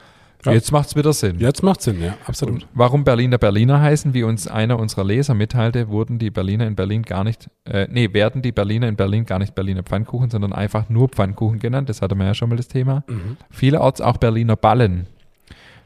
Ja. 0.44 0.52
Jetzt 0.52 0.72
macht's 0.72 0.96
wieder 0.96 1.12
Sinn. 1.12 1.38
Jetzt 1.38 1.62
macht 1.62 1.82
Sinn, 1.82 2.00
ja, 2.00 2.16
absolut. 2.26 2.62
Und 2.62 2.68
warum 2.72 3.04
Berliner 3.04 3.36
Berliner 3.36 3.80
heißen, 3.82 4.14
wie 4.14 4.22
uns 4.22 4.48
einer 4.48 4.78
unserer 4.78 5.04
Leser 5.04 5.34
mitteilte, 5.34 5.88
wurden 5.88 6.18
die 6.18 6.30
Berliner 6.30 6.66
in 6.66 6.76
Berlin 6.76 7.02
gar 7.02 7.24
nicht, 7.24 7.50
äh, 7.66 7.86
nee, 7.90 8.12
werden 8.14 8.40
die 8.40 8.52
Berliner 8.52 8.88
in 8.88 8.96
Berlin 8.96 9.26
gar 9.26 9.38
nicht 9.38 9.54
Berliner 9.54 9.82
Pfannkuchen, 9.82 10.30
sondern 10.30 10.54
einfach 10.54 10.88
nur 10.88 11.08
Pfannkuchen 11.08 11.58
genannt. 11.58 11.90
Das 11.90 12.00
hatte 12.00 12.14
man 12.14 12.26
ja 12.26 12.34
schon 12.34 12.48
mal 12.48 12.56
das 12.56 12.68
Thema. 12.68 13.04
Mhm. 13.06 13.36
Vielerorts 13.50 14.00
auch 14.00 14.16
Berliner 14.16 14.56
Ballen. 14.56 15.06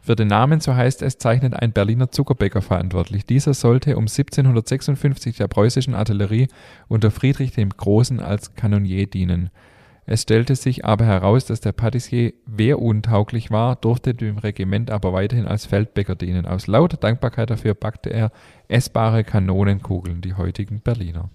Für 0.05 0.17
den 0.17 0.29
Namen, 0.29 0.61
so 0.61 0.75
heißt 0.75 1.01
es, 1.01 1.17
zeichnet 1.17 1.55
ein 1.55 1.73
Berliner 1.73 2.11
Zuckerbäcker 2.11 2.61
verantwortlich. 2.61 3.25
Dieser 3.25 3.55
sollte 3.55 3.97
um 3.97 4.03
1756 4.03 5.39
der 5.39 5.49
preußischen 5.49 5.95
Artillerie 5.95 6.49
unter 6.89 7.11
Friedrich 7.11 7.53
dem 7.53 7.71
Großen 7.71 8.21
als 8.21 8.55
Kanonier 8.55 9.07
dienen. 9.07 9.49
Es 10.05 10.21
stellte 10.21 10.57
sich 10.57 10.85
aber 10.85 11.07
heraus, 11.07 11.47
dass 11.47 11.63
der 11.63 11.73
Patissier 11.73 12.35
wehruntauglich 12.45 13.51
war, 13.51 13.77
durfte 13.77 14.13
dem 14.13 14.37
Regiment 14.37 14.91
aber 14.91 15.15
weiterhin 15.15 15.47
als 15.47 15.65
Feldbäcker 15.65 16.17
dienen. 16.17 16.45
Aus 16.45 16.67
lauter 16.67 16.99
Dankbarkeit 16.99 17.49
dafür 17.49 17.73
backte 17.73 18.11
er 18.11 18.31
essbare 18.69 19.25
Kanonenkugeln, 19.25 20.21
die 20.21 20.35
heutigen 20.35 20.81
Berliner. 20.81 21.31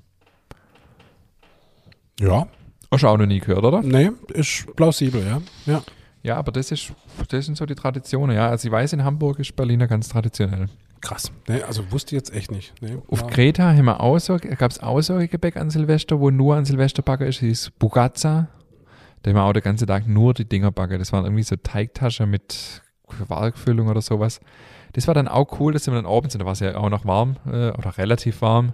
Ja, 2.19 2.47
Hast 2.91 3.01
du 3.01 3.07
auch 3.07 3.17
noch 3.17 3.25
nie 3.25 3.39
gehört, 3.39 3.63
oder? 3.63 3.81
nee, 3.81 4.11
ist 4.33 4.75
plausibel, 4.75 5.23
ja. 5.25 5.41
Ja, 5.65 5.81
Ja, 6.23 6.35
aber 6.37 6.51
das, 6.51 6.71
ist, 6.71 6.91
das 7.29 7.45
sind 7.45 7.55
so 7.57 7.65
die 7.65 7.75
Traditionen. 7.75 8.35
Ja, 8.35 8.49
also 8.49 8.67
ich 8.67 8.71
weiß, 8.71 8.93
in 8.93 9.03
Hamburg 9.03 9.39
ist 9.39 9.55
Berliner 9.55 9.87
ganz 9.87 10.09
traditionell. 10.09 10.65
krass. 11.01 11.31
Nee, 11.47 11.61
also 11.61 11.89
wusste 11.91 12.15
ich 12.15 12.19
jetzt 12.19 12.33
echt 12.33 12.51
nicht. 12.51 12.73
Nee, 12.81 12.97
Auf 13.07 13.25
Kreta 13.27 13.73
haben 13.73 13.85
wir 13.85 14.01
auch 14.01 14.19
so, 14.19 14.37
gab 14.37 14.71
es 14.71 14.79
auch 14.81 14.99
so 15.01 15.13
ein 15.15 15.29
Gebäck 15.29 15.55
an 15.55 15.69
Silvester, 15.69 16.19
wo 16.19 16.29
nur 16.29 16.55
an 16.57 16.65
Silvester 16.65 17.01
backen 17.01 17.27
ist, 17.27 17.39
hieß 17.39 17.71
Bugazza. 17.79 18.47
Da 19.23 19.29
haben 19.31 19.37
wir 19.37 19.43
auch 19.43 19.53
den 19.53 19.63
ganzen 19.63 19.87
Tag 19.87 20.07
nur 20.07 20.33
die 20.33 20.43
Dinger 20.45 20.71
backen. 20.71 20.99
Das 20.99 21.11
waren 21.13 21.23
irgendwie 21.25 21.43
so 21.43 21.55
Teigtaschen 21.55 22.29
mit 22.29 22.81
Quarkfüllung 23.07 23.87
oder 23.87 24.01
sowas. 24.01 24.39
Das 24.93 25.07
war 25.07 25.13
dann 25.13 25.27
auch 25.27 25.59
cool, 25.59 25.73
dass 25.73 25.87
wir 25.87 25.93
dann 25.93 26.05
abends, 26.05 26.35
und 26.35 26.39
da 26.39 26.45
war 26.45 26.53
es 26.53 26.59
ja 26.59 26.75
auch 26.75 26.89
noch 26.89 27.05
warm 27.05 27.37
äh, 27.45 27.69
oder 27.71 27.97
relativ 27.97 28.41
warm, 28.41 28.73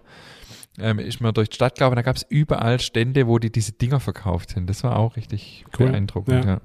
ähm, 0.80 1.00
ist 1.00 1.22
man 1.22 1.34
durch 1.34 1.50
die 1.50 1.56
Stadt 1.56 1.76
gelaufen, 1.76 1.96
da 1.96 2.02
gab 2.02 2.16
es 2.16 2.26
überall 2.28 2.80
Stände, 2.80 3.28
wo 3.28 3.38
die 3.40 3.52
diese 3.52 3.72
Dinger 3.74 4.00
verkauft 4.00 4.52
sind. 4.52 4.70
Das 4.70 4.84
war 4.84 4.98
auch 4.98 5.16
richtig 5.16 5.66
Cool. 5.80 5.90
beeindruckend. 5.90 6.46
Ja. 6.46 6.52
Ja. 6.54 6.62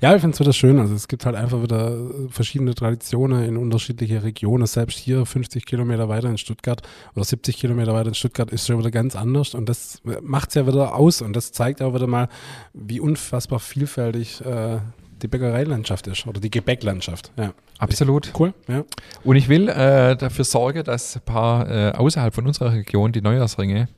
Ja, 0.00 0.14
ich 0.14 0.20
finde 0.20 0.34
es 0.34 0.40
wieder 0.40 0.52
schön. 0.52 0.78
Also 0.78 0.94
es 0.94 1.08
gibt 1.08 1.26
halt 1.26 1.36
einfach 1.36 1.62
wieder 1.62 1.96
verschiedene 2.28 2.74
Traditionen 2.74 3.44
in 3.44 3.56
unterschiedliche 3.56 4.22
Regionen. 4.22 4.66
Selbst 4.66 4.98
hier 4.98 5.26
50 5.26 5.66
Kilometer 5.66 6.08
weiter 6.08 6.28
in 6.28 6.38
Stuttgart 6.38 6.82
oder 7.14 7.24
70 7.24 7.56
Kilometer 7.56 7.94
weiter 7.94 8.08
in 8.08 8.14
Stuttgart 8.14 8.50
ist 8.50 8.66
schon 8.66 8.78
wieder 8.78 8.90
ganz 8.90 9.16
anders. 9.16 9.54
Und 9.54 9.68
das 9.68 10.00
macht 10.22 10.50
es 10.50 10.54
ja 10.54 10.66
wieder 10.66 10.94
aus. 10.94 11.22
Und 11.22 11.34
das 11.34 11.52
zeigt 11.52 11.82
auch 11.82 11.94
wieder 11.94 12.06
mal, 12.06 12.28
wie 12.72 13.00
unfassbar 13.00 13.58
vielfältig 13.58 14.44
äh, 14.44 14.78
die 15.22 15.28
Bäckereilandschaft 15.28 16.06
ist 16.08 16.26
oder 16.26 16.40
die 16.40 16.50
Gebäcklandschaft. 16.50 17.32
Ja, 17.36 17.52
Absolut. 17.78 18.32
cool. 18.38 18.52
Ja. 18.68 18.84
Und 19.24 19.36
ich 19.36 19.48
will 19.48 19.68
äh, 19.68 20.16
dafür 20.16 20.44
sorgen, 20.44 20.84
dass 20.84 21.16
ein 21.16 21.22
paar 21.22 21.70
äh, 21.70 21.92
außerhalb 21.92 22.34
von 22.34 22.46
unserer 22.46 22.72
Region 22.72 23.12
die 23.12 23.22
Neujahrsringe 23.22 23.88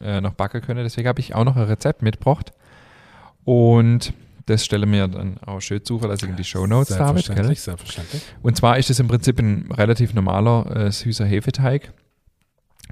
äh, 0.00 0.20
noch 0.20 0.34
backen 0.34 0.60
können. 0.60 0.84
Deswegen 0.84 1.08
habe 1.08 1.20
ich 1.20 1.34
auch 1.34 1.44
noch 1.44 1.56
ein 1.56 1.62
Rezept 1.62 2.02
mitgebracht. 2.02 2.52
Und 3.44 4.12
das 4.46 4.64
stelle 4.64 4.86
mir 4.86 5.08
dann 5.08 5.38
auch 5.38 5.60
schön 5.60 5.84
zuverlässig 5.84 6.28
in 6.28 6.36
die 6.36 6.44
Show 6.44 6.66
Notes, 6.66 6.96
David. 6.96 6.98
Gell? 6.98 7.14
Selbstverständlich, 7.14 7.60
selbstverständlich. 7.60 8.22
Und 8.42 8.56
zwar 8.56 8.78
ist 8.78 8.90
es 8.90 9.00
im 9.00 9.08
Prinzip 9.08 9.38
ein 9.40 9.70
relativ 9.72 10.14
normaler 10.14 10.74
äh, 10.74 10.92
süßer 10.92 11.26
Hefeteig. 11.26 11.92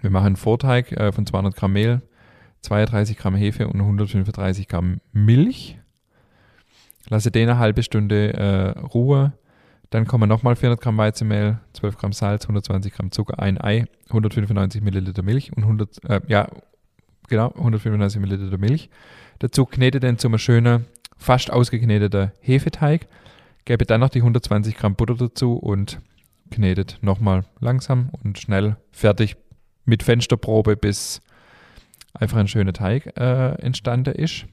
Wir 0.00 0.10
machen 0.10 0.26
einen 0.26 0.36
Vorteig 0.36 0.92
äh, 0.92 1.12
von 1.12 1.26
200 1.26 1.54
Gramm 1.54 1.72
Mehl, 1.72 2.02
32 2.62 3.16
Gramm 3.16 3.36
Hefe 3.36 3.68
und 3.68 3.80
135 3.80 4.66
Gramm 4.66 5.00
Milch. 5.12 5.78
Lasse 7.08 7.30
den 7.30 7.48
eine 7.48 7.58
halbe 7.58 7.82
Stunde 7.82 8.32
äh, 8.34 8.78
Ruhe. 8.80 9.32
Dann 9.90 10.06
kommen 10.06 10.28
nochmal 10.28 10.56
400 10.56 10.80
Gramm 10.80 10.96
Weizenmehl, 10.96 11.60
12 11.74 11.98
Gramm 11.98 12.12
Salz, 12.12 12.44
120 12.44 12.92
Gramm 12.92 13.12
Zucker, 13.12 13.38
ein 13.38 13.60
Ei, 13.60 13.84
195 14.08 14.82
Milliliter 14.82 15.22
Milch 15.22 15.52
und 15.56 15.62
100, 15.62 16.04
äh, 16.04 16.20
ja, 16.26 16.48
genau, 17.28 17.50
195 17.50 18.20
Milliliter 18.20 18.58
Milch. 18.58 18.90
Dazu 19.38 19.66
knete 19.66 20.00
den 20.00 20.18
zu 20.18 20.26
einem 20.26 20.38
schönen, 20.38 20.86
fast 21.24 21.50
ausgekneteten 21.50 22.32
Hefeteig. 22.40 23.06
Gebe 23.64 23.86
dann 23.86 24.00
noch 24.00 24.10
die 24.10 24.20
120 24.20 24.76
Gramm 24.76 24.94
Butter 24.94 25.14
dazu 25.14 25.54
und 25.54 26.00
knetet 26.50 26.98
nochmal 27.00 27.44
langsam 27.60 28.10
und 28.22 28.38
schnell 28.38 28.76
fertig. 28.92 29.36
mit 29.86 30.02
Fensterprobe 30.02 30.76
bis 30.76 31.20
einfach 32.14 32.38
ein 32.38 32.48
schöner 32.48 32.72
Teig 32.72 33.18
äh, 33.18 33.54
entstanden 33.60 34.14
ist. 34.14 34.46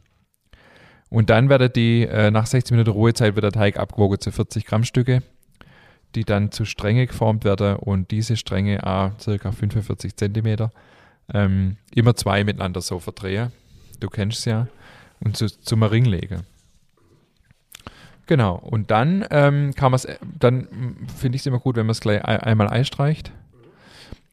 Und 1.10 1.30
dann 1.30 1.50
wird 1.50 1.76
die, 1.76 2.04
äh, 2.04 2.32
nach 2.32 2.46
60 2.46 2.72
Minuten 2.72 2.92
Ruhezeit 2.92 3.36
wird 3.36 3.44
der 3.44 3.52
Teig 3.52 3.78
abgewogen 3.78 4.20
zu 4.20 4.32
40 4.32 4.66
Gramm 4.66 4.84
Stücke, 4.84 5.24
die 6.16 6.26
dann 6.26 6.52
zu 6.52 6.66
Stränge 6.66 7.08
geformt 7.08 7.46
werden 7.46 7.78
und 7.78 8.12
diese 8.12 8.36
Stränge 8.36 8.86
a 8.86 9.14
circa 9.20 9.52
45 9.52 10.16
Zentimeter 10.16 10.72
ähm, 11.34 11.78
immer 11.94 12.16
zwei 12.16 12.44
miteinander 12.44 12.82
so 12.82 13.00
verdrehen. 13.00 13.52
Du 14.00 14.10
kennst 14.10 14.40
es 14.40 14.46
ja. 14.46 14.68
Und 15.20 15.38
zu, 15.38 15.48
zum 15.48 15.84
Ring 15.84 16.06
legen. 16.06 16.42
Genau. 18.28 18.56
Und 18.56 18.92
dann 18.92 19.26
ähm, 19.32 19.74
kann 19.76 19.94
es, 19.94 20.08
dann 20.40 20.68
finde 21.18 21.36
ich 21.36 21.42
es 21.42 21.46
immer 21.46 21.60
gut, 21.60 21.76
wenn 21.76 21.86
man 21.86 21.92
es 21.92 22.02
gleich 22.02 22.24
einmal 22.24 22.68
einstreicht. 22.68 23.32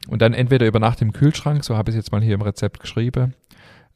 Und 0.09 0.23
dann 0.23 0.33
entweder 0.33 0.67
über 0.67 0.79
Nacht 0.79 1.03
im 1.03 1.13
Kühlschrank, 1.13 1.65
so 1.65 1.77
habe 1.77 1.91
ich 1.91 1.97
es 1.97 2.05
jetzt 2.05 2.13
mal 2.13 2.23
hier 2.23 2.35
im 2.35 2.43
Rezept 2.43 2.81
geschrieben. 2.81 3.35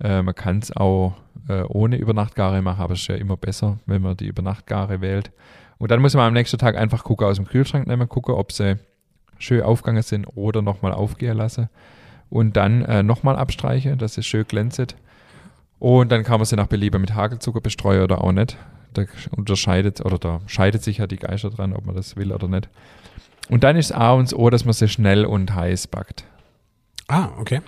Äh, 0.02 0.22
man 0.22 0.34
kann 0.34 0.58
es 0.58 0.76
auch 0.76 1.14
äh, 1.48 1.62
ohne 1.62 1.96
Übernachtgare 1.96 2.60
machen, 2.62 2.82
aber 2.82 2.94
es 2.94 3.00
ist 3.00 3.08
ja 3.08 3.14
immer 3.14 3.36
besser, 3.36 3.78
wenn 3.86 4.02
man 4.02 4.16
die 4.16 4.26
Übernachtgare 4.26 5.00
wählt. 5.00 5.30
Und 5.78 5.90
dann 5.90 6.00
muss 6.00 6.14
man 6.14 6.26
am 6.26 6.34
nächsten 6.34 6.58
Tag 6.58 6.76
einfach 6.76 7.04
gucken, 7.04 7.26
aus 7.26 7.36
dem 7.36 7.46
Kühlschrank 7.46 7.86
nehmen, 7.86 8.08
gucken, 8.08 8.34
ob 8.34 8.52
sie 8.52 8.78
schön 9.38 9.62
aufgegangen 9.62 10.02
sind 10.02 10.26
oder 10.34 10.62
nochmal 10.62 10.92
aufgehen 10.92 11.36
lassen 11.36 11.68
und 12.30 12.56
dann 12.56 12.84
äh, 12.84 13.02
nochmal 13.02 13.36
abstreichen, 13.36 13.98
dass 13.98 14.16
es 14.16 14.26
schön 14.26 14.46
glänzt. 14.46 14.96
Und 15.78 16.12
dann 16.12 16.22
kann 16.22 16.38
man 16.38 16.44
sie 16.44 16.56
nach 16.56 16.68
Belieben 16.68 17.00
mit 17.00 17.14
Hagelzucker 17.14 17.60
bestreuen 17.60 18.02
oder 18.02 18.22
auch 18.22 18.32
nicht. 18.32 18.56
Da 18.92 19.04
unterscheidet 19.36 20.04
oder 20.04 20.18
da 20.18 20.40
scheidet 20.46 20.82
sich 20.82 20.98
ja 20.98 21.06
die 21.06 21.16
Geister 21.16 21.50
dran, 21.50 21.72
ob 21.72 21.86
man 21.86 21.94
das 21.94 22.16
will 22.16 22.32
oder 22.32 22.48
nicht. 22.48 22.68
Und 23.48 23.64
dann 23.64 23.76
ist 23.76 23.92
A 23.92 24.12
und 24.12 24.32
O, 24.34 24.50
dass 24.50 24.64
man 24.64 24.72
sie 24.72 24.88
schnell 24.88 25.24
und 25.24 25.54
heiß 25.54 25.88
backt. 25.88 26.24
Ah, 27.08 27.30
okay. 27.38 27.60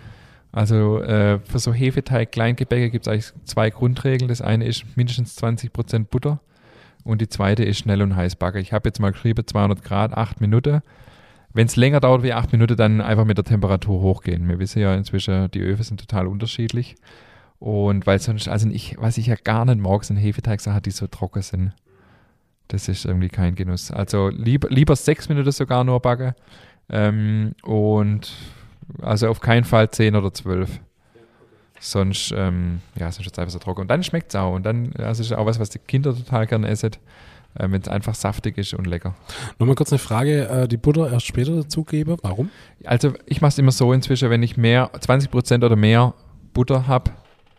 Also 0.53 1.01
äh, 1.03 1.41
für 1.41 1.59
so 1.59 1.73
Hefeteig, 1.73 2.31
Kleingebäcke 2.31 2.91
gibt 2.91 3.07
es 3.07 3.13
eigentlich 3.13 3.33
zwei 3.45 3.71
Grundregeln. 3.71 4.29
Das 4.29 4.41
eine 4.41 4.67
ist 4.67 4.85
mindestens 4.97 5.37
20% 5.43 6.05
Butter 6.05 6.41
und 7.03 7.21
die 7.21 7.29
zweite 7.29 7.65
ist 7.65 7.79
schnell 7.79 8.03
und 8.03 8.15
heiß 8.15 8.37
backen. 8.37 8.59
Ich 8.59 8.73
habe 8.73 8.89
jetzt 8.89 9.01
mal 9.01 9.11
geschrieben 9.11 9.47
200 9.47 9.83
Grad, 9.83 10.17
8 10.17 10.41
Minuten. 10.41 10.81
Wenn 11.55 11.67
es 11.67 11.77
länger 11.77 12.01
dauert 12.01 12.25
wie 12.25 12.33
acht 12.33 12.51
Minuten, 12.51 12.77
dann 12.77 13.01
einfach 13.01 13.25
mit 13.25 13.39
der 13.39 13.45
Temperatur 13.45 14.01
hochgehen. 14.01 14.49
Wir 14.49 14.59
wissen 14.59 14.81
ja 14.81 14.93
inzwischen, 14.95 15.49
die 15.53 15.61
Öfen 15.61 15.85
sind 15.85 16.01
total 16.01 16.27
unterschiedlich. 16.27 16.97
Und 17.65 18.07
weil 18.07 18.19
sonst, 18.19 18.47
also 18.47 18.69
ich, 18.69 18.95
was 18.99 19.17
ich 19.17 19.29
ja 19.29 19.37
gar 19.43 19.65
nicht 19.65 19.79
mag, 19.79 20.05
sind 20.05 20.19
Hefeteigsachen, 20.19 20.83
die 20.83 20.91
so 20.91 21.07
trocken 21.07 21.41
sind. 21.41 21.73
Das 22.69 22.89
ist 22.89 23.07
irgendwie 23.07 23.31
kein 23.31 23.55
Genuss. 23.55 23.91
Also 23.91 24.29
lieber, 24.29 24.69
lieber 24.69 24.95
sechs 24.97 25.31
Minuten 25.31 25.51
sogar 25.51 25.83
nur 25.83 25.99
backen. 26.01 26.35
Ähm, 26.91 27.55
und 27.63 28.35
also 29.01 29.29
auf 29.29 29.41
keinen 29.41 29.65
Fall 29.65 29.91
zehn 29.91 30.15
oder 30.15 30.35
zwölf. 30.35 30.79
Sonst, 31.81 32.35
ähm, 32.37 32.83
ja, 32.97 33.11
sonst 33.11 33.29
ist 33.29 33.33
es 33.33 33.39
einfach 33.39 33.53
so 33.53 33.59
trocken. 33.61 33.81
Und 33.81 33.89
dann 33.89 34.03
schmeckt 34.03 34.29
es 34.29 34.37
auch. 34.37 34.53
Und 34.53 34.67
dann, 34.67 34.93
also 34.97 35.23
ist 35.23 35.33
auch 35.33 35.47
was, 35.47 35.59
was 35.59 35.71
die 35.71 35.79
Kinder 35.79 36.15
total 36.15 36.47
gerne 36.47 36.69
essen 36.69 36.91
äh, 37.55 37.71
wenn 37.71 37.81
es 37.81 37.89
einfach 37.89 38.15
saftig 38.15 38.59
ist 38.59 38.75
und 38.75 38.87
lecker. 38.87 39.15
Nochmal 39.59 39.75
kurz 39.75 39.91
eine 39.91 40.01
Frage, 40.01 40.49
äh, 40.49 40.69
die 40.69 40.77
Butter 40.77 41.11
erst 41.11 41.25
später 41.25 41.57
dazugebe, 41.57 42.19
warum? 42.21 42.51
Also 42.85 43.15
ich 43.25 43.41
mache 43.41 43.51
es 43.51 43.59
immer 43.59 43.73
so 43.73 43.91
inzwischen, 43.95 44.29
wenn 44.29 44.43
ich 44.43 44.59
mehr, 44.59 44.91
20% 44.93 45.65
oder 45.65 45.77
mehr 45.77 46.13
Butter 46.53 46.87
habe, 46.87 47.13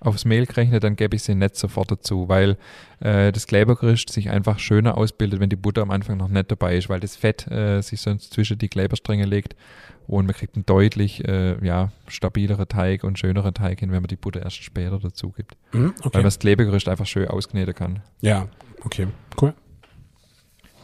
aufs 0.06 0.26
Mehl 0.26 0.46
gerechnet, 0.46 0.84
dann 0.84 0.96
gebe 0.96 1.16
ich 1.16 1.24
sie 1.24 1.36
nicht 1.36 1.56
sofort 1.56 1.92
dazu, 1.92 2.30
weil 2.30 2.58
äh, 3.00 3.32
das 3.32 3.48
Klebergerüst 3.48 4.10
sich 4.10 4.30
einfach 4.30 4.60
schöner 4.60 4.98
ausbildet, 4.98 5.40
wenn 5.40 5.50
die 5.50 5.56
Butter 5.56 5.82
am 5.82 5.92
Anfang 5.92 6.18
noch 6.18 6.30
nicht 6.30 6.52
dabei 6.52 6.78
ist, 6.78 6.90
weil 6.90 7.00
das 7.00 7.16
Fett 7.16 7.48
äh, 7.48 7.82
sich 7.82 8.02
sonst 8.02 8.34
zwischen 8.34 8.58
die 8.58 8.70
Kleberstränge 8.70 9.26
legt 9.26 9.56
und 10.08 10.26
man 10.26 10.36
kriegt 10.36 10.56
einen 10.56 10.66
deutlich 10.66 11.28
äh, 11.28 11.64
ja, 11.66 11.92
stabileren 12.08 12.68
Teig 12.68 13.04
und 13.04 13.18
schöneren 13.18 13.54
Teig 13.54 13.80
hin, 13.80 13.92
wenn 13.92 14.02
man 14.02 14.08
die 14.08 14.16
Butter 14.16 14.42
erst 14.42 14.58
später 14.58 15.00
dazu 15.00 15.32
gibt. 15.32 15.58
Mhm, 15.74 15.94
okay. 16.00 16.10
Weil 16.14 16.22
man 16.22 16.24
das 16.26 16.40
Klebergerüst 16.40 16.88
einfach 16.88 17.08
schön 17.08 17.28
auskneten 17.28 17.74
kann. 17.74 18.02
Ja, 18.22 18.48
okay, 18.84 19.08
cool. 19.42 19.54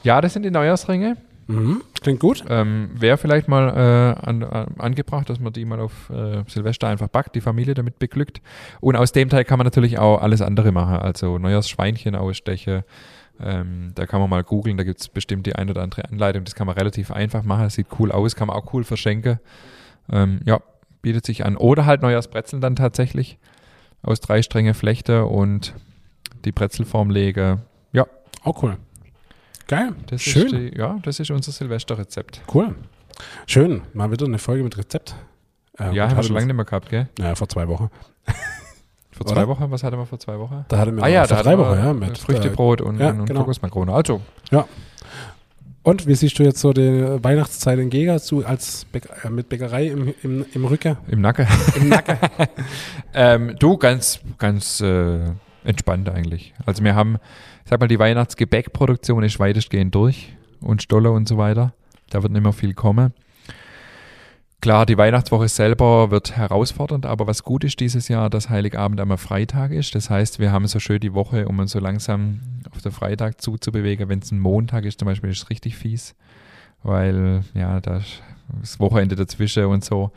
Ja, 0.04 0.22
das 0.22 0.34
sind 0.34 0.44
die 0.44 0.52
Neujahrsringe. 0.52 1.18
Mhm, 1.52 1.82
klingt 2.02 2.20
gut. 2.20 2.44
Ähm, 2.50 2.92
Wäre 2.94 3.18
vielleicht 3.18 3.48
mal 3.50 3.68
äh, 3.70 4.26
an, 4.26 4.44
an, 4.44 4.68
angebracht, 4.78 5.30
dass 5.30 5.40
man 5.40 5.52
die 5.52 5.66
mal 5.66 5.82
auf 5.82 6.10
äh, 6.10 6.44
Silvester 6.48 6.88
einfach 6.88 7.10
backt, 7.10 7.36
die 7.36 7.42
Familie 7.42 7.74
damit 7.74 8.00
beglückt. 8.00 8.42
Und 8.80 8.96
aus 8.96 9.12
dem 9.12 9.30
Teil 9.30 9.44
kann 9.44 9.58
man 9.58 9.66
natürlich 9.66 10.00
auch 10.00 10.22
alles 10.22 10.42
andere 10.42 10.72
machen. 10.72 10.96
Also 10.96 11.38
Neujahrsschweinchen 11.38 12.16
ausstechen. 12.16 12.84
Ähm, 13.42 13.92
da 13.96 14.06
kann 14.06 14.22
man 14.22 14.30
mal 14.30 14.44
googeln, 14.44 14.78
da 14.78 14.84
gibt 14.84 15.02
es 15.02 15.10
bestimmt 15.10 15.46
die 15.46 15.56
ein 15.56 15.70
oder 15.70 15.82
andere 15.82 16.06
Anleitung. 16.06 16.46
Das 16.46 16.56
kann 16.56 16.68
man 16.68 16.78
relativ 16.78 17.12
einfach 17.12 17.44
machen. 17.44 17.70
sieht 17.70 17.88
cool 18.00 18.12
aus, 18.12 18.36
kann 18.36 18.48
man 18.48 18.56
auch 18.56 18.74
cool 18.74 18.86
verschenken. 18.86 19.40
Ähm, 20.10 20.40
ja, 20.46 20.62
bietet 21.02 21.26
sich 21.26 21.44
an. 21.44 21.58
Oder 21.58 21.86
halt 21.86 22.02
Neujahrsbrezeln 22.02 22.62
dann 22.62 22.78
tatsächlich 22.78 23.40
aus 24.04 24.22
drei 24.22 24.42
Stränge 24.42 24.74
Flechte 24.74 25.26
und 25.26 25.74
die 26.46 26.52
Brezelform 26.52 27.10
lege. 27.10 27.60
Ja. 27.92 28.08
Auch 28.44 28.64
cool. 28.64 28.78
Geil. 29.72 29.94
Das 30.08 30.22
Schön. 30.22 30.50
Die, 30.50 30.78
ja, 30.78 31.00
das 31.02 31.22
ist 31.22 31.32
unser 31.32 31.54
Silvesterrezept. 31.54 32.42
Cool. 32.54 32.76
Schön. 33.48 33.84
Mal 33.94 34.12
wieder 34.12 34.26
eine 34.26 34.38
Folge 34.38 34.66
mit 34.66 34.78
Rezept. 34.78 35.16
Ähm, 35.80 35.94
ja, 35.94 36.10
haben 36.10 36.18
wir 36.18 36.24
schon 36.24 36.34
lange 36.34 36.48
nicht 36.48 36.58
mehr 36.58 36.66
gehabt, 36.66 36.90
gell? 36.90 37.08
Ja, 37.18 37.36
vor 37.36 37.48
zwei 37.48 37.70
Wochen. 37.70 37.90
Vor 39.14 39.26
zwei 39.26 39.42
Oder? 39.42 39.48
Wochen? 39.50 39.72
Was 39.72 39.84
hatten 39.84 39.98
wir 39.98 40.06
vor 40.06 40.20
zwei 40.20 40.40
Wochen? 40.40 40.66
Da 40.70 40.78
hatten 40.78 40.96
wir 40.96 41.04
ah, 41.04 41.08
ja, 41.08 41.26
vor 41.26 41.44
drei 41.44 41.58
Wochen, 41.58 41.78
ja. 41.78 41.94
Mit 41.94 42.18
Früchtebrot 42.18 42.80
und, 42.80 42.98
ja, 42.98 43.10
und 43.10 43.26
genau. 43.26 43.42
Kokosmakrone. 43.42 43.94
Also. 43.94 44.22
Ja. 44.52 44.66
Und 45.84 46.08
wie 46.08 46.16
siehst 46.16 46.40
du 46.40 46.44
jetzt 46.44 46.60
so 46.60 46.72
die 46.72 47.22
Weihnachtszeit 47.22 47.78
in 47.78 47.90
Gega 47.90 48.20
zu, 48.20 48.46
als 48.46 48.86
Bäck, 48.86 49.10
äh, 49.24 49.30
mit 49.30 49.50
Bäckerei 49.50 49.88
im, 49.88 50.14
im, 50.24 50.46
im 50.54 50.66
Rücken? 50.66 50.98
Im 51.10 51.20
Nacken. 51.22 51.46
Im 51.76 51.90
Nacken. 51.90 52.18
ähm, 53.14 53.56
du, 53.60 53.78
ganz, 53.78 54.22
ganz 54.38 54.80
äh, 54.80 55.20
entspannt 55.66 56.10
eigentlich. 56.10 56.54
Also 56.66 56.84
wir 56.84 56.96
haben 56.96 57.18
sag 57.72 57.80
mal, 57.80 57.88
die 57.88 58.00
Weihnachtsgebäckproduktion 58.00 59.24
ist 59.24 59.40
weitestgehend 59.40 59.96
durch 59.96 60.34
und 60.60 60.82
Stolle 60.82 61.10
und 61.10 61.30
so 61.30 61.38
weiter. 61.38 61.74
Da 62.10 62.22
wird 62.22 62.34
nicht 62.34 62.44
mehr 62.44 62.52
viel 62.52 62.74
kommen. 62.74 63.14
Klar, 64.60 64.86
die 64.86 64.98
Weihnachtswoche 64.98 65.48
selber 65.48 66.12
wird 66.12 66.36
herausfordernd, 66.36 67.06
aber 67.06 67.28
was 67.28 67.44
gut 67.44 67.64
ist 67.64 67.80
dieses 67.80 68.10
Jahr, 68.10 68.30
dass 68.30 68.50
Heiligabend 68.50 69.00
einmal 69.00 69.18
Freitag 69.18 69.72
ist. 69.72 69.96
Das 69.96 70.10
heißt, 70.10 70.38
wir 70.38 70.52
haben 70.52 70.68
so 70.68 70.80
schön 70.80 71.00
die 71.00 71.14
Woche, 71.14 71.48
um 71.48 71.60
uns 71.60 71.72
so 71.72 71.80
langsam 71.80 72.42
auf 72.76 72.82
den 72.82 72.92
Freitag 72.92 73.40
zuzubewegen. 73.42 74.10
Wenn 74.10 74.20
es 74.20 74.32
ein 74.32 74.40
Montag 74.40 74.84
ist 74.84 75.00
zum 75.00 75.06
Beispiel, 75.06 75.30
ist 75.30 75.44
es 75.44 75.50
richtig 75.50 75.78
fies, 75.78 76.14
weil 76.84 77.42
ja, 77.54 77.80
da 77.80 77.98
ist 77.98 78.22
das 78.60 78.82
Wochenende 78.82 79.16
dazwischen 79.16 79.64
und 79.68 79.86
so. 79.86 80.12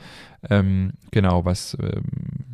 Ähm, 0.51 0.93
genau, 1.11 1.45
was, 1.45 1.77
ähm, 1.81 2.05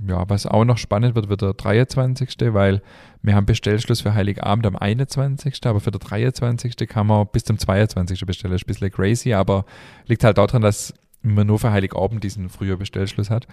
ja, 0.06 0.28
was 0.28 0.46
auch 0.46 0.64
noch 0.64 0.78
spannend 0.78 1.14
wird, 1.14 1.28
wird 1.28 1.42
der 1.42 1.54
23., 1.54 2.36
weil 2.52 2.82
wir 3.22 3.34
haben 3.34 3.46
Bestellschluss 3.46 4.00
für 4.00 4.14
Heiligabend 4.14 4.66
am 4.66 4.76
21., 4.76 5.58
aber 5.64 5.80
für 5.80 5.90
den 5.90 6.00
23. 6.00 6.76
kann 6.88 7.06
man 7.06 7.26
bis 7.32 7.44
zum 7.44 7.58
22. 7.58 8.24
bestellen. 8.26 8.52
Das 8.52 8.62
ist 8.62 8.66
ein 8.66 8.72
bisschen 8.72 8.90
crazy, 8.90 9.32
aber 9.32 9.64
liegt 10.06 10.24
halt 10.24 10.38
daran, 10.38 10.62
dass 10.62 10.94
man 11.22 11.46
nur 11.46 11.58
für 11.58 11.72
Heiligabend 11.72 12.24
diesen 12.24 12.48
früher 12.48 12.76
Bestellschluss 12.76 13.30
hat. 13.30 13.46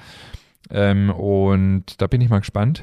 Ähm, 0.69 1.09
und 1.09 2.01
da 2.01 2.07
bin 2.07 2.21
ich 2.21 2.29
mal 2.29 2.39
gespannt, 2.39 2.81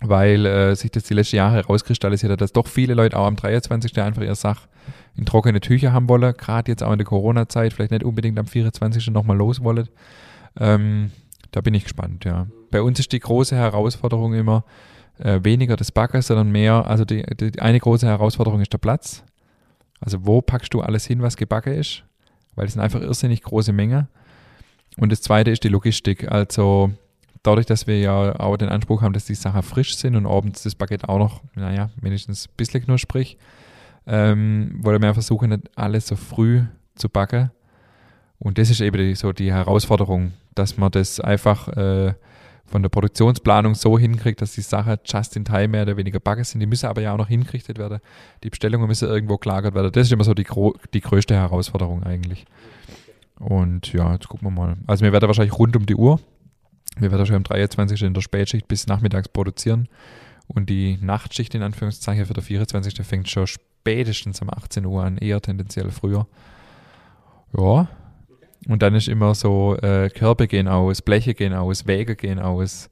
weil 0.00 0.44
äh, 0.46 0.74
sich 0.74 0.90
das 0.90 1.04
die 1.04 1.14
letzten 1.14 1.36
Jahre 1.36 1.56
herauskristallisiert 1.56 2.32
hat, 2.32 2.40
dass 2.40 2.52
doch 2.52 2.66
viele 2.66 2.94
Leute 2.94 3.16
auch 3.18 3.26
am 3.26 3.36
23. 3.36 3.98
einfach 4.00 4.22
ihre 4.22 4.34
Sache 4.34 4.68
in 5.16 5.24
trockene 5.24 5.60
Tücher 5.60 5.92
haben 5.92 6.08
wollen, 6.08 6.34
gerade 6.36 6.70
jetzt 6.70 6.82
auch 6.82 6.92
in 6.92 6.98
der 6.98 7.06
Corona-Zeit, 7.06 7.72
vielleicht 7.72 7.92
nicht 7.92 8.04
unbedingt 8.04 8.38
am 8.38 8.46
24. 8.46 9.08
nochmal 9.10 9.36
los 9.36 9.62
wollen. 9.62 9.88
Ähm, 10.58 11.10
da 11.50 11.60
bin 11.60 11.74
ich 11.74 11.84
gespannt, 11.84 12.24
ja. 12.24 12.46
Bei 12.70 12.82
uns 12.82 12.98
ist 12.98 13.12
die 13.12 13.20
große 13.20 13.54
Herausforderung 13.54 14.34
immer 14.34 14.64
äh, 15.18 15.40
weniger 15.42 15.76
das 15.76 15.92
Backen, 15.92 16.22
sondern 16.22 16.50
mehr, 16.50 16.86
also 16.86 17.04
die, 17.04 17.22
die 17.22 17.60
eine 17.60 17.78
große 17.78 18.06
Herausforderung 18.06 18.60
ist 18.60 18.72
der 18.72 18.78
Platz. 18.78 19.22
Also 20.00 20.26
wo 20.26 20.42
packst 20.42 20.74
du 20.74 20.80
alles 20.80 21.06
hin, 21.06 21.22
was 21.22 21.36
gebacken 21.36 21.74
ist? 21.74 22.02
Weil 22.54 22.66
es 22.66 22.72
sind 22.72 22.82
einfach 22.82 23.00
irrsinnig 23.00 23.42
große 23.42 23.72
Mengen. 23.72 24.08
Und 24.96 25.10
das 25.10 25.22
zweite 25.22 25.50
ist 25.50 25.64
die 25.64 25.68
Logistik. 25.68 26.30
Also 26.30 26.92
dadurch, 27.42 27.66
dass 27.66 27.86
wir 27.86 27.98
ja 27.98 28.38
auch 28.38 28.56
den 28.56 28.68
Anspruch 28.68 29.02
haben, 29.02 29.12
dass 29.12 29.24
die 29.24 29.34
Sachen 29.34 29.62
frisch 29.62 29.96
sind 29.96 30.16
und 30.16 30.26
abends 30.26 30.62
das 30.62 30.74
Baguette 30.74 31.08
auch 31.08 31.18
noch, 31.18 31.42
naja, 31.54 31.90
mindestens 32.00 32.48
ein 32.48 32.54
bisschen 32.56 32.84
knusprig, 32.84 33.38
ähm, 34.06 34.78
wollen 34.82 35.00
wir 35.00 35.14
versuchen, 35.14 35.50
nicht 35.50 35.70
alles 35.76 36.08
so 36.08 36.16
früh 36.16 36.62
zu 36.94 37.08
backen. 37.08 37.50
Und 38.44 38.58
das 38.58 38.68
ist 38.68 38.82
eben 38.82 39.14
so 39.14 39.32
die 39.32 39.52
Herausforderung, 39.52 40.34
dass 40.54 40.76
man 40.76 40.92
das 40.92 41.18
einfach 41.18 41.66
äh, 41.68 42.12
von 42.66 42.82
der 42.82 42.90
Produktionsplanung 42.90 43.74
so 43.74 43.98
hinkriegt, 43.98 44.42
dass 44.42 44.52
die 44.52 44.60
Sachen 44.60 44.98
just 45.06 45.34
in 45.34 45.46
time 45.46 45.68
mehr 45.68 45.82
oder 45.82 45.96
weniger 45.96 46.20
backen 46.20 46.44
sind. 46.44 46.60
Die 46.60 46.66
müssen 46.66 46.86
aber 46.86 47.00
ja 47.00 47.14
auch 47.14 47.18
noch 47.18 47.28
hingerichtet 47.28 47.78
werden. 47.78 48.00
Die 48.42 48.50
Bestellungen 48.50 48.86
müssen 48.86 49.08
irgendwo 49.08 49.38
gelagert 49.38 49.74
werden. 49.74 49.90
Das 49.90 50.06
ist 50.06 50.12
immer 50.12 50.24
so 50.24 50.34
die, 50.34 50.46
die 50.92 51.00
größte 51.00 51.34
Herausforderung 51.34 52.02
eigentlich. 52.02 52.44
Und 53.40 53.94
ja, 53.94 54.12
jetzt 54.12 54.28
gucken 54.28 54.46
wir 54.46 54.52
mal. 54.52 54.76
Also 54.86 55.04
wir 55.04 55.12
werden 55.12 55.26
wahrscheinlich 55.26 55.58
rund 55.58 55.74
um 55.74 55.86
die 55.86 55.96
Uhr. 55.96 56.20
Wir 56.98 57.10
werden 57.10 57.24
schon 57.24 57.36
am 57.36 57.44
23. 57.44 58.02
in 58.02 58.12
der 58.12 58.20
Spätschicht 58.20 58.68
bis 58.68 58.86
nachmittags 58.86 59.28
produzieren. 59.28 59.88
Und 60.48 60.68
die 60.68 60.98
Nachtschicht 61.00 61.54
in 61.54 61.62
Anführungszeichen 61.62 62.26
für 62.26 62.34
der 62.34 62.42
24. 62.42 62.94
fängt 63.06 63.30
schon 63.30 63.46
spätestens 63.46 64.42
um 64.42 64.50
18 64.50 64.84
Uhr 64.84 65.02
an, 65.02 65.16
eher 65.16 65.40
tendenziell 65.40 65.90
früher. 65.90 66.26
Ja, 67.56 67.88
Und 68.68 68.82
dann 68.82 68.94
ist 68.94 69.08
immer 69.08 69.34
so, 69.34 69.76
äh, 69.82 70.08
Körbe 70.10 70.46
gehen 70.46 70.68
aus, 70.68 71.02
Bleche 71.02 71.34
gehen 71.34 71.52
aus, 71.52 71.86
Wege 71.86 72.16
gehen 72.16 72.38
aus. 72.38 72.88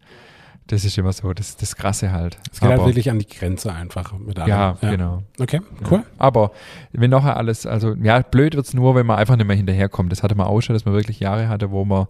Das 0.69 0.85
ist 0.85 0.97
immer 0.97 1.13
so, 1.13 1.33
das 1.33 1.57
das 1.57 1.75
Krasse 1.77 2.13
halt. 2.13 2.39
Es 2.53 2.61
geht 2.61 2.69
halt 2.69 2.79
Aber- 2.81 2.89
wirklich 2.89 3.11
an 3.11 3.19
die 3.19 3.27
Grenze 3.27 3.73
einfach 3.73 4.13
mit 4.19 4.39
allem. 4.39 4.49
ja, 4.49 4.77
genau. 4.81 5.23
Okay, 5.41 5.61
cool. 5.91 5.99
Ja. 5.99 6.05
Aber 6.19 6.53
wenn 6.93 7.11
nachher 7.11 7.37
alles, 7.37 7.67
also 7.67 7.95
ja, 7.95 8.21
blöd 8.21 8.55
wird's 8.55 8.73
nur, 8.73 8.95
wenn 8.95 9.05
man 9.07 9.19
einfach 9.19 9.37
nicht 9.37 9.47
mehr 9.47 9.57
hinterherkommt. 9.57 10.13
Das 10.13 10.23
hatte 10.23 10.35
man 10.35 10.47
auch 10.47 10.61
schon, 10.61 10.75
dass 10.75 10.85
man 10.85 10.95
wirklich 10.95 11.19
Jahre 11.21 11.49
hatte, 11.49 11.71
wo 11.73 11.85
man, 11.85 12.07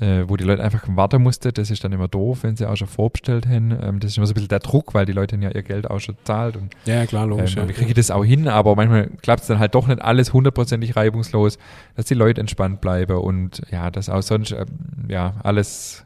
äh, 0.00 0.24
wo 0.28 0.36
die 0.36 0.44
Leute 0.44 0.62
einfach 0.62 0.84
warten 0.88 1.22
musste. 1.22 1.52
Das 1.52 1.70
ist 1.70 1.82
dann 1.84 1.92
immer 1.92 2.08
doof, 2.08 2.38
wenn 2.42 2.56
sie 2.56 2.66
auch 2.68 2.76
schon 2.76 2.88
vorbestellt 2.88 3.46
haben. 3.46 3.70
Ähm, 3.82 4.00
das 4.00 4.12
ist 4.12 4.16
immer 4.16 4.26
so 4.26 4.32
ein 4.32 4.34
bisschen 4.34 4.48
der 4.48 4.60
Druck, 4.60 4.94
weil 4.94 5.06
die 5.06 5.12
Leute 5.12 5.36
ja 5.36 5.50
ihr 5.50 5.62
Geld 5.62 5.90
auch 5.90 5.98
schon 6.00 6.16
zahlt 6.24 6.56
und 6.56 6.74
Ja, 6.86 7.04
klar, 7.06 7.24
ähm, 7.24 7.30
logisch. 7.30 7.56
ja. 7.56 7.66
wir 7.66 7.74
kriegen 7.74 7.94
das 7.94 8.10
auch 8.10 8.24
hin, 8.24 8.48
aber 8.48 8.76
manchmal 8.76 9.08
klappt 9.22 9.42
es 9.42 9.46
dann 9.48 9.58
halt 9.58 9.74
doch 9.74 9.86
nicht 9.86 10.00
alles 10.02 10.32
hundertprozentig 10.32 10.96
reibungslos, 10.96 11.58
dass 11.96 12.04
die 12.06 12.14
Leute 12.14 12.40
entspannt 12.40 12.80
bleiben 12.80 13.18
und 13.18 13.62
ja, 13.70 13.90
dass 13.90 14.08
auch 14.08 14.22
sonst 14.22 14.52
ähm, 14.52 14.66
ja 15.08 15.34
alles 15.42 16.04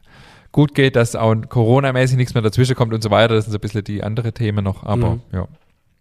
gut 0.51 0.75
geht, 0.75 0.95
dass 0.95 1.15
auch 1.15 1.33
Corona-mäßig 1.49 2.15
nichts 2.17 2.33
mehr 2.35 2.43
dazwischen 2.43 2.75
kommt 2.75 2.93
und 2.93 3.01
so 3.01 3.09
weiter. 3.09 3.33
Das 3.35 3.45
sind 3.45 3.51
so 3.53 3.57
ein 3.57 3.61
bisschen 3.61 3.83
die 3.83 4.03
andere 4.03 4.33
Themen 4.33 4.63
noch, 4.63 4.83
aber 4.83 5.15
Mhm. 5.15 5.21
ja. 5.31 5.47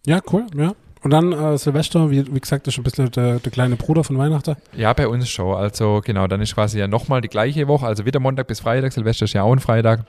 Ja, 0.04 0.20
cool, 0.32 0.46
ja. 0.56 0.72
Und 1.02 1.10
dann 1.10 1.32
äh, 1.32 1.58
Silvester, 1.58 2.10
wie, 2.10 2.32
wie 2.32 2.38
gesagt, 2.40 2.66
ist 2.68 2.74
schon 2.74 2.82
ein 2.82 2.84
bisschen 2.84 3.10
der, 3.10 3.40
der 3.40 3.52
kleine 3.52 3.76
Bruder 3.76 4.04
von 4.04 4.16
Weihnachten. 4.18 4.54
Ja, 4.76 4.92
bei 4.92 5.08
uns 5.08 5.28
schon. 5.28 5.56
Also 5.56 6.00
genau, 6.04 6.26
dann 6.28 6.40
ist 6.40 6.54
quasi 6.54 6.78
ja 6.78 6.86
nochmal 6.86 7.20
die 7.20 7.28
gleiche 7.28 7.66
Woche, 7.66 7.86
also 7.86 8.04
wieder 8.06 8.20
Montag 8.20 8.46
bis 8.46 8.60
Freitag. 8.60 8.92
Silvester 8.92 9.24
ist 9.24 9.32
ja 9.32 9.42
auch 9.42 9.52
ein 9.52 9.58
Freitag. 9.58 10.06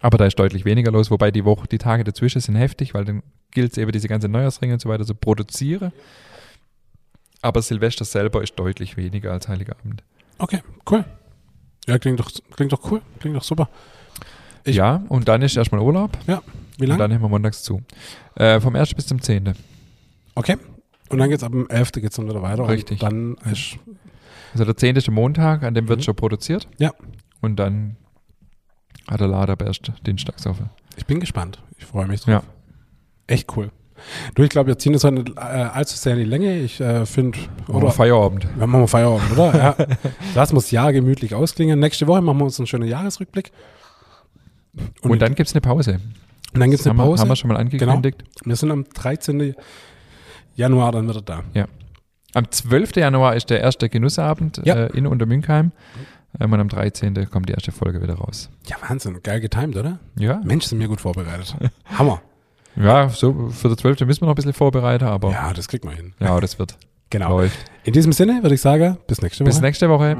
Aber 0.00 0.16
da 0.18 0.24
ist 0.26 0.38
deutlich 0.38 0.64
weniger 0.64 0.90
los, 0.90 1.10
wobei 1.10 1.30
die 1.30 1.44
Woche, 1.44 1.66
die 1.68 1.78
Tage 1.78 2.02
dazwischen 2.04 2.40
sind 2.40 2.54
heftig, 2.56 2.94
weil 2.94 3.04
dann 3.04 3.22
gilt 3.50 3.72
es 3.72 3.78
eben 3.78 3.92
diese 3.92 4.08
ganze 4.08 4.28
Neujahrsringe 4.28 4.74
und 4.74 4.80
so 4.80 4.88
weiter 4.88 5.04
zu 5.04 5.14
produzieren. 5.14 5.92
Aber 7.42 7.60
Silvester 7.60 8.04
selber 8.04 8.42
ist 8.42 8.54
deutlich 8.54 8.96
weniger 8.96 9.32
als 9.32 9.48
Heiligabend. 9.48 10.02
Okay, 10.38 10.60
cool. 10.90 11.04
Ja, 11.88 11.98
klingt 11.98 12.20
doch, 12.20 12.30
klingt 12.54 12.72
doch 12.72 12.90
cool, 12.90 13.02
klingt 13.18 13.36
doch 13.36 13.42
super. 13.42 13.68
Ich- 14.64 14.76
ja, 14.76 15.02
und 15.08 15.26
dann 15.28 15.42
ist 15.42 15.56
erstmal 15.56 15.80
Urlaub 15.80 16.16
Wie 16.26 16.32
und 16.32 16.40
lange? 16.86 16.98
dann 16.98 17.12
haben 17.12 17.20
wir 17.22 17.28
montags 17.28 17.62
zu. 17.64 17.82
Äh, 18.36 18.60
vom 18.60 18.76
1. 18.76 18.94
bis 18.94 19.06
zum 19.08 19.20
10. 19.20 19.52
Okay. 20.34 20.56
Und 21.10 21.18
dann 21.18 21.28
geht's 21.30 21.42
ab 21.42 21.52
dem 21.52 21.68
11. 21.68 21.92
geht's 21.92 22.16
dann 22.16 22.28
wieder 22.28 22.42
weiter. 22.42 22.66
Richtig. 22.68 23.02
Und 23.02 23.12
dann 23.12 23.52
ist, 23.52 23.76
Also 24.52 24.64
der 24.64 24.76
10. 24.76 24.96
ist 24.96 25.06
der 25.06 25.14
Montag, 25.14 25.62
an 25.62 25.74
dem 25.74 25.88
wird 25.88 25.98
Mhm. 26.00 26.02
schon 26.04 26.16
produziert. 26.16 26.68
Ja. 26.78 26.92
Und 27.40 27.56
dann 27.56 27.96
hat 29.08 29.20
der 29.20 29.28
Lader 29.28 29.56
erst 29.64 29.92
Dienstags 30.06 30.46
auf. 30.46 30.56
ich 30.96 31.06
bin 31.06 31.20
gespannt. 31.20 31.62
Ich 31.78 31.84
freue 31.84 32.06
mich 32.06 32.20
drauf. 32.22 32.28
Ja. 32.28 32.42
Echt 33.26 33.54
cool. 33.56 33.70
Du, 34.34 34.42
ich 34.42 34.48
glaube, 34.50 34.66
wir 34.68 34.78
ziehen 34.78 34.94
das 34.94 35.04
heute 35.04 35.14
nicht 35.16 35.36
äh, 35.36 35.40
allzu 35.40 35.96
sehr 35.96 36.14
in 36.14 36.18
die 36.20 36.24
Länge. 36.24 36.58
Ich 36.58 36.80
äh, 36.80 37.06
finde, 37.06 37.38
Oder 37.68 37.76
oder 37.78 37.90
Feierabend. 37.92 38.48
wir 38.58 38.66
machen 38.66 38.80
wir 38.82 38.88
Feierabend, 38.88 39.30
oder? 39.32 39.54
Ja. 39.78 39.86
Das 40.34 40.52
muss 40.52 40.70
ja 40.72 40.90
gemütlich 40.90 41.34
ausklingen. 41.34 41.78
Nächste 41.78 42.06
Woche 42.08 42.20
machen 42.20 42.38
wir 42.38 42.44
uns 42.46 42.58
einen 42.58 42.66
schönen 42.66 42.88
Jahresrückblick. 42.88 43.52
Und, 45.02 45.20
dann 45.22 45.34
gibt 45.34 45.48
es 45.48 45.54
eine 45.54 45.60
Pause. 45.60 46.00
und 46.54 46.60
dann 46.60 46.70
gibt's 46.70 46.84
Das 46.84 46.90
eine 46.90 46.98
haben 47.00 47.06
wir- 47.06 47.10
Pause. 47.12 47.20
Haben 47.22 47.28
wir 47.28 47.36
schon 47.36 47.48
mal 47.48 47.56
angekündigt. 47.58 48.24
Wir 48.44 48.56
sind 48.56 48.70
am 48.70 48.84
13. 48.84 49.54
Januar 50.54 50.92
dann 50.92 51.08
wieder 51.08 51.22
da. 51.22 51.42
Am 52.34 52.50
12. 52.50 52.96
Januar 52.96 53.36
ist 53.36 53.50
der 53.50 53.60
erste 53.60 53.88
Genussabend 53.88 54.60
Ja. 54.64 54.74
äh, 54.86 54.96
in 54.96 55.06
Untermünkheim. 55.06 55.72
Ähm, 56.40 56.52
und 56.52 56.60
am 56.60 56.68
13. 56.68 57.28
kommt 57.30 57.48
die 57.50 57.52
erste 57.52 57.72
Folge 57.72 58.00
wieder 58.02 58.14
raus. 58.14 58.48
Ja, 58.66 58.76
Wahnsinn. 58.88 59.20
Geil 59.22 59.40
getimed, 59.40 59.76
oder? 59.76 59.98
Ja, 60.18 60.40
Mensch, 60.44 60.64
sind 60.64 60.80
wir 60.80 60.88
gut 60.88 61.00
vorbereitet. 61.02 61.54
Hammer. 61.84 62.22
ja 62.76 63.08
so 63.10 63.50
für 63.50 63.68
den 63.68 63.76
12. 63.76 64.00
müssen 64.06 64.22
wir 64.22 64.26
noch 64.26 64.32
ein 64.32 64.36
bisschen 64.36 64.54
vorbereiten, 64.54 65.04
aber 65.04 65.30
ja, 65.30 65.48
Ja, 65.48 65.52
das 65.52 65.68
kriegt 65.68 65.84
man 65.84 65.94
hin. 65.94 66.14
das 66.18 66.58
wird. 66.58 66.76
Genau. 67.10 67.28
Läuft. 67.28 67.58
In 67.84 67.92
diesem 67.92 68.10
Sinne 68.12 68.42
würde 68.42 68.54
ich 68.54 68.62
sagen, 68.62 68.96
bis 69.06 69.20
nächste 69.20 69.44
Woche. 69.44 69.50
Bis 69.50 69.60
nächste 69.60 69.90
Woche. 69.90 70.16